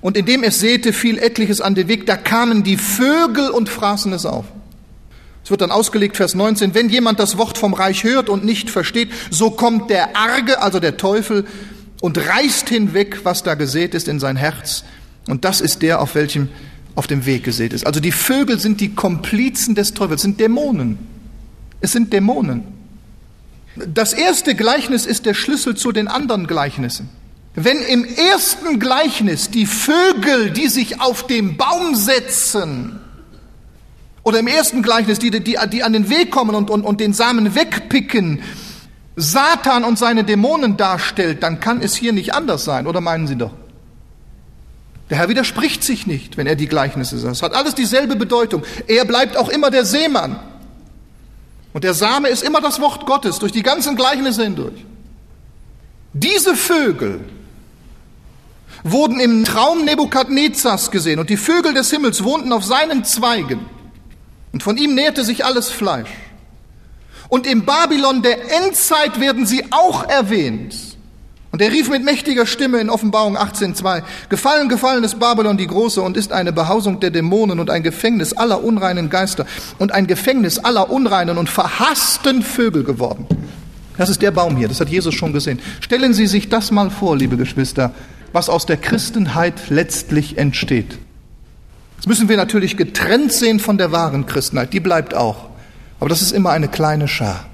Und 0.00 0.16
indem 0.16 0.42
es 0.42 0.58
säte, 0.58 0.92
fiel 0.92 1.18
etliches 1.18 1.60
an 1.60 1.76
den 1.76 1.86
Weg, 1.86 2.06
da 2.06 2.16
kamen 2.16 2.64
die 2.64 2.76
Vögel 2.76 3.50
und 3.50 3.68
fraßen 3.68 4.12
es 4.12 4.26
auf. 4.26 4.46
Es 5.48 5.50
wird 5.50 5.62
dann 5.62 5.70
ausgelegt, 5.70 6.18
Vers 6.18 6.34
19, 6.34 6.74
wenn 6.74 6.90
jemand 6.90 7.18
das 7.18 7.38
Wort 7.38 7.56
vom 7.56 7.72
Reich 7.72 8.04
hört 8.04 8.28
und 8.28 8.44
nicht 8.44 8.68
versteht, 8.68 9.08
so 9.30 9.50
kommt 9.50 9.88
der 9.88 10.14
Arge, 10.14 10.60
also 10.60 10.78
der 10.78 10.98
Teufel, 10.98 11.46
und 12.02 12.18
reißt 12.18 12.68
hinweg, 12.68 13.20
was 13.22 13.44
da 13.44 13.54
gesät 13.54 13.94
ist 13.94 14.08
in 14.08 14.20
sein 14.20 14.36
Herz. 14.36 14.84
Und 15.26 15.46
das 15.46 15.62
ist 15.62 15.80
der, 15.80 16.02
auf 16.02 16.14
welchem 16.14 16.50
auf 16.96 17.06
dem 17.06 17.24
Weg 17.24 17.44
gesät 17.44 17.72
ist. 17.72 17.86
Also 17.86 17.98
die 17.98 18.12
Vögel 18.12 18.58
sind 18.58 18.82
die 18.82 18.94
Komplizen 18.94 19.74
des 19.74 19.94
Teufels, 19.94 20.20
sind 20.20 20.38
Dämonen. 20.38 20.98
Es 21.80 21.92
sind 21.92 22.12
Dämonen. 22.12 22.64
Das 23.74 24.12
erste 24.12 24.54
Gleichnis 24.54 25.06
ist 25.06 25.24
der 25.24 25.32
Schlüssel 25.32 25.78
zu 25.78 25.92
den 25.92 26.08
anderen 26.08 26.46
Gleichnissen. 26.46 27.08
Wenn 27.54 27.78
im 27.78 28.04
ersten 28.04 28.78
Gleichnis 28.78 29.48
die 29.48 29.64
Vögel, 29.64 30.50
die 30.50 30.68
sich 30.68 31.00
auf 31.00 31.26
dem 31.26 31.56
Baum 31.56 31.94
setzen, 31.94 32.97
oder 34.28 34.40
im 34.40 34.46
ersten 34.46 34.82
Gleichnis, 34.82 35.18
die, 35.18 35.30
die, 35.30 35.56
die 35.72 35.82
an 35.82 35.92
den 35.94 36.10
Weg 36.10 36.30
kommen 36.30 36.54
und, 36.54 36.68
und, 36.68 36.84
und 36.84 37.00
den 37.00 37.14
Samen 37.14 37.54
wegpicken, 37.54 38.42
Satan 39.16 39.84
und 39.84 39.98
seine 39.98 40.22
Dämonen 40.22 40.76
darstellt, 40.76 41.42
dann 41.42 41.60
kann 41.60 41.80
es 41.80 41.96
hier 41.96 42.12
nicht 42.12 42.34
anders 42.34 42.62
sein, 42.62 42.86
oder 42.86 43.00
meinen 43.00 43.26
Sie 43.26 43.36
doch? 43.36 43.52
Der 45.08 45.16
Herr 45.16 45.30
widerspricht 45.30 45.82
sich 45.82 46.06
nicht, 46.06 46.36
wenn 46.36 46.46
er 46.46 46.56
die 46.56 46.66
Gleichnisse 46.66 47.18
sagt. 47.18 47.36
Es 47.36 47.42
hat 47.42 47.54
alles 47.54 47.74
dieselbe 47.74 48.16
Bedeutung. 48.16 48.62
Er 48.86 49.06
bleibt 49.06 49.38
auch 49.38 49.48
immer 49.48 49.70
der 49.70 49.86
Seemann. 49.86 50.38
Und 51.72 51.82
der 51.82 51.94
Same 51.94 52.28
ist 52.28 52.42
immer 52.42 52.60
das 52.60 52.80
Wort 52.80 53.06
Gottes 53.06 53.38
durch 53.38 53.52
die 53.52 53.62
ganzen 53.62 53.96
Gleichnisse 53.96 54.44
hindurch. 54.44 54.84
Diese 56.12 56.54
Vögel 56.54 57.20
wurden 58.84 59.20
im 59.20 59.44
Traum 59.44 59.86
Nebukadnezars 59.86 60.90
gesehen 60.90 61.18
und 61.18 61.30
die 61.30 61.38
Vögel 61.38 61.72
des 61.72 61.90
Himmels 61.90 62.22
wohnten 62.22 62.52
auf 62.52 62.64
seinen 62.64 63.04
Zweigen. 63.04 63.77
Und 64.52 64.62
von 64.62 64.76
ihm 64.76 64.94
nährte 64.94 65.24
sich 65.24 65.44
alles 65.44 65.70
Fleisch. 65.70 66.10
Und 67.28 67.46
im 67.46 67.64
Babylon 67.64 68.22
der 68.22 68.38
Endzeit 68.64 69.20
werden 69.20 69.46
sie 69.46 69.64
auch 69.70 70.08
erwähnt. 70.08 70.74
Und 71.50 71.62
er 71.62 71.72
rief 71.72 71.88
mit 71.88 72.04
mächtiger 72.04 72.46
Stimme 72.46 72.78
in 72.78 72.90
Offenbarung 72.90 73.36
18.2, 73.36 74.02
Gefallen, 74.28 74.68
gefallen 74.68 75.02
ist 75.02 75.18
Babylon 75.18 75.56
die 75.56 75.66
Große 75.66 76.02
und 76.02 76.16
ist 76.16 76.30
eine 76.30 76.52
Behausung 76.52 77.00
der 77.00 77.10
Dämonen 77.10 77.58
und 77.58 77.70
ein 77.70 77.82
Gefängnis 77.82 78.34
aller 78.34 78.62
unreinen 78.62 79.08
Geister 79.08 79.46
und 79.78 79.92
ein 79.92 80.06
Gefängnis 80.06 80.58
aller 80.58 80.90
unreinen 80.90 81.38
und 81.38 81.48
verhassten 81.48 82.42
Vögel 82.42 82.84
geworden. 82.84 83.26
Das 83.96 84.10
ist 84.10 84.20
der 84.20 84.30
Baum 84.30 84.56
hier, 84.56 84.68
das 84.68 84.80
hat 84.80 84.90
Jesus 84.90 85.14
schon 85.14 85.32
gesehen. 85.32 85.58
Stellen 85.80 86.12
Sie 86.12 86.26
sich 86.26 86.48
das 86.50 86.70
mal 86.70 86.90
vor, 86.90 87.16
liebe 87.16 87.36
Geschwister, 87.36 87.92
was 88.32 88.50
aus 88.50 88.66
der 88.66 88.76
Christenheit 88.76 89.70
letztlich 89.70 90.36
entsteht. 90.36 90.98
Müssen 92.08 92.28
wir 92.28 92.36
natürlich 92.36 92.76
getrennt 92.76 93.32
sehen 93.32 93.60
von 93.60 93.78
der 93.78 93.92
wahren 93.92 94.26
Christenheit, 94.26 94.72
die 94.72 94.80
bleibt 94.80 95.14
auch. 95.14 95.50
Aber 96.00 96.08
das 96.08 96.22
ist 96.22 96.32
immer 96.32 96.50
eine 96.50 96.68
kleine 96.68 97.06
Schar. 97.06 97.46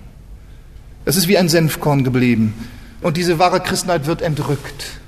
Es 1.05 1.17
ist 1.17 1.29
wie 1.29 1.37
ein 1.37 1.49
Senfkorn 1.51 2.05
geblieben. 2.05 2.55
Und 3.03 3.19
diese 3.19 3.39
wahre 3.39 3.61
Christenheit 3.61 4.07
wird 4.07 4.23
entrückt. 4.23 5.01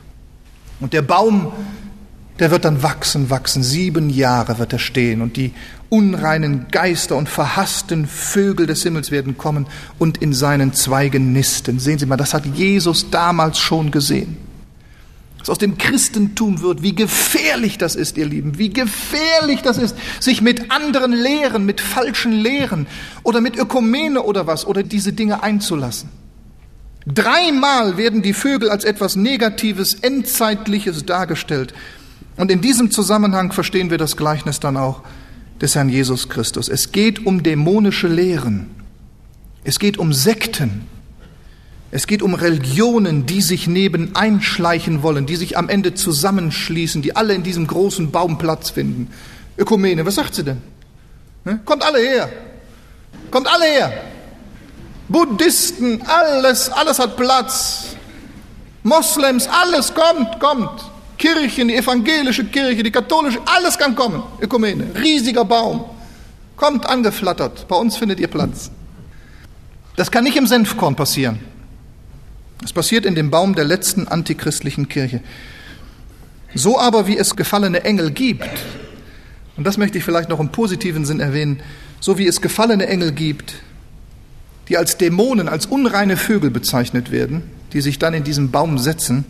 Und 0.81 0.93
der 0.93 1.01
Baum, 1.01 1.53
der 2.39 2.51
wird 2.51 2.67
dann 2.67 2.83
wachsen, 2.83 3.31
wachsen. 3.31 3.63
Sieben 3.63 4.11
Jahre 4.11 4.59
wird 4.59 4.75
er 4.75 4.79
stehen. 4.79 5.23
Und 5.23 5.37
die 5.37 5.55
unreinen 5.89 6.67
Geister 6.71 7.17
und 7.17 7.29
verhassten 7.29 8.07
Vögel 8.07 8.67
des 8.67 8.83
Himmels 8.83 9.11
werden 9.11 9.39
kommen 9.39 9.67
und 9.99 10.19
in 10.19 10.35
seinen 10.35 10.75
Zweigen 10.75 11.33
nisten. 11.33 11.79
Sehen 11.79 11.99
Sie 11.99 12.07
mal, 12.07 12.17
das 12.17 12.35
hat 12.35 12.45
Jesus 12.45 13.11
damals 13.11 13.59
schon 13.59 13.91
gesehen 13.91 14.46
was 15.47 15.51
aus 15.51 15.59
dem 15.59 15.79
Christentum 15.79 16.61
wird, 16.61 16.83
wie 16.83 16.93
gefährlich 16.93 17.79
das 17.79 17.95
ist, 17.95 18.17
ihr 18.19 18.27
Lieben, 18.27 18.59
wie 18.59 18.71
gefährlich 18.71 19.63
das 19.63 19.79
ist, 19.79 19.97
sich 20.19 20.43
mit 20.43 20.73
anderen 20.73 21.13
Lehren, 21.13 21.65
mit 21.65 21.81
falschen 21.81 22.33
Lehren 22.33 22.89
oder 23.23 23.41
mit 23.41 23.57
Ökumene 23.57 24.23
oder 24.23 24.49
was, 24.49 24.67
oder 24.67 24.83
diese 24.83 25.13
Dinge 25.13 25.45
einzulassen. 25.45 26.09
Dreimal 27.07 27.97
werden 27.97 28.23
die 28.23 28.33
Vögel 28.33 28.71
als 28.71 28.83
etwas 28.85 29.15
Negatives, 29.15 29.95
Endzeitliches 29.95 31.07
dargestellt. 31.07 31.73
Und 32.37 32.51
in 32.51 32.61
diesem 32.61 32.91
Zusammenhang 32.91 33.53
verstehen 33.53 33.91
wir 33.91 33.99
das 33.99 34.17
Gleichnis 34.17 34.59
dann 34.59 34.77
auch 34.77 35.03
des 35.61 35.77
Herrn 35.77 35.89
Jesus 35.89 36.29
Christus. 36.29 36.69
Es 36.69 36.91
geht 36.91 37.25
um 37.25 37.45
dämonische 37.45 38.09
Lehren. 38.09 38.67
Es 39.63 39.79
geht 39.79 39.99
um 39.99 40.13
Sekten. 40.13 40.89
Es 41.91 42.07
geht 42.07 42.23
um 42.23 42.35
Religionen, 42.35 43.27
die 43.27 43.41
sich 43.41 43.69
neben 43.69 44.17
einschleichen 44.17 45.03
wollen, 45.03 45.27
die 45.27 45.37
sich 45.37 45.57
am 45.57 45.69
Ende 45.69 45.95
zusammenschließen, 45.95 47.01
die 47.01 47.15
alle 47.15 47.35
in 47.35 47.43
diesem 47.43 47.67
großen 47.67 48.11
Baum 48.11 48.39
Platz 48.39 48.71
finden. 48.71 49.11
Ökumene, 49.57 50.05
was 50.05 50.17
sagt 50.17 50.35
sie 50.35 50.45
denn? 50.45 50.61
Kommt 51.65 51.85
alle 51.85 51.99
her. 51.99 52.29
Kommt 53.31 53.47
alle 53.47 53.65
her. 53.67 53.93
Buddhisten, 55.09 56.03
alles, 56.03 56.69
alles 56.71 56.99
hat 56.99 57.17
Platz. 57.17 57.97
Moslems, 58.83 59.49
alles 59.49 59.93
kommt, 59.95 60.41
kommt. 60.41 60.83
Kirchen, 61.19 61.69
die 61.69 61.77
evangelische 61.77 62.45
Kirche, 62.45 62.83
die 62.83 62.91
katholische, 62.91 63.41
alles 63.47 63.79
kann 63.79 63.95
kommen. 63.95 64.23
Ökumene, 64.41 64.87
riesiger 65.01 65.45
Baum. 65.45 65.85
Kommt 66.57 66.87
angeflattert. 66.87 67.69
Bei 67.69 67.77
uns 67.77 67.97
findet 67.97 68.19
ihr 68.19 68.29
Platz. 68.29 68.71
Das 69.95 70.11
kann 70.11 70.25
nicht 70.25 70.37
im 70.37 70.47
Senfkorn 70.47 70.97
passieren. 70.97 71.39
Es 72.65 72.73
passiert 72.73 73.07
in 73.07 73.15
dem 73.15 73.31
Baum 73.31 73.55
der 73.55 73.65
letzten 73.65 74.09
antichristlichen 74.09 74.89
Kirche. 74.89 75.21
So 76.55 76.79
aber, 76.79 77.07
wie 77.07 77.17
es 77.17 77.37
gefallene 77.37 77.85
Engel 77.85 78.11
gibt, 78.11 78.49
und 79.57 79.65
das 79.65 79.79
möchte 79.79 79.99
ich 79.99 80.05
vielleicht 80.05 80.29
noch 80.29 80.41
im 80.41 80.51
positiven 80.51 81.05
Sinn 81.05 81.21
erwähnen, 81.21 81.61
so 82.01 82.19
wie 82.19 82.27
es 82.27 82.41
gefallene 82.41 82.87
Engel 82.87 83.13
gibt, 83.13 83.57
die 84.69 84.77
als 84.77 84.97
Dämonen, 84.97 85.49
als 85.49 85.67
unreine 85.67 86.17
Vögel 86.17 86.51
bezeichnet 86.51 87.11
werden, 87.11 87.43
die 87.73 87.81
sich 87.81 87.99
dann 87.99 88.15
in 88.15 88.25
diesem 88.25 88.51
Baum 88.51 88.79
setzen, 88.79 89.25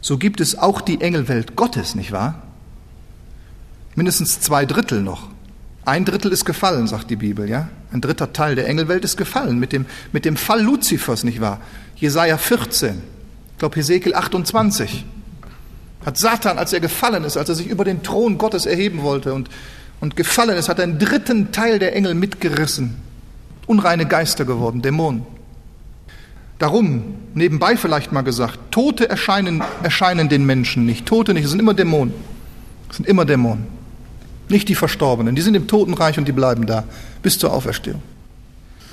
so 0.00 0.18
gibt 0.18 0.40
es 0.40 0.58
auch 0.58 0.80
die 0.80 1.00
Engelwelt 1.00 1.56
Gottes, 1.56 1.94
nicht 1.94 2.12
wahr? 2.12 2.42
Mindestens 3.94 4.40
zwei 4.40 4.64
Drittel 4.64 5.02
noch. 5.02 5.28
Ein 5.84 6.04
Drittel 6.04 6.32
ist 6.32 6.44
gefallen, 6.44 6.86
sagt 6.86 7.10
die 7.10 7.16
Bibel, 7.16 7.48
ja? 7.48 7.68
Ein 7.92 8.00
dritter 8.00 8.32
Teil 8.32 8.54
der 8.54 8.68
Engelwelt 8.68 9.04
ist 9.04 9.16
gefallen 9.16 9.58
mit 9.58 9.72
dem, 9.72 9.86
mit 10.12 10.24
dem 10.24 10.36
Fall 10.36 10.62
Luzifers, 10.62 11.24
nicht 11.24 11.40
wahr? 11.40 11.60
Jesaja 12.00 12.38
14, 12.38 13.02
ich 13.52 13.58
glaube 13.58 13.76
Hesekiel 13.76 14.14
28, 14.14 15.04
hat 16.06 16.16
Satan, 16.16 16.58
als 16.58 16.72
er 16.72 16.80
gefallen 16.80 17.24
ist, 17.24 17.36
als 17.36 17.50
er 17.50 17.54
sich 17.54 17.66
über 17.66 17.84
den 17.84 18.02
Thron 18.02 18.38
Gottes 18.38 18.64
erheben 18.64 19.02
wollte 19.02 19.34
und, 19.34 19.50
und 20.00 20.16
gefallen 20.16 20.56
ist, 20.56 20.70
hat 20.70 20.80
einen 20.80 20.98
dritten 20.98 21.52
Teil 21.52 21.78
der 21.78 21.94
Engel 21.94 22.14
mitgerissen. 22.14 22.96
Unreine 23.66 24.06
Geister 24.06 24.46
geworden, 24.46 24.80
Dämonen. 24.80 25.26
Darum, 26.58 27.16
nebenbei 27.34 27.76
vielleicht 27.76 28.12
mal 28.12 28.22
gesagt, 28.22 28.58
Tote 28.70 29.08
erscheinen, 29.08 29.62
erscheinen 29.82 30.30
den 30.30 30.46
Menschen 30.46 30.86
nicht. 30.86 31.04
Tote 31.04 31.34
nicht, 31.34 31.44
es 31.44 31.50
sind 31.50 31.60
immer 31.60 31.74
Dämonen. 31.74 32.14
Es 32.88 32.96
sind 32.96 33.06
immer 33.06 33.26
Dämonen. 33.26 33.66
Nicht 34.48 34.68
die 34.70 34.74
Verstorbenen, 34.74 35.34
die 35.34 35.42
sind 35.42 35.54
im 35.54 35.68
Totenreich 35.68 36.18
und 36.18 36.26
die 36.26 36.32
bleiben 36.32 36.66
da 36.66 36.84
bis 37.22 37.38
zur 37.38 37.52
Auferstehung. 37.52 38.02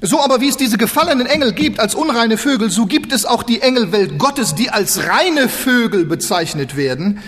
So 0.02 0.22
aber 0.22 0.42
wie 0.42 0.48
es 0.48 0.58
diese 0.58 0.78
gefallenen 0.78 1.26
Engel 1.26 1.54
gibt 1.54 1.80
als 1.80 1.96
unreine 1.96 2.38
Vögel, 2.38 2.70
so 2.70 2.86
gibt 2.86 3.12
es 3.12 3.26
auch 3.26 3.42
die 3.42 3.62
Engelwelt 3.62 4.20
Gottes, 4.20 4.54
die 4.54 4.70
als 4.70 5.08
reine 5.08 5.50
Vögel 5.50 6.06
bezeichnet 6.06 6.78
werden. 6.78 7.20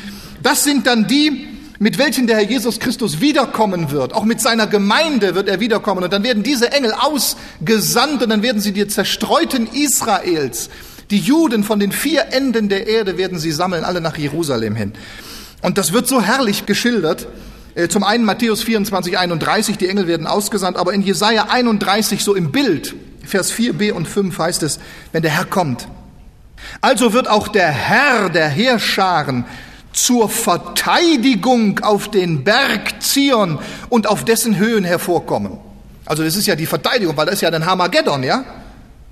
Das 0.44 0.64
sind 0.64 0.86
dann 0.86 1.08
die, 1.08 1.48
mit 1.80 1.98
welchen 1.98 2.28
der 2.28 2.38
Herr 2.38 2.48
Jesus 2.48 2.80
Christus 2.80 3.22
wiederkommen 3.22 3.90
wird. 3.90 4.14
Auch 4.14 4.24
mit 4.24 4.40
seiner 4.40 4.68
Gemeinde 4.68 5.34
wird 5.34 5.50
er 5.50 5.60
wiederkommen. 5.60 6.04
Und 6.04 6.14
dann 6.14 6.24
werden 6.24 6.44
diese 6.44 6.72
Engel 6.72 6.94
ausgesandt 6.94 8.22
und 8.22 8.30
dann 8.30 8.44
werden 8.44 8.62
sie 8.62 8.72
die 8.72 8.88
zerstreuten 8.88 9.68
Israels, 9.74 10.70
die 11.10 11.18
Juden 11.18 11.64
von 11.64 11.80
den 11.80 11.92
vier 11.92 12.28
Enden 12.34 12.70
der 12.70 12.86
Erde 12.86 13.18
werden 13.18 13.40
sie 13.40 13.52
sammeln, 13.52 13.84
alle 13.84 14.00
nach 14.00 14.16
Jerusalem 14.16 14.76
hin. 14.76 14.94
Und 15.64 15.80
das 15.80 15.92
wird 15.92 16.08
so 16.08 16.22
herrlich 16.22 16.68
geschildert. 16.68 17.28
Äh, 17.76 17.88
zum 17.88 18.04
einen 18.04 18.26
Matthäus 18.26 18.64
24, 18.64 19.18
31, 19.18 19.78
die 19.78 19.88
Engel 19.88 20.08
werden 20.08 20.28
ausgesandt, 20.28 20.78
aber 20.78 20.94
in 20.94 21.02
Jesaja 21.02 21.48
31 21.50 22.24
so 22.24 22.36
im 22.36 22.52
Bild, 22.52 22.96
Vers 23.26 23.54
4b 23.54 23.92
und 23.92 24.08
5 24.08 24.38
heißt 24.38 24.64
es, 24.64 24.80
wenn 25.12 25.22
der 25.22 25.32
Herr 25.32 25.46
kommt. 25.46 25.88
Also 26.82 27.14
wird 27.14 27.30
auch 27.30 27.48
der 27.48 27.70
Herr 27.70 28.30
der 28.30 28.50
Heerscharen 28.50 29.46
zur 29.94 30.30
Verteidigung 30.30 31.80
auf 31.80 32.10
den 32.10 32.44
Berg 32.44 33.02
Zion 33.02 33.60
und 33.90 34.08
auf 34.08 34.26
dessen 34.26 34.58
Höhen 34.58 34.84
hervorkommen. 34.84 35.58
Also 36.06 36.24
das 36.24 36.36
ist 36.36 36.48
ja 36.48 36.56
die 36.56 36.66
Verteidigung, 36.66 37.16
weil 37.18 37.26
das 37.26 37.36
ist 37.36 37.42
ja 37.42 37.52
dann 37.52 37.66
Hamageddon, 37.66 38.24
ja? 38.24 38.44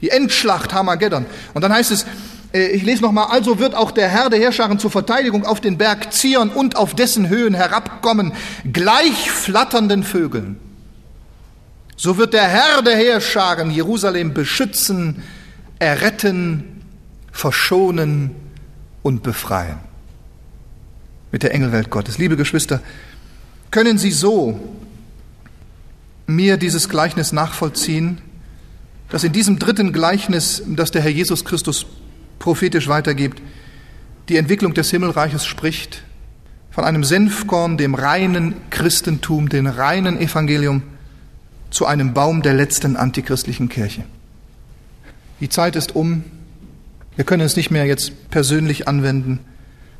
Die 0.02 0.10
Endschlacht 0.10 0.74
Hamageddon. 0.74 1.26
Und 1.54 1.62
dann 1.62 1.74
heißt 1.74 1.92
es, 1.92 2.06
ich 2.54 2.84
lese 2.84 3.02
nochmal, 3.02 3.28
also 3.30 3.60
wird 3.60 3.76
auch 3.76 3.92
der 3.92 4.08
Herr 4.08 4.30
der 4.30 4.40
Herrscharen 4.40 4.80
zur 4.80 4.92
Verteidigung 4.92 5.46
auf 5.46 5.60
den 5.62 5.78
Berg 5.78 6.14
Zion 6.14 6.50
und 6.50 6.76
auf 6.76 6.96
dessen 6.96 7.30
Höhen 7.30 7.54
herabkommen, 7.54 8.34
gleich 8.72 9.30
flatternden 9.32 10.04
Vögeln. 10.04 10.58
So 11.98 12.18
wird 12.18 12.34
der 12.34 12.48
Herr 12.48 12.82
der 12.84 12.96
Heerscharen 12.96 13.72
Jerusalem 13.72 14.34
beschützen, 14.34 15.24
erretten, 15.80 16.84
verschonen 17.32 18.36
und 19.02 19.24
befreien. 19.24 19.80
Mit 21.32 21.44
der 21.44 21.54
Engelwelt 21.54 21.90
Gottes. 21.90 22.18
Liebe 22.18 22.38
Geschwister, 22.38 22.82
können 23.72 23.98
Sie 23.98 24.12
so 24.12 24.60
mir 26.28 26.58
dieses 26.58 26.88
Gleichnis 26.88 27.32
nachvollziehen, 27.32 28.22
dass 29.10 29.24
in 29.24 29.34
diesem 29.34 29.60
dritten 29.60 29.92
Gleichnis, 29.92 30.62
das 30.68 30.92
der 30.92 31.02
Herr 31.02 31.12
Jesus 31.12 31.46
Christus 31.46 31.86
prophetisch 32.40 32.88
weitergibt, 32.88 33.42
die 34.30 34.38
Entwicklung 34.38 34.74
des 34.74 34.90
Himmelreiches 34.92 35.46
spricht, 35.46 36.04
von 36.72 36.84
einem 36.84 37.04
Senfkorn, 37.04 37.78
dem 37.78 37.96
reinen 37.96 38.56
Christentum, 38.70 39.50
dem 39.50 39.66
reinen 39.66 40.20
Evangelium, 40.20 40.84
zu 41.70 41.86
einem 41.86 42.14
Baum 42.14 42.42
der 42.42 42.54
letzten 42.54 42.96
antichristlichen 42.96 43.68
Kirche. 43.68 44.04
Die 45.40 45.50
Zeit 45.50 45.76
ist 45.76 45.96
um. 45.96 46.24
Wir 47.16 47.26
können 47.26 47.42
es 47.42 47.56
nicht 47.56 47.72
mehr 47.72 47.86
jetzt 47.86 48.30
persönlich 48.30 48.88
anwenden. 48.88 49.40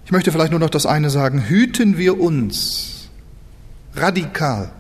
Ich 0.06 0.12
möchte 0.12 0.32
vielleicht 0.32 0.52
nur 0.52 0.60
noch 0.60 0.70
das 0.70 0.86
eine 0.86 1.10
sagen. 1.10 1.42
Hüten 1.42 1.98
wir 1.98 2.20
uns 2.20 3.10
radikal 3.96 4.72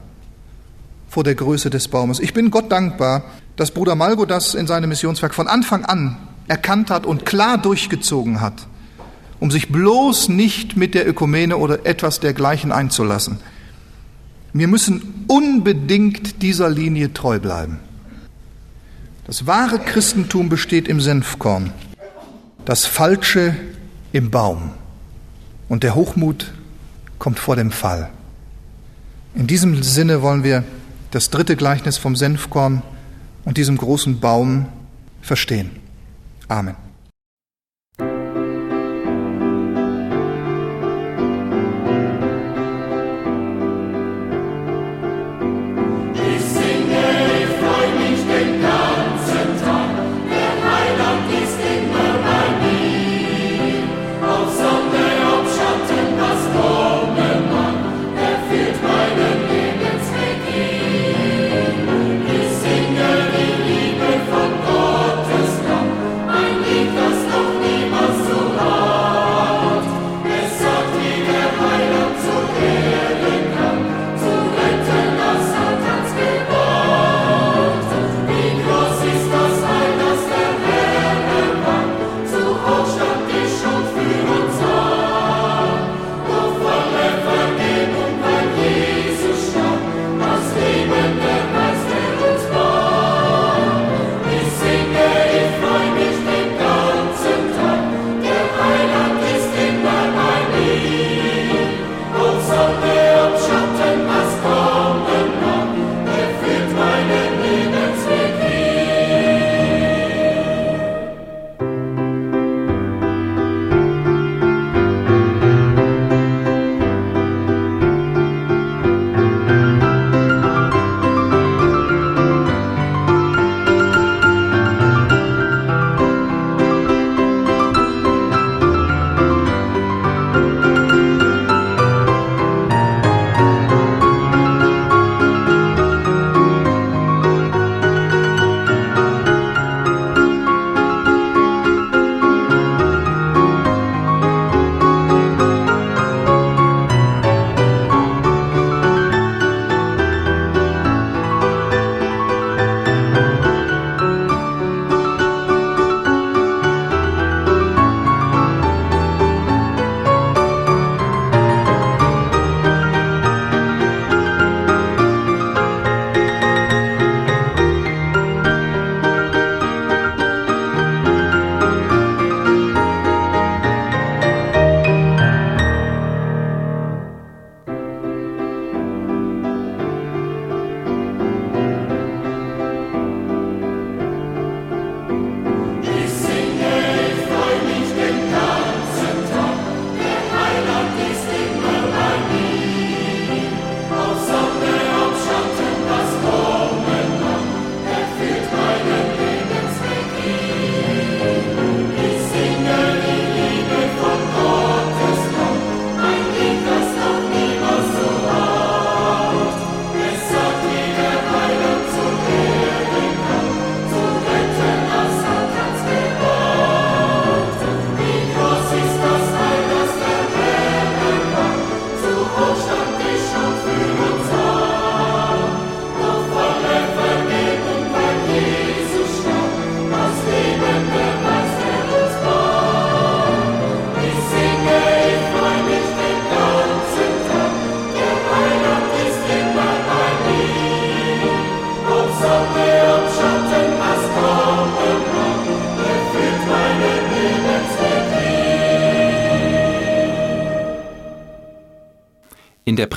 vor 1.09 1.23
der 1.23 1.35
Größe 1.35 1.69
des 1.69 1.87
Baumes. 1.87 2.19
Ich 2.19 2.33
bin 2.33 2.51
Gott 2.51 2.71
dankbar, 2.71 3.23
dass 3.55 3.71
Bruder 3.71 3.95
Malgo 3.95 4.25
das 4.25 4.53
in 4.53 4.67
seinem 4.67 4.89
Missionswerk 4.89 5.33
von 5.33 5.47
Anfang 5.47 5.83
an 5.83 6.15
erkannt 6.47 6.89
hat 6.89 7.05
und 7.05 7.25
klar 7.25 7.57
durchgezogen 7.57 8.41
hat, 8.41 8.67
um 9.39 9.51
sich 9.51 9.69
bloß 9.69 10.29
nicht 10.29 10.77
mit 10.77 10.93
der 10.93 11.07
Ökumene 11.07 11.57
oder 11.57 11.85
etwas 11.85 12.19
dergleichen 12.19 12.71
einzulassen. 12.71 13.39
Wir 14.53 14.67
müssen 14.67 15.25
unbedingt 15.27 16.41
dieser 16.41 16.69
Linie 16.69 17.13
treu 17.13 17.39
bleiben. 17.39 17.79
Das 19.25 19.45
wahre 19.45 19.79
Christentum 19.79 20.47
besteht 20.47 20.87
im 20.87 21.01
Senfkorn, 21.01 21.73
das 22.63 22.85
Falsche 22.85 23.55
im 24.13 24.31
Baum 24.31 24.71
und 25.67 25.83
der 25.83 25.95
Hochmut 25.95 26.53
kommt 27.19 27.39
vor 27.39 27.55
dem 27.55 27.71
Fall. 27.71 28.09
In 29.35 29.47
diesem 29.47 29.83
Sinne 29.83 30.21
wollen 30.21 30.43
wir 30.43 30.63
das 31.11 31.29
dritte 31.29 31.55
Gleichnis 31.55 31.97
vom 31.97 32.15
Senfkorn 32.15 32.81
und 33.45 33.57
diesem 33.57 33.77
großen 33.77 34.19
Baum 34.19 34.65
verstehen. 35.21 35.71
Amen. 36.49 36.86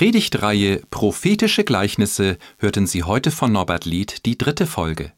Predigtreihe 0.01 0.81
Prophetische 0.89 1.63
Gleichnisse 1.63 2.39
hörten 2.57 2.87
Sie 2.87 3.03
heute 3.03 3.31
von 3.31 3.53
Norbert 3.53 3.85
Lied 3.85 4.25
die 4.25 4.39
dritte 4.39 4.67
Folge. 4.67 5.13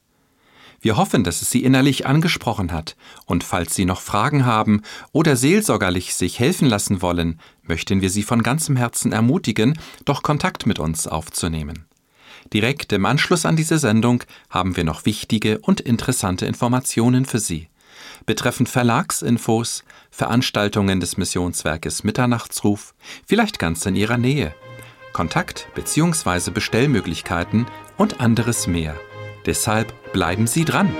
Wir 0.80 0.96
hoffen, 0.96 1.22
dass 1.22 1.40
es 1.40 1.52
Sie 1.52 1.62
innerlich 1.62 2.04
angesprochen 2.04 2.72
hat, 2.72 2.96
und 3.24 3.44
falls 3.44 3.76
Sie 3.76 3.84
noch 3.84 4.00
Fragen 4.00 4.44
haben 4.44 4.82
oder 5.12 5.36
seelsorgerlich 5.36 6.16
sich 6.16 6.40
helfen 6.40 6.66
lassen 6.66 7.00
wollen, 7.00 7.38
möchten 7.62 8.00
wir 8.00 8.10
Sie 8.10 8.24
von 8.24 8.42
ganzem 8.42 8.74
Herzen 8.74 9.12
ermutigen, 9.12 9.78
doch 10.04 10.24
Kontakt 10.24 10.66
mit 10.66 10.80
uns 10.80 11.06
aufzunehmen. 11.06 11.84
Direkt 12.52 12.92
im 12.92 13.06
Anschluss 13.06 13.46
an 13.46 13.54
diese 13.54 13.78
Sendung 13.78 14.24
haben 14.50 14.76
wir 14.76 14.82
noch 14.82 15.04
wichtige 15.04 15.60
und 15.60 15.80
interessante 15.80 16.44
Informationen 16.46 17.24
für 17.24 17.38
Sie. 17.38 17.68
Betreffend 18.26 18.68
Verlagsinfos, 18.68 19.84
Veranstaltungen 20.10 20.98
des 20.98 21.16
Missionswerkes 21.18 22.02
Mitternachtsruf, 22.02 22.94
vielleicht 23.24 23.60
ganz 23.60 23.86
in 23.86 23.94
Ihrer 23.94 24.18
Nähe, 24.18 24.52
Kontakt- 25.12 25.68
bzw. 25.74 26.50
Bestellmöglichkeiten 26.50 27.66
und 27.96 28.20
anderes 28.20 28.66
mehr. 28.66 28.96
Deshalb 29.46 30.12
bleiben 30.12 30.46
Sie 30.46 30.64
dran! 30.64 30.94